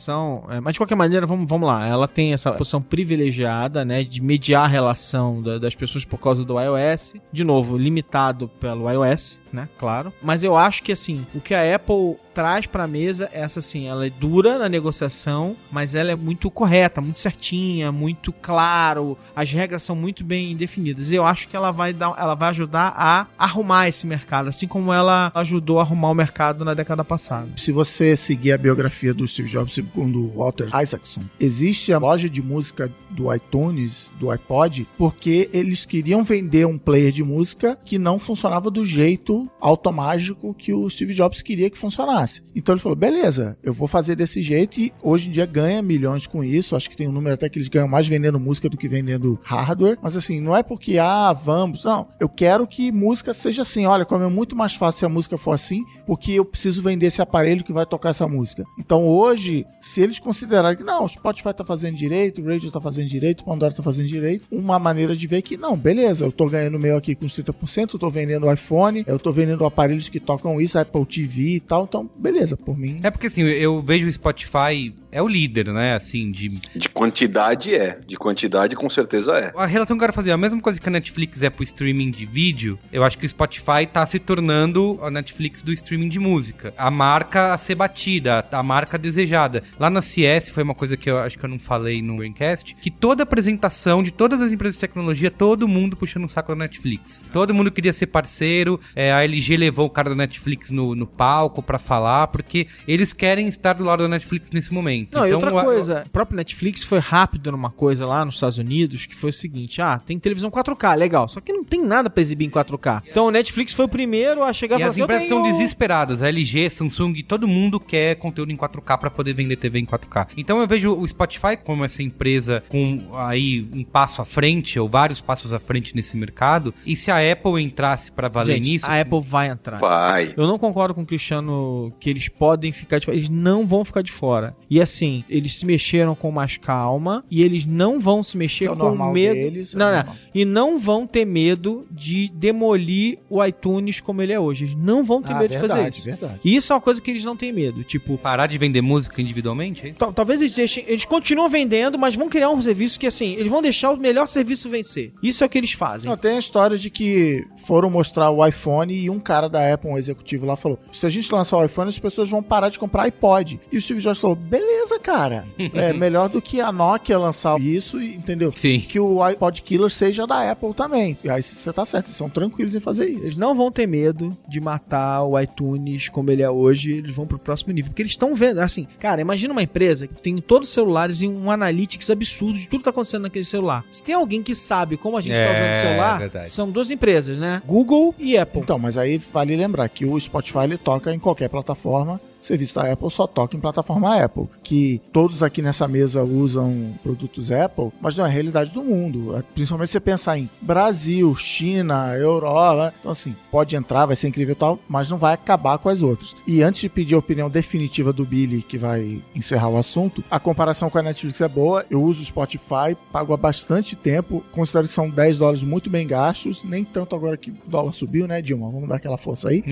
[0.50, 1.86] É, mas de qualquer maneira, vamos, vamos lá.
[1.86, 4.02] Ela tem essa posição privilegiada, né?
[4.04, 7.14] De mediar a relação da- das pessoas por causa do iOS.
[7.32, 9.68] De novo, limitado pelo iOS, né?
[9.78, 10.12] Claro.
[10.22, 13.86] Mas eu acho que assim, o que a Apple traz pra mesa é essa assim,
[13.86, 19.16] ela é dura na negociação, mas ela é muito correta, muito certinha, muito claro.
[19.36, 21.12] As regras são muito bem definidas.
[21.12, 24.92] Eu acho que ela vai dar, ela vai ajudar a arrumar esse mercado, assim como
[24.92, 27.48] ela ajudou a arrumar o mercado na década passada.
[27.56, 32.42] Se você seguir a biografia do Steve Jobs segundo Walter Isaacson, existe a loja de
[32.42, 38.18] música do iTunes, do iPod, porque eles queriam vender um player de música que não
[38.18, 42.42] funcionava do jeito automático que o Steve Jobs queria que funcionasse.
[42.54, 46.26] Então ele falou: beleza, eu vou fazer desse jeito e hoje em dia ganha milhões
[46.26, 46.76] com isso.
[46.76, 49.38] Acho que tem um número até que eles ganham mais vendendo música do que vendendo
[49.42, 49.98] hardware.
[50.02, 51.84] Mas assim, não é porque, ah, vamos.
[51.84, 53.86] Não, eu quero que música seja assim.
[53.86, 57.06] Olha, como é muito mais fácil se a música for assim, porque eu preciso vender
[57.06, 58.64] esse aparelho que vai tocar essa música.
[58.78, 62.80] Então hoje, se eles considerarem que não, o Spotify tá fazendo direito, o Radio tá
[62.80, 66.32] fazendo direito, o Pandora tá fazendo direito, uma maneira de ver que não, beleza, eu
[66.32, 70.08] tô ganhando meu aqui com 30%, eu tô vendendo o iPhone, eu tô vendendo aparelhos
[70.08, 73.00] que tocam isso, Apple TV e tal, então beleza, por mim.
[73.02, 75.94] É porque assim, eu vejo o Spotify é o líder, né?
[75.94, 76.60] Assim, de.
[76.74, 77.96] De quantidade é.
[78.04, 79.52] De quantidade com certeza é.
[79.56, 82.10] A relação que eu quero fazer, a mesma coisa que a Netflix é pro streaming
[82.10, 86.18] de vídeo, eu acho que o Spotify tá se tornando a Netflix do streaming de
[86.18, 86.74] música.
[86.76, 89.62] A marca a ser batida, a marca desejada.
[89.78, 92.74] Lá na CS foi uma coisa que eu acho que eu não falei no Braincast,
[92.80, 96.56] que toda apresentação de todas as empresas de tecnologia, todo mundo puxando o saco da
[96.56, 97.22] Netflix.
[97.32, 101.06] Todo mundo queria ser parceiro, é, a LG levou o cara da Netflix no, no
[101.06, 105.03] palco para falar, porque eles querem estar do lado da Netflix nesse momento.
[105.12, 108.34] Não, e Então, outra a- coisa, o próprio Netflix foi rápido numa coisa lá nos
[108.36, 111.28] Estados Unidos, que foi o seguinte: ah, tem televisão 4K, legal.
[111.28, 113.02] Só que não tem nada pra exibir em 4K.
[113.10, 115.52] Então o Netflix foi o primeiro a chegar E as assim, "Eu empresas estão tenho-"
[115.54, 116.22] desesperadas.
[116.22, 120.28] A LG, Samsung, todo mundo quer conteúdo em 4K para poder vender TV em 4K.
[120.36, 124.88] Então eu vejo o Spotify como essa empresa com aí um passo à frente, ou
[124.88, 126.74] vários passos à frente nesse mercado.
[126.86, 128.86] E se a Apple entrasse para valer Gente, nisso.
[128.86, 129.78] a Apple vai entrar.
[129.78, 130.34] Vai.
[130.36, 133.16] Eu não concordo com o Cristiano que eles podem ficar de fora.
[133.16, 134.54] Eles não vão ficar de fora.
[134.70, 134.93] E assim,
[135.28, 138.76] eles se mexeram com mais calma e eles não vão se mexer Que é o
[138.76, 139.34] com medo.
[139.34, 140.14] deles, é não, o não.
[140.34, 144.64] E não vão ter medo de demolir o iTunes como ele é hoje.
[144.64, 146.04] Eles não vão ter Ah, medo de fazer verdade, isso.
[146.04, 146.40] verdade.
[146.44, 147.82] E isso é uma coisa que eles não têm medo.
[147.84, 149.86] Tipo, Parar de vender música individualmente?
[149.88, 150.84] É talvez eles deixem.
[150.86, 154.26] Eles continuam vendendo, mas vão criar um serviço que, assim, eles vão deixar o melhor
[154.26, 155.12] serviço vencer.
[155.22, 156.08] Isso é o que eles fazem.
[156.10, 159.90] Não, tem a história de que foram mostrar o iPhone e um cara da Apple,
[159.90, 162.78] um executivo lá, falou: se a gente lançar o iPhone, as pessoas vão parar de
[162.78, 163.58] comprar iPod.
[163.72, 165.44] E o Steve Jobs falou: beleza, cara.
[165.72, 168.52] É melhor do que a Nokia lançar isso, e- entendeu?
[168.56, 168.80] Sim.
[168.80, 171.16] Que o iPod Killer seja da Apple também.
[171.24, 173.40] E aí você tá certo, eles são tranquilos em fazer Eles isso.
[173.40, 177.38] não vão ter medo de matar o iTunes como ele é hoje, eles vão pro
[177.38, 177.90] próximo nível.
[177.90, 181.26] Porque eles estão vendo, assim, cara, imagina uma empresa que tem todos os celulares e
[181.28, 183.84] um analytics absurdo de tudo que tá acontecendo naquele celular.
[183.90, 186.50] Se tem alguém que sabe como a gente tá É, usando o celular, verdade.
[186.50, 187.62] são duas empresas, né?
[187.66, 188.60] Google e Apple.
[188.60, 192.20] Então, mas aí vale lembrar que o Spotify ele toca em qualquer plataforma.
[192.44, 194.48] Serviço da Apple só toca em plataforma Apple.
[194.62, 199.42] Que todos aqui nessa mesa usam produtos Apple, mas não é a realidade do mundo.
[199.54, 202.92] Principalmente se você pensar em Brasil, China, Europa.
[203.00, 206.02] Então, assim, pode entrar, vai ser incrível e tal, mas não vai acabar com as
[206.02, 206.36] outras.
[206.46, 210.38] E antes de pedir a opinião definitiva do Billy, que vai encerrar o assunto, a
[210.38, 211.86] comparação com a Netflix é boa.
[211.90, 214.44] Eu uso o Spotify, pago há bastante tempo.
[214.52, 216.62] Considero que são 10 dólares muito bem gastos.
[216.62, 218.70] Nem tanto agora que o dólar subiu, né, Dilma?
[218.70, 219.64] Vamos dar aquela força aí.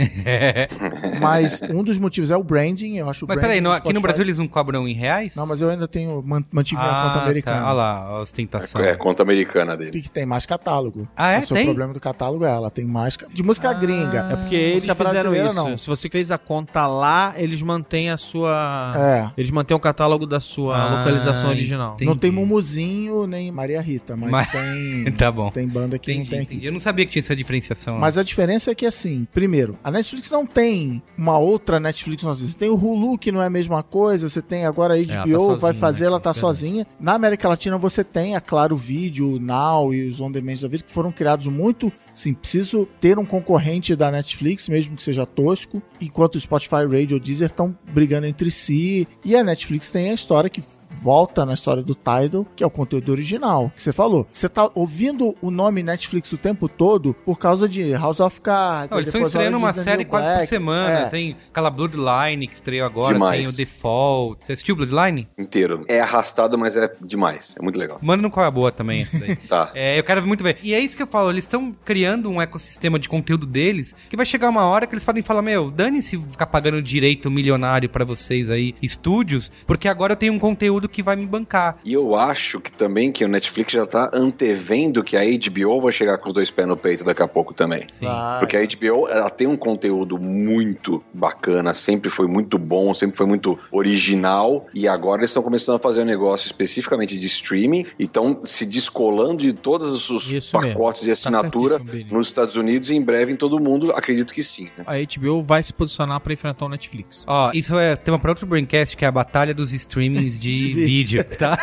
[1.20, 2.96] Mas um dos motivos é o branding.
[2.96, 5.34] Eu acho Mas branding peraí, no- aqui no Brasil eles não cobram em reais?
[5.34, 7.56] Não, mas eu ainda tenho man- mantive minha conta americana.
[7.60, 7.64] Tá.
[7.66, 8.80] Olha lá, a ostentação.
[8.80, 10.00] É, conta americana dele.
[10.00, 11.06] Que tem mais catálogo.
[11.16, 11.38] Ah, é?
[11.40, 11.64] O seu Tem?
[11.66, 14.28] problema do catálogo é ela tem mais de música gringa.
[14.30, 15.54] É porque eles música fizeram isso.
[15.54, 15.76] não.
[15.78, 18.94] Se você fez a conta lá, eles mantêm a sua.
[18.96, 19.30] É.
[19.36, 21.94] Eles mantêm o catálogo da sua Ah, localização original.
[21.94, 22.08] entendi.
[22.08, 25.50] Não tem Mumuzinho nem Maria Rita, mas, Mas- tem Tá bom.
[25.50, 26.54] tem banda que Entendi, não tem aqui.
[26.54, 26.66] entendi.
[26.66, 27.98] Eu não sabia que tinha essa diferenciação.
[27.98, 32.22] Mas a diferença é que, assim, primeiro, a Netflix não tem uma outra Netflix.
[32.22, 32.32] Não.
[32.52, 34.28] Você tem o Hulu, que não é a mesma coisa.
[34.28, 36.40] Você tem agora a HBO, tá sozinha, vai fazer, né, ela tá cara?
[36.40, 36.86] sozinha.
[37.00, 40.56] Na América Latina você tem, é claro, o vídeo, o Now e os On Demand
[40.60, 41.90] da vida, que foram criados muito.
[42.14, 45.82] Sim, preciso ter um concorrente da Netflix, mesmo que seja tosco.
[46.00, 49.08] Enquanto o Spotify, Radio, Deezer estão brigando entre si.
[49.24, 50.62] E a Netflix tem a história que
[51.00, 54.26] volta na história do Tidal, que é o conteúdo original, que você falou.
[54.30, 58.90] Você tá ouvindo o nome Netflix o tempo todo por causa de House of Cards.
[58.90, 60.98] Não, eles estão estreando uma is the série quase por semana.
[61.00, 61.08] É.
[61.08, 63.40] Tem aquela Bloodline que estreou agora, Demais.
[63.40, 64.44] tem o Default.
[64.44, 65.28] Você assistiu Bloodline?
[65.38, 65.84] Inteiro.
[65.88, 67.54] É arrastado, mas é demais.
[67.58, 67.98] É muito legal.
[68.02, 69.36] Manda no qual é boa também essa daí.
[69.48, 69.70] Tá.
[69.74, 70.58] É, eu quero muito ver.
[70.62, 74.16] E é isso que eu falo, eles estão criando um ecossistema de conteúdo deles que
[74.16, 78.04] vai chegar uma hora que eles podem falar, meu, dane-se ficar pagando direito milionário pra
[78.04, 81.78] vocês aí, estúdios, porque agora eu tenho um conteúdo que vai me bancar.
[81.84, 85.92] E eu acho que também que o Netflix já tá antevendo que a HBO vai
[85.92, 87.86] chegar com os dois pés no peito daqui a pouco também.
[87.90, 88.06] Sim.
[88.06, 88.40] Vai.
[88.40, 93.26] Porque a HBO, ela tem um conteúdo muito bacana, sempre foi muito bom, sempre foi
[93.26, 98.04] muito original, e agora eles estão começando a fazer um negócio especificamente de streaming, e
[98.04, 102.14] estão se descolando de todos os Isso pacotes de assinatura certíssimo, Billy.
[102.14, 104.68] nos Estados Unidos e em breve em todo mundo, acredito que sim.
[104.76, 104.84] né?
[104.86, 107.24] A HBO vai se posicionar pra enfrentar o Netflix.
[107.26, 110.84] Ó, isso é tema pra outro Braincast, que é a batalha dos streamings de, De
[110.84, 111.58] vídeo, tá?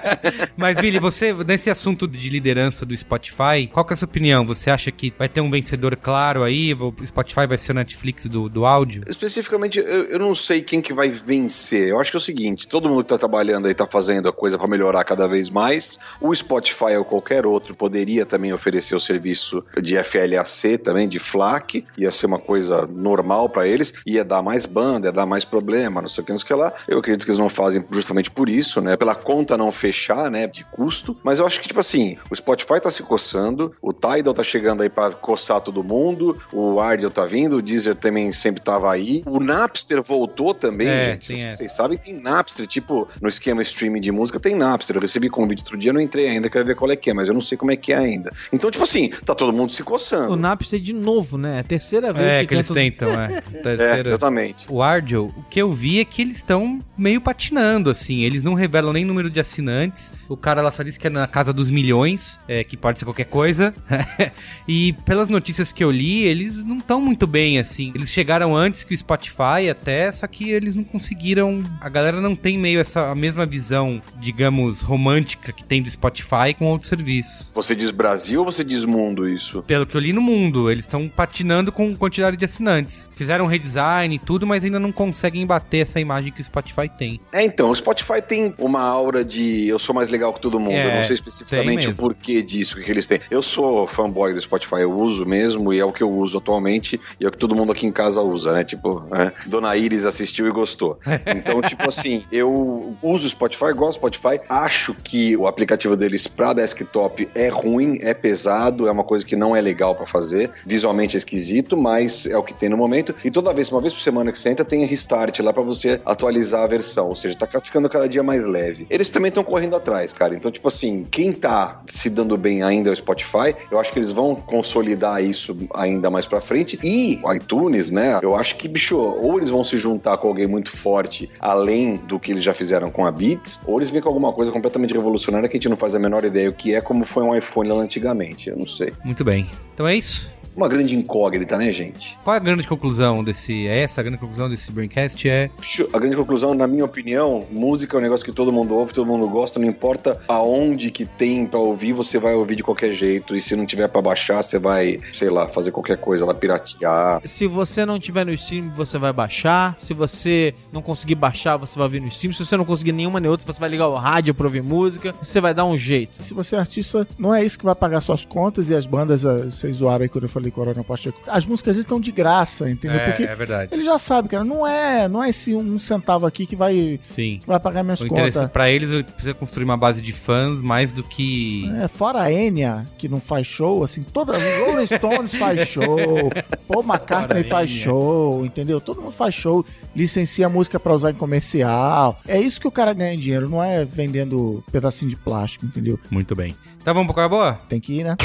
[0.56, 4.46] Mas, Billy, você, nesse assunto de liderança do Spotify, qual que é a sua opinião?
[4.46, 6.74] Você acha que vai ter um vencedor claro aí?
[6.74, 9.02] O Spotify vai ser o Netflix do, do áudio?
[9.06, 11.88] Especificamente, eu, eu não sei quem que vai vencer.
[11.88, 14.32] Eu acho que é o seguinte, todo mundo que tá trabalhando aí tá fazendo a
[14.32, 15.98] coisa para melhorar cada vez mais.
[16.20, 21.84] O Spotify ou qualquer outro poderia também oferecer o serviço de FLAC também, de FLAC.
[21.96, 23.92] Ia ser uma coisa normal para eles.
[24.06, 26.48] Ia dar mais banda, ia dar mais problema, não sei o que, não sei o
[26.48, 26.72] que lá.
[26.86, 28.96] Eu acredito que eles não fazem justamente por isso, né?
[28.96, 30.46] Pela conta não fechar, né?
[30.46, 31.16] De custo.
[31.22, 34.82] Mas eu acho que, tipo assim, o Spotify tá se coçando, o Tidal tá chegando
[34.82, 39.22] aí para coçar todo mundo, o Ardell tá vindo, o Deezer também sempre tava aí.
[39.26, 41.28] O Napster voltou também, É, gente.
[41.28, 41.56] tem Não sei se essa.
[41.56, 44.96] vocês sabem, tem Napster, tipo, no esquema streaming de música tem Napster.
[44.96, 47.28] Eu recebi convite outro dia, não entrei ainda, quero ver qual é que é, mas
[47.28, 48.32] eu não sei como é que é ainda.
[48.52, 50.32] Então, tipo assim, tá todo mundo se coçando.
[50.32, 51.56] O Napster de novo, né?
[51.56, 53.42] É a terceira vez É, que, que eles tentam- tentam, é.
[53.58, 54.08] É, Terceira.
[54.10, 54.66] exatamente.
[54.68, 58.20] O Ardell, o que eu vi é que eles estão meio patinando, assim.
[58.22, 60.12] Eles não revelam nem número de assinantes.
[60.28, 63.04] O cara lá só disse que é na casa dos milhões, é, que pode ser
[63.04, 63.74] qualquer coisa.
[64.66, 67.92] e pelas notícias que eu li, eles não estão muito bem, assim.
[67.94, 71.62] Eles chegaram antes que o Spotify até, só que eles não conseguiram.
[71.80, 76.54] A galera não tem meio essa a mesma visão, digamos, romântica que tem do Spotify
[76.56, 77.52] com outros serviços.
[77.54, 79.62] Você diz Brasil ou você diz mundo isso?
[79.62, 83.10] Pelo que eu li no mundo, eles estão patinando com quantidade de assinantes.
[83.16, 86.88] Fizeram um redesign e tudo, mas ainda não conseguem bater essa imagem que o Spotify
[86.88, 87.20] tem.
[87.32, 90.74] É, então, o Spotify tem uma aura de eu sou mais legal que todo mundo.
[90.74, 93.20] É, eu não sei tem especificamente o porquê disso, o que, que eles têm.
[93.30, 97.00] Eu sou fanboy do Spotify, eu uso mesmo, e é o que eu uso atualmente,
[97.18, 98.62] e é o que todo mundo aqui em casa usa, né?
[98.64, 99.32] Tipo, né?
[99.46, 100.98] Dona Iris assistiu e gostou.
[101.38, 106.26] Então, tipo assim, eu uso o Spotify, gosto do Spotify, acho que o aplicativo deles
[106.26, 110.50] pra desktop é ruim, é pesado, é uma coisa que não é legal pra fazer,
[110.66, 113.14] visualmente é esquisito, mas é o que tem no momento.
[113.24, 116.00] E toda vez, uma vez por semana que você entra, tem restart lá pra você
[116.04, 118.86] atualizar a versão, ou seja, tá ficando cada dia mais leve.
[118.90, 120.34] Eles também estão correndo atrás, cara.
[120.34, 123.98] Então, tipo assim, quem tá se dando bem ainda é o Spotify, eu acho que
[123.98, 126.78] eles vão consolidar isso ainda mais pra frente.
[126.82, 128.18] E o iTunes, né?
[128.22, 132.18] Eu acho que, bicho, ou eles vão se juntar com alguém muito forte, além do
[132.18, 135.48] que eles já fizeram com a Beats, ou eles vêm com alguma coisa completamente revolucionária
[135.48, 137.68] que a gente não faz a menor ideia o que é, como foi um iPhone
[137.68, 138.50] lá antigamente.
[138.50, 138.92] Eu não sei.
[139.04, 139.48] Muito bem.
[139.74, 140.30] Então é isso.
[140.58, 142.18] Uma grande incógnita, né, gente?
[142.24, 143.68] Qual é a grande conclusão desse.
[143.68, 145.28] É essa a grande conclusão desse Braincast?
[145.28, 145.48] É.
[145.92, 149.06] A grande conclusão, na minha opinião, música é um negócio que todo mundo ouve, todo
[149.06, 153.34] mundo gosta, não importa aonde que tem pra ouvir, você vai ouvir de qualquer jeito.
[153.34, 157.20] E se não tiver pra baixar, você vai, sei lá, fazer qualquer coisa lá, piratear.
[157.24, 159.74] Se você não tiver no Steam, você vai baixar.
[159.78, 162.32] Se você não conseguir baixar, você vai ouvir no Steam.
[162.32, 165.14] Se você não conseguir nenhuma nem outra, você vai ligar o rádio pra ouvir música.
[165.22, 166.22] Você vai dar um jeito.
[166.22, 169.24] Se você é artista, não é isso que vai pagar suas contas e as bandas,
[169.26, 171.18] ah, vocês zoaram aí quando eu falei Corona Pacheco.
[171.26, 173.00] As músicas estão de graça, entendeu?
[173.00, 173.74] Porque é verdade.
[173.74, 177.38] ele já sabe, cara, não é, não é esse um centavo aqui que vai, Sim.
[177.40, 178.50] que vai pagar minhas contas.
[178.50, 181.70] pra eles é precisa construir uma base de fãs mais do que.
[181.82, 186.30] É, fora a Enya, que não faz show, assim, toda Rolling Stones faz show,
[186.66, 187.82] Paul McCartney Fora faz Enya.
[187.84, 188.80] show, entendeu?
[188.80, 189.64] Todo mundo faz show,
[189.94, 192.18] licencia a música pra usar em comercial.
[192.26, 195.98] É isso que o cara ganha dinheiro, não é vendendo pedacinho de plástico, entendeu?
[196.10, 196.54] Muito bem.
[196.80, 197.60] Então vamos pra qual é boa?
[197.68, 198.16] Tem que ir, né?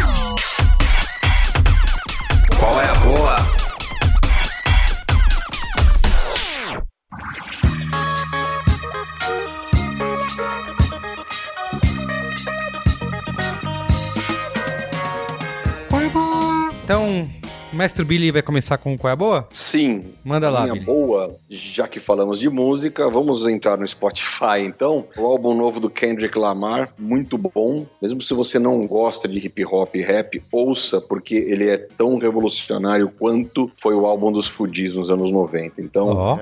[16.83, 17.29] Então,
[17.73, 19.47] o Mestre Billy vai começar com qual é a boa?
[19.51, 20.13] Sim.
[20.23, 20.85] Manda lá, minha Billy.
[20.85, 25.05] boa, já que falamos de música, vamos entrar no Spotify então.
[25.17, 27.85] O álbum novo do Kendrick Lamar, muito bom.
[27.99, 32.17] Mesmo se você não gosta de hip hop e rap, ouça, porque ele é tão
[32.19, 35.81] revolucionário quanto foi o álbum dos Fudis nos anos 90.
[35.81, 36.37] Então, Ó.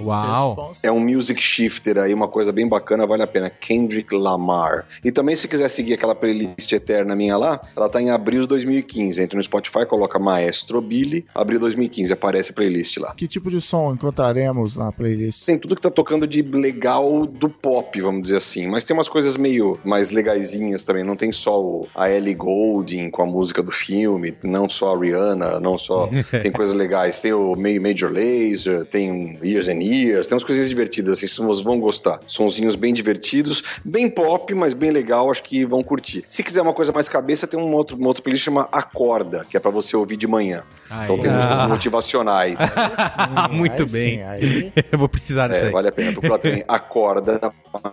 [0.00, 0.72] Uau.
[0.82, 3.48] é um music shifter aí, uma coisa bem bacana, vale a pena.
[3.48, 4.86] Kendrick Lamar.
[5.04, 8.48] E também, se quiser seguir aquela playlist eterna minha lá, ela tá em abril de
[8.48, 9.22] 2015.
[9.22, 13.14] Entra no Spotify, coloca Maestro Billy, abril 2015, aparece a playlist lá.
[13.14, 15.44] Que tipo de som encontraremos na playlist?
[15.46, 18.66] Tem tudo que tá tocando de legal do pop, vamos dizer assim.
[18.66, 21.04] Mas tem umas coisas meio mais legaisinhas também.
[21.04, 25.60] Não tem só a Ellie Goulding com a música do filme, não só a Rihanna,
[25.60, 26.08] não só.
[26.42, 27.20] tem coisas legais.
[27.20, 31.60] Tem o Ma- Major Lazer, tem Years and Years, tem umas coisinhas divertidas, assim, vocês
[31.62, 32.20] vão gostar.
[32.26, 36.24] Sonzinhos bem divertidos, bem pop, mas bem legal, acho que vão curtir.
[36.28, 39.56] Se quiser uma coisa mais cabeça, tem um outro, uma outra playlist chama Acorda, que
[39.56, 40.62] é pra você ouvir de manhã.
[40.90, 41.34] Ah, Então tem Ah.
[41.34, 42.58] músicas motivacionais.
[43.36, 44.16] Ah, muito Aí bem.
[44.18, 45.72] sim, aí- Eu vou precisar disso É, aí.
[45.72, 46.62] vale a pena procurar também.
[46.68, 47.40] Acorda,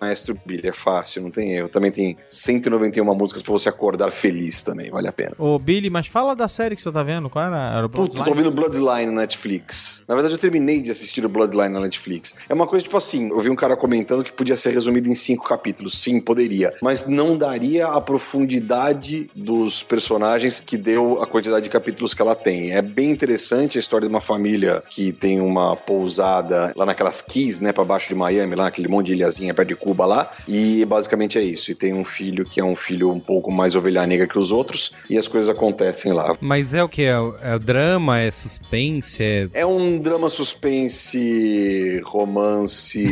[0.01, 0.67] Maestro Billy.
[0.67, 1.69] É fácil, não tem erro.
[1.69, 4.89] Também tem 191 músicas pra você acordar feliz também.
[4.91, 5.31] Vale a pena.
[5.39, 7.29] Ô, Billy, mas fala da série que você tá vendo.
[7.29, 7.75] Qual era?
[7.77, 10.03] era o Putz, tô ouvindo Bloodline na Netflix.
[10.07, 12.35] Na verdade, eu terminei de assistir o Bloodline na Netflix.
[12.49, 15.15] É uma coisa tipo assim: eu vi um cara comentando que podia ser resumido em
[15.15, 15.97] cinco capítulos.
[15.97, 16.73] Sim, poderia.
[16.81, 22.35] Mas não daria a profundidade dos personagens que deu a quantidade de capítulos que ela
[22.35, 22.60] tem.
[22.69, 27.59] É bem interessante a história de uma família que tem uma pousada lá naquelas Keys,
[27.59, 30.29] né, pra baixo de Miami, lá naquele monte de ilhazinha perto de Cuba lá.
[30.47, 31.71] E basicamente é isso.
[31.71, 34.51] E tem um filho que é um filho um pouco mais ovelha negra que os
[34.51, 34.91] outros.
[35.09, 36.35] E as coisas acontecem lá.
[36.41, 37.03] Mas é o que?
[37.03, 38.19] É, o- é o drama?
[38.19, 39.23] É suspense?
[39.23, 39.47] É...
[39.53, 43.09] É um drama suspense, romance.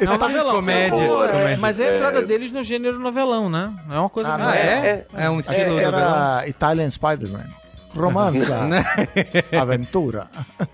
[0.00, 0.54] É um novelão.
[0.56, 1.56] Comédia, É, comédia.
[1.58, 3.72] Mas é a entrada deles no gênero novelão, né?
[3.90, 4.60] É uma coisa Ah, é?
[4.60, 5.98] é- É, um Acho estilo novelão.
[5.98, 7.46] era Italian Spider-Man.
[7.98, 8.68] Romança,
[9.60, 10.28] aventura.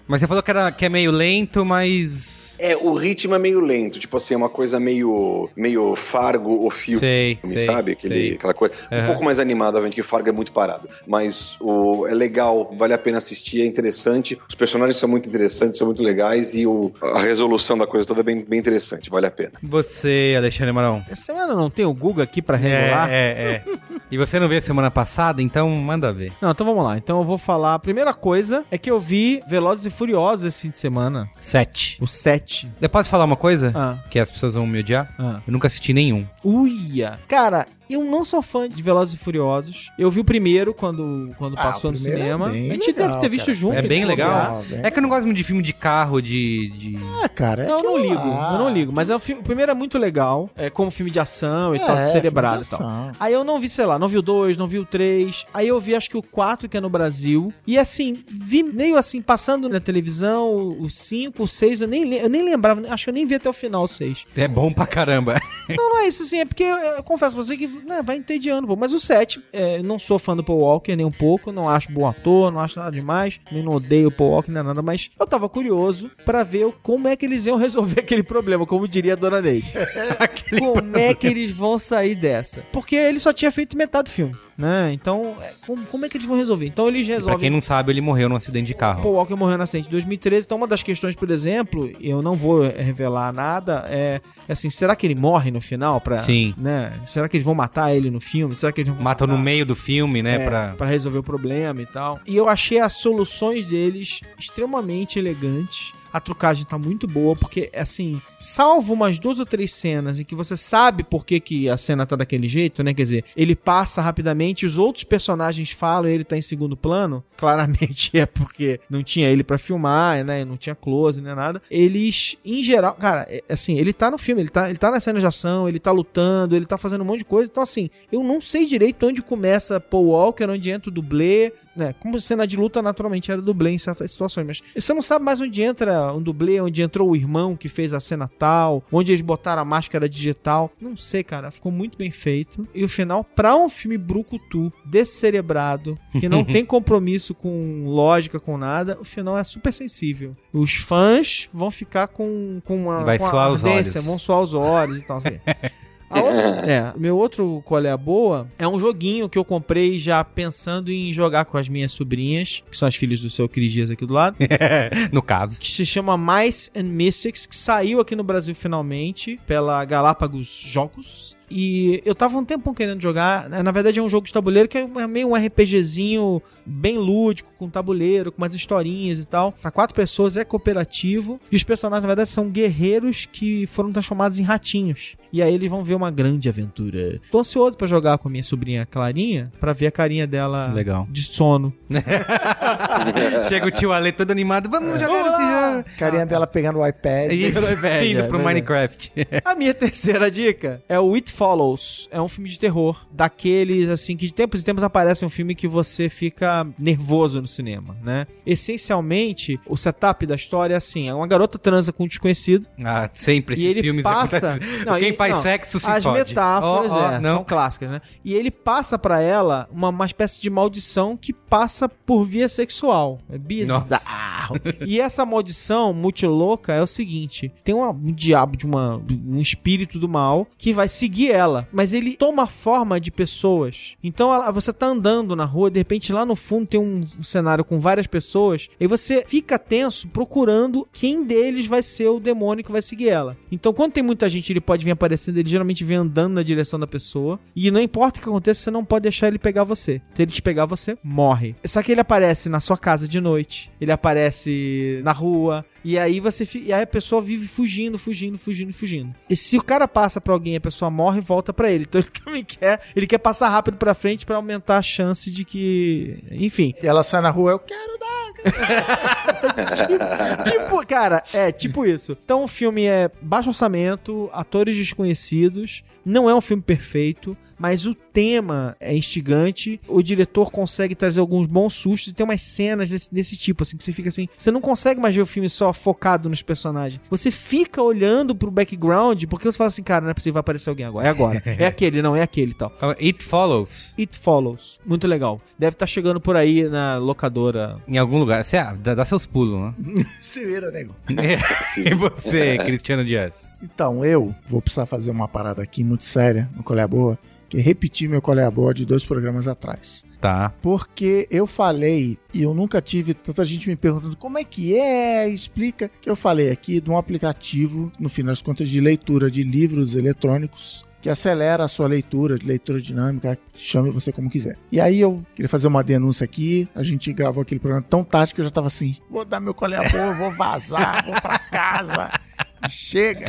[0.06, 2.43] Mas você falou que, era, que é meio lento, mas...
[2.58, 6.70] é, o ritmo é meio lento, tipo assim, é uma coisa meio, meio Fargo o
[6.70, 7.92] filme, Sei, sei, sabe?
[7.92, 8.34] Aquele, sei.
[8.34, 8.74] Aquela coisa.
[8.90, 9.06] Um Aham.
[9.06, 10.88] pouco mais animado, obviamente, que Fargo é muito parado.
[11.06, 14.38] Mas o, é legal, vale a pena assistir, é interessante.
[14.48, 18.20] Os personagens são muito interessantes, são muito legais e o, a resolução da coisa toda
[18.20, 19.52] é bem, bem interessante, vale a pena.
[19.62, 21.04] Você, Alexandre Marão.
[21.10, 23.08] Essa semana não tem o Guga aqui pra regular?
[23.10, 23.98] É, é, é.
[24.10, 26.32] E você não veio semana passada, então manda ver.
[26.40, 26.96] Não, então vamos lá.
[26.96, 27.74] Então eu vou falar.
[27.74, 31.28] A primeira coisa é que eu vi Velozes e Furiosos esse fim de semana.
[31.40, 31.98] Sete.
[32.00, 32.06] O
[32.44, 32.70] 7.
[32.80, 33.72] Eu posso falar uma coisa?
[33.74, 33.98] Ah.
[34.10, 35.12] Que as pessoas vão me odiar?
[35.18, 35.40] Ah.
[35.46, 36.26] Eu nunca assisti nenhum.
[36.44, 37.18] Uia!
[37.26, 39.90] Cara, eu não sou fã de Velozes e Furiosos.
[39.98, 42.48] Eu vi o primeiro quando, quando Ah, passou no é cinema.
[42.48, 43.56] bem a gente legal, deve ter visto cara.
[43.56, 43.74] junto.
[43.74, 44.60] É bem legal.
[44.62, 44.76] ver.
[44.76, 46.70] bem É que eu não gosto muito de filme de carro, de.
[46.70, 46.96] de...
[47.22, 47.64] Ah, cara.
[47.64, 48.52] é Não, eu não ligo, lá.
[48.54, 48.92] eu não ligo.
[48.92, 51.78] Mas é o, filme, o primeiro é muito legal, é como filme de ação e
[51.78, 53.00] É, tal, de cerebrado e filme de tal.
[53.00, 53.12] ação.
[53.20, 55.46] Aí eu não vi, sei lá, não vi o 2, não vi o 3.
[55.52, 57.52] Aí eu vi acho que o 4 que é no Brasil.
[57.66, 62.28] E assim, vi meio assim, passando na televisão, o 5, o 6, eu nem, eu
[62.28, 64.26] nem lembrava, acho que eu nem vi até o final o 6.
[64.36, 65.40] É bom pra caramba.
[65.68, 68.16] Não, não é isso assim, é porque eu, eu confesso pra você que né, vai
[68.16, 68.76] entediando, pô.
[68.76, 71.68] Mas o 7, é, eu não sou fã do Paul Walker nem um pouco, não
[71.68, 74.82] acho bom ator, não acho nada demais, nem não odeio o Paul Walker nem nada,
[74.82, 78.86] mas eu tava curioso pra ver como é que eles iam resolver aquele problema, como
[78.88, 79.72] diria a dona Neide.
[80.58, 82.62] Como é que eles vão sair dessa?
[82.72, 84.92] Porque ele só tinha feito metade do filme, né?
[84.92, 86.66] Então, é, como, como é que eles vão resolver?
[86.66, 89.02] Então eles Pra resolvem quem não sabe, ele morreu num acidente de carro.
[89.02, 90.46] Paul Walker morreu na acidente em 2013.
[90.46, 94.94] Então, uma das questões, por exemplo, eu não vou revelar nada, é, é assim, será
[94.96, 96.00] que ele morre no final?
[96.00, 96.54] Pra, Sim.
[96.56, 96.92] Né?
[97.06, 98.56] Será que eles vão matar ele no filme?
[98.56, 100.36] Será que eles vão Matam no meio do filme, né?
[100.36, 100.68] é, pra...
[100.76, 102.20] pra resolver o problema e tal.
[102.26, 105.92] E eu achei as soluções deles extremamente elegantes.
[106.14, 110.36] A trucagem tá muito boa, porque, assim, salvo umas duas ou três cenas em que
[110.36, 112.94] você sabe por que, que a cena tá daquele jeito, né?
[112.94, 117.24] Quer dizer, ele passa rapidamente, os outros personagens falam e ele tá em segundo plano.
[117.36, 120.44] Claramente é porque não tinha ele pra filmar, né?
[120.44, 121.60] Não tinha close, nem nada.
[121.68, 125.00] Eles, em geral, cara, é- assim, ele tá no filme, ele tá, ele tá na
[125.00, 127.50] cena de ação, ele tá lutando, ele tá fazendo um monte de coisa.
[127.50, 131.94] Então, assim, eu não sei direito onde começa Paul Walker, onde entra o dublê, né?
[132.00, 135.40] Como cena de luta, naturalmente, era dublê em certas situações, mas você não sabe mais
[135.40, 139.22] onde entra um dublê, onde entrou o irmão que fez a cena tal, onde eles
[139.22, 140.70] botaram a máscara digital.
[140.80, 142.66] Não sei, cara, ficou muito bem feito.
[142.74, 148.56] E o final, pra um filme brucutu, descerebrado, que não tem compromisso com lógica, com
[148.56, 150.36] nada, o final é super sensível.
[150.52, 154.06] Os fãs vão ficar com, com uma, Vai com uma os ardência, olhos.
[154.06, 155.38] vão suar os olhos e tal, assim.
[156.18, 160.90] É, meu outro qual é a boa é um joguinho que eu comprei já pensando
[160.90, 164.06] em jogar com as minhas sobrinhas, que são as filhas do seu Cris Dias aqui
[164.06, 164.36] do lado,
[165.12, 165.58] no caso.
[165.58, 171.36] que se chama Mice and Mystics, que saiu aqui no Brasil finalmente pela Galápagos Jogos.
[171.56, 173.48] E eu tava um tempão querendo jogar.
[173.48, 173.62] né?
[173.62, 177.68] Na verdade, é um jogo de tabuleiro que é meio um RPGzinho bem lúdico, com
[177.70, 179.52] tabuleiro, com umas historinhas e tal.
[179.52, 181.40] Pra quatro pessoas, é cooperativo.
[181.52, 185.14] E os personagens, na verdade, são guerreiros que foram transformados em ratinhos.
[185.32, 187.20] E aí eles vão ver uma grande aventura.
[187.30, 191.06] Tô ansioso pra jogar com a minha sobrinha Clarinha, pra ver a carinha dela Legal.
[191.10, 191.72] de sono.
[193.48, 194.68] Chega o tio Ale todo animado.
[194.70, 195.96] Vamos jogar esse jogo.
[195.98, 197.32] Carinha dela pegando o iPad.
[197.32, 198.44] Isso, iPad, indo é pro verdade.
[198.44, 199.12] Minecraft.
[199.44, 202.08] A minha terceira dica é o It Follows.
[202.10, 203.04] É um filme de terror.
[203.12, 207.46] Daqueles, assim, que de tempos em tempos aparece um filme que você fica nervoso no
[207.46, 208.26] cinema, né?
[208.46, 212.66] Essencialmente, o setup da história é assim: é uma garota transa com um desconhecido.
[212.82, 214.84] Ah, sempre E esses ele filmes passa- acontecem.
[214.86, 216.18] Não, Quem faz não, sexo se As fode.
[216.30, 218.00] metáforas, Ó, ó, é, são clássicas, né?
[218.24, 223.20] E ele passa pra ela uma, uma espécie de maldição que passa por via sexual.
[223.30, 224.56] É bizarro.
[224.86, 229.40] e essa maldição muito louca é o seguinte: tem uma- um diabo de uma, um
[229.40, 233.94] espírito do mal que vai seguir seguir ela, mas ele toma forma de pessoas.
[234.02, 237.64] Então ela- você tá andando na rua, de repente lá no fundo tem um cenário
[237.64, 242.72] com várias pessoas, e você fica tenso procurando quem deles vai ser o demônio que
[242.72, 243.36] vai seguir ela.
[243.50, 246.78] Então quando tem muita gente, ele pode vir aparecendo, ele geralmente vem andando na direção
[246.78, 250.00] da pessoa, e não importa o que aconteça, você não pode deixar ele pegar você.
[250.14, 251.54] Se ele te pegar, você morre.
[251.64, 256.18] Só que ele aparece na sua casa de noite, ele aparece na rua, e aí
[256.18, 259.14] você e aí a pessoa vive fugindo, fugindo, fugindo, fugindo.
[259.28, 261.84] E se o cara passa pra alguém, e a pessoa morre, volta pra ele.
[261.84, 265.44] Então ele também quer, ele quer passar rápido pra frente pra aumentar a chance de
[265.44, 268.14] que, enfim, E ela sai na rua, eu quero dar.
[270.44, 272.16] tipo, cara, é tipo isso.
[272.24, 277.94] Então o filme é baixo orçamento, atores desconhecidos, não é um filme perfeito, mas o
[277.94, 279.80] tema é instigante.
[279.88, 283.76] O diretor consegue trazer alguns bons sustos e tem umas cenas desse, desse tipo, assim,
[283.76, 284.28] que você fica assim.
[284.36, 287.00] Você não consegue mais ver o filme só focado nos personagens.
[287.10, 290.68] Você fica olhando pro background, porque você fala assim, cara, não é possível vai aparecer
[290.68, 291.06] alguém agora.
[291.06, 291.42] É agora.
[291.56, 292.72] É aquele, não, é aquele e tal.
[292.76, 293.94] Então, It Follows.
[293.98, 294.80] It Follows.
[294.84, 295.40] Muito legal.
[295.58, 297.78] Deve estar chegando por aí na locadora.
[297.86, 298.44] Em algum lugar.
[298.44, 300.04] Você, ah, dá, dá seus pulos, né?
[300.20, 300.94] Se vira, nego.
[301.08, 303.60] e você, Cristiano Dias?
[303.62, 307.18] Então, eu vou precisar fazer uma parada aqui muito séria no Colher Boa,
[307.58, 310.04] é repetir meu Colher Boa de dois programas atrás.
[310.20, 310.52] Tá.
[310.62, 315.28] Porque eu falei, e eu nunca tive tanta gente me perguntando como é que é,
[315.28, 319.42] explica, que eu falei aqui de um aplicativo, no fim das contas, de leitura de
[319.42, 324.56] livros eletrônicos, que acelera a sua leitura, de leitura dinâmica, chame você como quiser.
[324.72, 328.36] E aí eu queria fazer uma denúncia aqui, a gente gravou aquele programa tão tático
[328.36, 332.10] que eu já tava assim, vou dar meu colher boa, vou vazar, vou pra casa,
[332.70, 333.26] chega.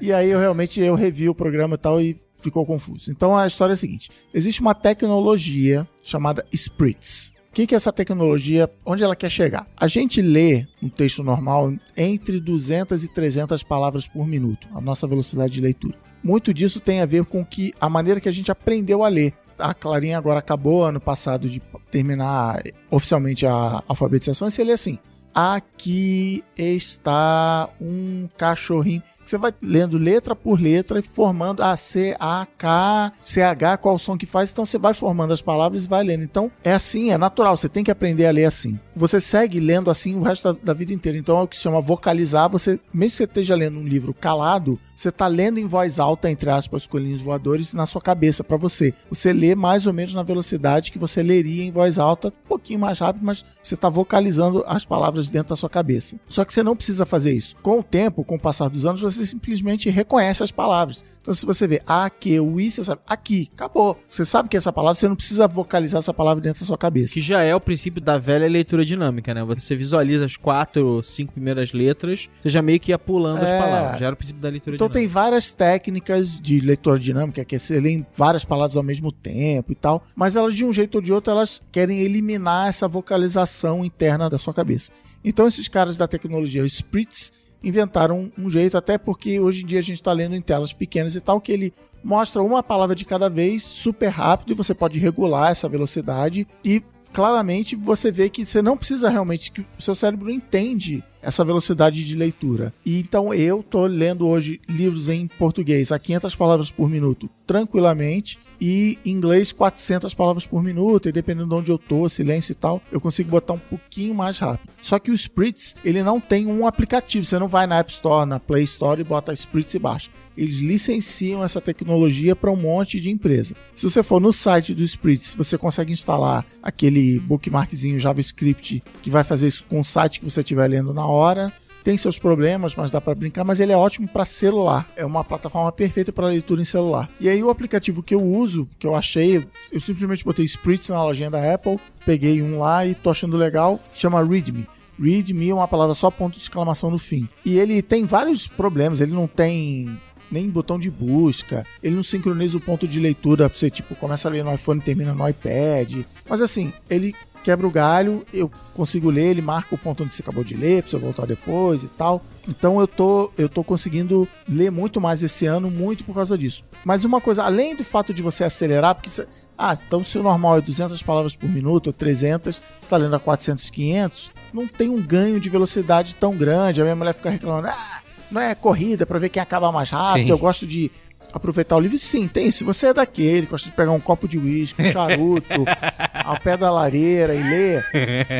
[0.00, 3.10] E aí eu realmente eu revi o programa e tal e ficou confuso.
[3.10, 7.32] Então a história é a seguinte: existe uma tecnologia chamada Spritz.
[7.50, 8.70] O que, que é essa tecnologia?
[8.84, 9.66] Onde ela quer chegar?
[9.76, 15.06] A gente lê um texto normal entre 200 e 300 palavras por minuto, a nossa
[15.06, 15.98] velocidade de leitura.
[16.24, 19.34] Muito disso tem a ver com que a maneira que a gente aprendeu a ler.
[19.58, 21.60] A Clarinha agora acabou ano passado de
[21.90, 24.98] terminar oficialmente a alfabetização e você lê assim:
[25.34, 29.02] Aqui está um cachorrinho.
[29.24, 33.98] Você vai lendo letra por letra e formando a C, A, K, CH, qual o
[33.98, 34.50] som que faz.
[34.50, 36.24] Então você vai formando as palavras e vai lendo.
[36.24, 37.56] Então é assim, é natural.
[37.56, 38.78] Você tem que aprender a ler assim.
[38.94, 41.18] Você segue lendo assim o resto da, da vida inteira.
[41.18, 42.48] Então é o que se chama vocalizar.
[42.50, 46.30] Você, mesmo que você esteja lendo um livro calado, você está lendo em voz alta,
[46.30, 48.94] entre aspas, coelhinhos voadores, na sua cabeça para você.
[49.10, 52.78] Você lê mais ou menos na velocidade que você leria em voz alta, um pouquinho
[52.78, 56.16] mais rápido, mas você está vocalizando as palavras dentro da sua cabeça.
[56.28, 57.56] Só que você não precisa fazer isso.
[57.62, 61.04] Com o tempo, com o passar dos anos, você simplesmente reconhece as palavras.
[61.20, 63.98] Então, se você vê a, que, o i, você sabe, aqui, acabou.
[64.08, 66.76] Você sabe que é essa palavra, você não precisa vocalizar essa palavra dentro da sua
[66.78, 67.14] cabeça.
[67.14, 69.44] Que já é o princípio da velha leitura dinâmica, né?
[69.44, 73.56] Você visualiza as quatro, cinco primeiras letras, você já meio que ia pulando É.
[73.56, 74.00] as palavras.
[74.00, 75.20] Já era o princípio da leitura Então tem dinâmica.
[75.20, 79.74] várias técnicas de leitura dinâmica, que é você lê várias palavras ao mesmo tempo e
[79.74, 84.28] tal, mas elas de um jeito ou de outro elas querem eliminar essa vocalização interna
[84.28, 84.90] da sua cabeça.
[85.24, 87.32] Então esses caras da tecnologia, os Spritz,
[87.62, 91.14] inventaram um jeito, até porque hoje em dia a gente está lendo em telas pequenas
[91.14, 91.72] e tal, que ele
[92.02, 96.82] mostra uma palavra de cada vez, super rápido, e você pode regular essa velocidade e
[97.12, 102.04] claramente você vê que você não precisa realmente que o seu cérebro entende essa velocidade
[102.04, 102.72] de leitura.
[102.84, 108.38] E então eu tô lendo hoje livros em português a 500 palavras por minuto tranquilamente
[108.64, 112.80] e inglês 400 palavras por minuto, e dependendo de onde eu tô, silêncio e tal,
[112.92, 114.70] eu consigo botar um pouquinho mais rápido.
[114.80, 118.24] Só que o Spritz, ele não tem um aplicativo, você não vai na App Store,
[118.24, 120.10] na Play Store e bota Spritz e baixa.
[120.36, 123.56] Eles licenciam essa tecnologia para um monte de empresa.
[123.74, 129.24] Se você for no site do Spritz, você consegue instalar aquele bookmarkzinho JavaScript que vai
[129.24, 131.52] fazer isso com o site que você estiver lendo na hora.
[131.82, 134.88] Tem seus problemas, mas dá para brincar, mas ele é ótimo para celular.
[134.96, 137.08] É uma plataforma perfeita para leitura em celular.
[137.20, 141.02] E aí o aplicativo que eu uso, que eu achei, eu simplesmente botei Spritz na
[141.02, 144.66] lojinha da Apple, peguei um lá e tô achando legal, chama Readme.
[145.00, 147.28] Readme é uma palavra só ponto de exclamação no fim.
[147.44, 149.98] E ele tem vários problemas, ele não tem
[150.30, 154.28] nem botão de busca, ele não sincroniza o ponto de leitura pra você, tipo, começa
[154.28, 156.04] a ler no iPhone e termina no iPad.
[156.26, 160.22] Mas assim, ele quebra o galho, eu consigo ler, ele marca o ponto onde você
[160.22, 162.22] acabou de ler, pra você voltar depois e tal.
[162.48, 166.64] Então eu tô, eu tô conseguindo ler muito mais esse ano, muito por causa disso.
[166.84, 170.22] Mas uma coisa, além do fato de você acelerar, porque você, ah, então se o
[170.22, 174.66] normal é 200 palavras por minuto ou 300, você tá lendo a 400, 500, não
[174.66, 176.80] tem um ganho de velocidade tão grande.
[176.80, 178.00] A minha mulher fica reclamando, ah,
[178.30, 180.30] não é corrida pra ver quem acaba mais rápido, Sim.
[180.30, 180.90] eu gosto de
[181.32, 181.98] aproveitar o livro.
[181.98, 182.50] Sim, tem.
[182.50, 185.64] Se você é daquele, gosta de pegar um copo de uísque, um charuto,
[186.24, 187.86] ao pé da lareira e ler,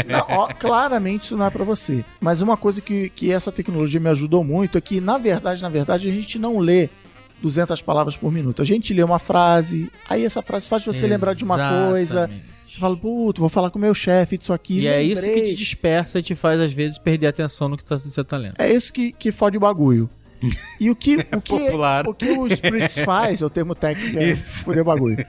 [0.06, 2.04] não, ó, claramente isso não é pra você.
[2.20, 5.68] Mas uma coisa que, que essa tecnologia me ajudou muito é que, na verdade, na
[5.68, 6.88] verdade, a gente não lê
[7.40, 8.62] 200 palavras por minuto.
[8.62, 12.20] A gente lê uma frase, aí essa frase faz você lembrar de uma coisa.
[12.20, 12.52] Exatamente.
[12.72, 14.80] Você fala, puto, vou falar com o meu chefe disso aqui.
[14.80, 17.76] E é isso que te dispersa e te faz, às vezes, perder a atenção no
[17.76, 18.54] que tá, você tá lendo.
[18.58, 20.08] É isso que, que fode o bagulho.
[20.78, 22.08] E o que, o que, popular.
[22.08, 25.26] o, que o Spritz faz, é o termo técnico é foder o bagulho.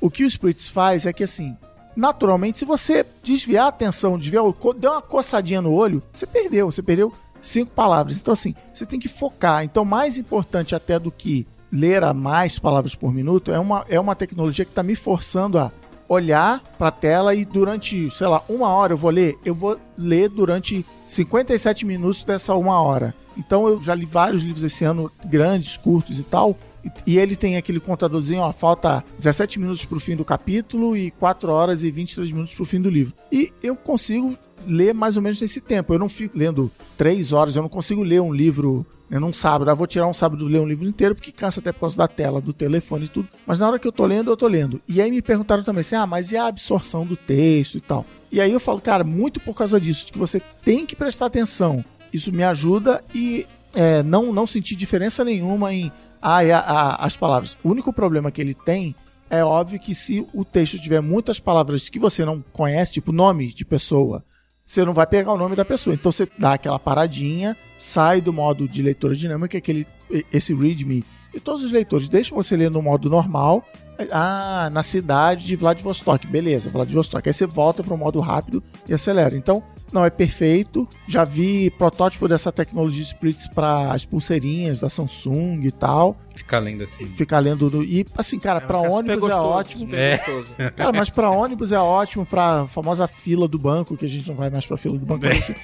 [0.00, 1.56] O que o Spritz faz é que, assim,
[1.94, 4.44] naturalmente, se você desviar a atenção, desviar
[4.78, 6.70] der uma coçadinha no olho, você perdeu.
[6.70, 8.18] Você perdeu cinco palavras.
[8.18, 9.64] Então, assim, você tem que focar.
[9.64, 13.98] Então, mais importante até do que ler a mais palavras por minuto é uma, é
[13.98, 15.72] uma tecnologia que está me forçando a
[16.08, 19.78] olhar para a tela e durante, sei lá, uma hora eu vou ler, eu vou
[19.96, 23.14] ler durante 57 minutos dessa uma hora.
[23.36, 27.36] Então eu já li vários livros esse ano, grandes, curtos e tal, e, e ele
[27.36, 31.90] tem aquele contadorzinho, ó, falta 17 minutos pro fim do capítulo e 4 horas e
[31.90, 33.12] 23 minutos pro fim do livro.
[33.30, 35.92] E eu consigo ler mais ou menos nesse tempo.
[35.92, 39.70] Eu não fico lendo 3 horas, eu não consigo ler um livro né, num sábado.
[39.70, 42.08] Eu vou tirar um sábado ler um livro inteiro, porque cansa até por causa da
[42.08, 43.28] tela, do telefone e tudo.
[43.46, 44.80] Mas na hora que eu tô lendo, eu tô lendo.
[44.88, 48.04] E aí me perguntaram também assim: ah, mas e a absorção do texto e tal?
[48.32, 51.84] E aí eu falo, cara, muito por causa disso, que você tem que prestar atenção.
[52.12, 55.92] Isso me ajuda e é, não, não sentir diferença nenhuma em
[56.22, 57.56] ah, é a- a- as palavras.
[57.62, 58.94] O único problema que ele tem
[59.28, 63.52] é óbvio que se o texto tiver muitas palavras que você não conhece, tipo nome
[63.52, 64.24] de pessoa,
[64.66, 65.94] você não vai pegar o nome da pessoa.
[65.94, 69.86] Então você dá aquela paradinha, sai do modo de leitura dinâmica, aquele,
[70.32, 71.04] esse readme.
[71.32, 73.64] E todos os leitores deixam você ler no modo normal.
[74.10, 76.26] Ah, na cidade de Vladivostok.
[76.26, 77.28] Beleza, Vladivostok.
[77.28, 79.36] Aí você volta para o modo rápido e acelera.
[79.36, 79.62] Então,
[79.92, 80.86] não é perfeito.
[81.08, 86.16] Já vi protótipo dessa tecnologia Spritz para as pulseirinhas da Samsung e tal.
[86.34, 87.04] Ficar lendo assim.
[87.06, 87.70] Ficar lendo.
[87.70, 89.80] do- E, assim, cara, para Super ônibus é gostoso, ótimo.
[89.80, 90.16] super É.
[90.18, 90.54] gostoso.
[90.76, 94.34] Cara, mas pra ônibus é ótimo, pra famosa fila do banco, que a gente não
[94.36, 95.26] vai mais pra fila do banco.
[95.26, 95.54] assim,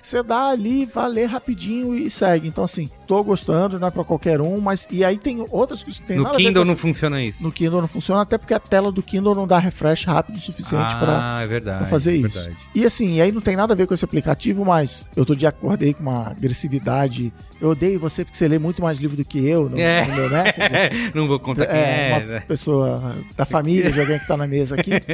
[0.00, 2.46] Você dá ali, vai ler rapidinho e segue.
[2.46, 4.86] Então, assim, tô gostando, não é pra qualquer um, mas.
[4.90, 7.22] E aí tem outras coisas que tem No nada a ver Kindle com não funciona
[7.24, 7.42] isso.
[7.42, 10.40] No Kindle não funciona, até porque a tela do Kindle não dá refresh rápido o
[10.40, 11.78] suficiente pra ah, é verdade.
[11.78, 12.50] pra fazer é isso.
[12.74, 15.48] E assim, aí não tem nada a ver com esse aplicativo, mas eu todo dia
[15.48, 17.32] acordei com uma agressividade.
[17.60, 20.04] Eu odeio você porque você lê muito mais livro do que eu no, É.
[20.06, 21.10] no meu Messenger.
[21.14, 22.16] não vou contar quem É, é.
[22.16, 22.40] uma né?
[22.46, 24.90] pessoa da família de alguém que tá na mesa aqui.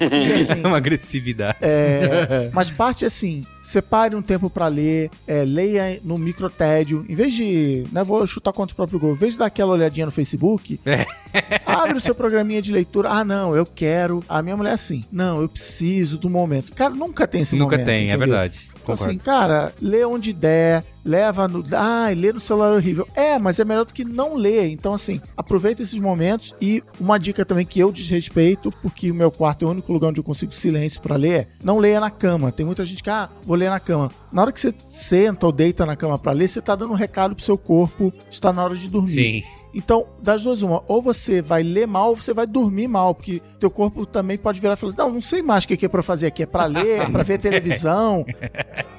[0.00, 1.58] E assim, É uma agressividade.
[1.60, 7.04] é, mas parte assim, separe um tempo pra ler, é, leia no microtédio.
[7.08, 9.72] Em vez de, né, vou chutar contra o próprio gol, em vez de dar aquela
[9.72, 11.04] olhadinha no Facebook, É.
[11.66, 13.10] abre o seu programinha de leitura.
[13.10, 14.22] Ah, não, eu quero.
[14.28, 16.72] A minha mulher é assim, não, eu preciso do momento.
[16.74, 17.86] Cara, nunca tem esse Nunca momento.
[17.86, 18.18] tem, é entendeu?
[18.20, 18.60] verdade.
[18.86, 19.10] Então, Concordo.
[19.10, 21.64] assim, cara, lê onde der, leva no.
[21.72, 23.08] Ah, lê no celular é horrível.
[23.16, 24.68] É, mas é melhor do que não ler.
[24.68, 26.54] Então, assim, aproveita esses momentos.
[26.60, 30.10] E uma dica também que eu desrespeito, porque o meu quarto é o único lugar
[30.10, 32.52] onde eu consigo silêncio pra ler, não leia na cama.
[32.52, 34.08] Tem muita gente que, ah, vou ler na cama.
[34.30, 36.96] Na hora que você senta ou deita na cama pra ler, você tá dando um
[36.96, 39.42] recado pro seu corpo, está na hora de dormir.
[39.42, 39.65] Sim.
[39.76, 43.42] Então, das duas, uma, ou você vai ler mal, ou você vai dormir mal, porque
[43.60, 46.02] teu corpo também pode virar e falar: Não, não sei mais o que é pra
[46.02, 48.24] fazer aqui, é pra ler, é pra ver televisão.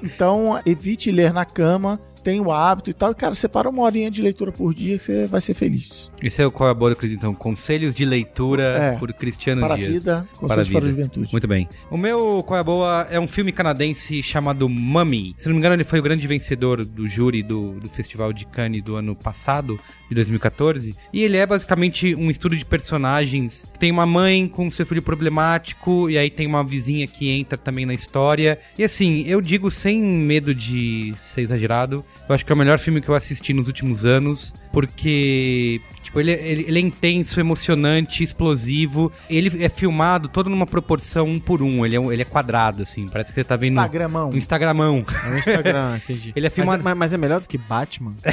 [0.04, 3.12] Então, evite ler na cama, tenha o hábito e tal.
[3.12, 6.12] E, cara, separa uma horinha de leitura por dia que você vai ser feliz.
[6.22, 7.34] Esse é o qual é a boa do Cris, então.
[7.34, 8.98] Conselhos de leitura É.
[8.98, 9.94] por Cristiano Para a Dias.
[9.94, 10.92] vida, Para a conselhos para a vida.
[10.96, 11.30] juventude.
[11.32, 11.70] Muito bem.
[11.90, 15.36] O meu Qual é a Boa é um filme canadense chamado Mummy.
[15.38, 18.46] Se não me engano, ele foi o grande vencedor do júri do, do Festival de
[18.46, 19.80] Cannes do ano passado,
[20.10, 20.94] de 2014.
[21.14, 23.66] E ele é basicamente um estudo de personagens.
[23.80, 27.86] Tem uma mãe com seu filho problemático, e aí tem uma vizinha que entra também
[27.86, 28.60] na história.
[28.78, 32.80] E assim, eu digo sem medo de ser exagerado, eu acho que é o melhor
[32.80, 38.24] filme que eu assisti nos últimos anos, porque Tipo, ele, ele, ele é intenso, emocionante,
[38.24, 39.12] explosivo.
[39.30, 41.86] Ele é filmado todo numa proporção um por um.
[41.86, 43.10] Ele é, um- ele é quadrado, assim.
[43.10, 44.30] Parece que você tá vendo Instagramão.
[44.30, 45.06] um Instagramão.
[45.26, 46.32] É no Instagram, entendi.
[46.34, 48.16] Ele é filmado- Mas, mas- mas é melhor do que Batman?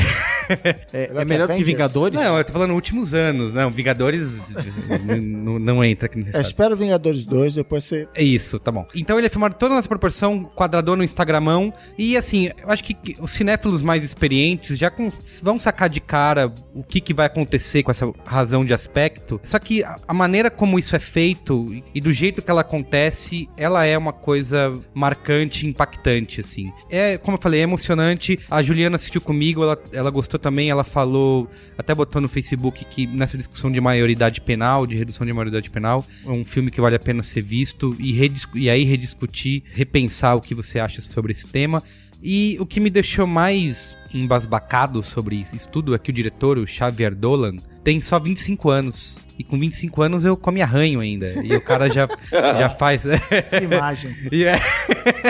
[0.92, 1.64] é, Melhor é que melhor do que?
[1.64, 2.14] Vingadores?
[2.20, 3.52] Não, eu tô falando últimos anos.
[3.52, 4.40] Não, Vingadores
[5.60, 6.46] não entra aqui nesse É, estado.
[6.46, 8.06] espera o Vingadores 2, depois você.
[8.14, 8.86] É isso, tá bom.
[8.94, 11.74] Então ele é filmado toda nessa proporção, quadrador no Instagramão.
[11.98, 15.10] E assim, eu acho que que os cinéfilos mais experientes já com-
[15.42, 16.33] vão sacar de cara
[16.74, 19.40] o que, que vai acontecer com essa razão de aspecto.
[19.44, 23.84] Só que a, maneira como isso é feito e, do jeito que ela acontece, ela
[23.84, 26.72] é uma coisa marcante, impactante, assim.
[26.90, 28.38] É, como eu falei, é emocionante.
[28.50, 33.06] A Juliana assistiu comigo, ela, ela gostou também, ela falou, até botou no Facebook que
[33.06, 36.96] nessa discussão de maioridade penal, de redução de maioridade penal, é um filme que vale
[36.96, 38.18] a pena ser visto e,
[38.54, 41.82] e aí rediscutir, repensar o que você acha sobre esse tema.
[42.26, 46.66] E o que me deixou mais embasbacado sobre isso tudo é que o diretor, o
[46.66, 49.22] Xavier Dolan, tem só 25 anos.
[49.38, 51.26] E com 25 anos eu come arranho ainda.
[51.44, 53.02] E o cara já, já faz.
[53.50, 54.16] Que imagem.
[54.32, 54.60] E, é-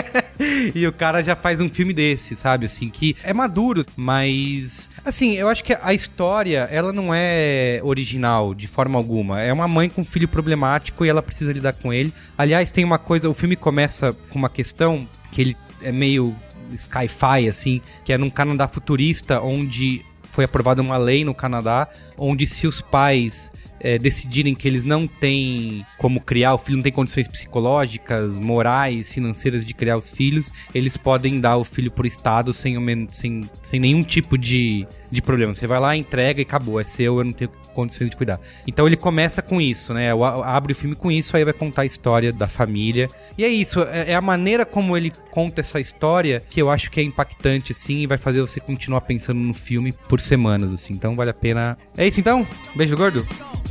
[0.73, 2.67] e o cara já faz um filme desse, sabe?
[2.67, 4.89] Assim, que é maduro, mas.
[5.03, 9.41] Assim, eu acho que a história, ela não é original de forma alguma.
[9.41, 12.13] É uma mãe com um filho problemático e ela precisa lidar com ele.
[12.37, 13.29] Aliás, tem uma coisa.
[13.29, 16.33] O filme começa com uma questão que ele é meio
[16.75, 21.87] sci-fi, assim, que é num Canadá futurista, onde foi aprovada uma lei no Canadá,
[22.17, 26.83] onde se os pais é, decidirem que eles não têm como criar o filho, não
[26.83, 32.07] tem condições psicológicas, morais, financeiras de criar os filhos, eles podem dar o filho pro
[32.07, 32.75] Estado sem,
[33.11, 35.55] sem, sem nenhum tipo de, de problema.
[35.55, 38.39] Você vai lá, entrega e acabou, é seu, eu não tenho condições de cuidar.
[38.67, 40.13] Então ele começa com isso, né?
[40.13, 43.07] O- Abre o filme com isso, aí vai contar a história da família.
[43.37, 46.89] E é isso, é é a maneira como ele conta essa história que eu acho
[46.91, 50.93] que é impactante, assim, e vai fazer você continuar pensando no filme por semanas, assim.
[50.93, 51.77] Então vale a pena.
[51.97, 52.45] É isso então?
[52.75, 53.25] Beijo gordo?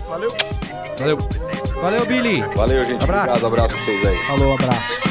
[0.09, 0.31] Valeu.
[0.99, 1.19] Valeu.
[1.81, 2.43] Valeu, Billy.
[2.57, 3.03] Valeu, gente.
[3.05, 3.31] Abraço.
[3.31, 4.17] Obrigado, abraço pra vocês aí.
[4.27, 5.05] Falou, abraço.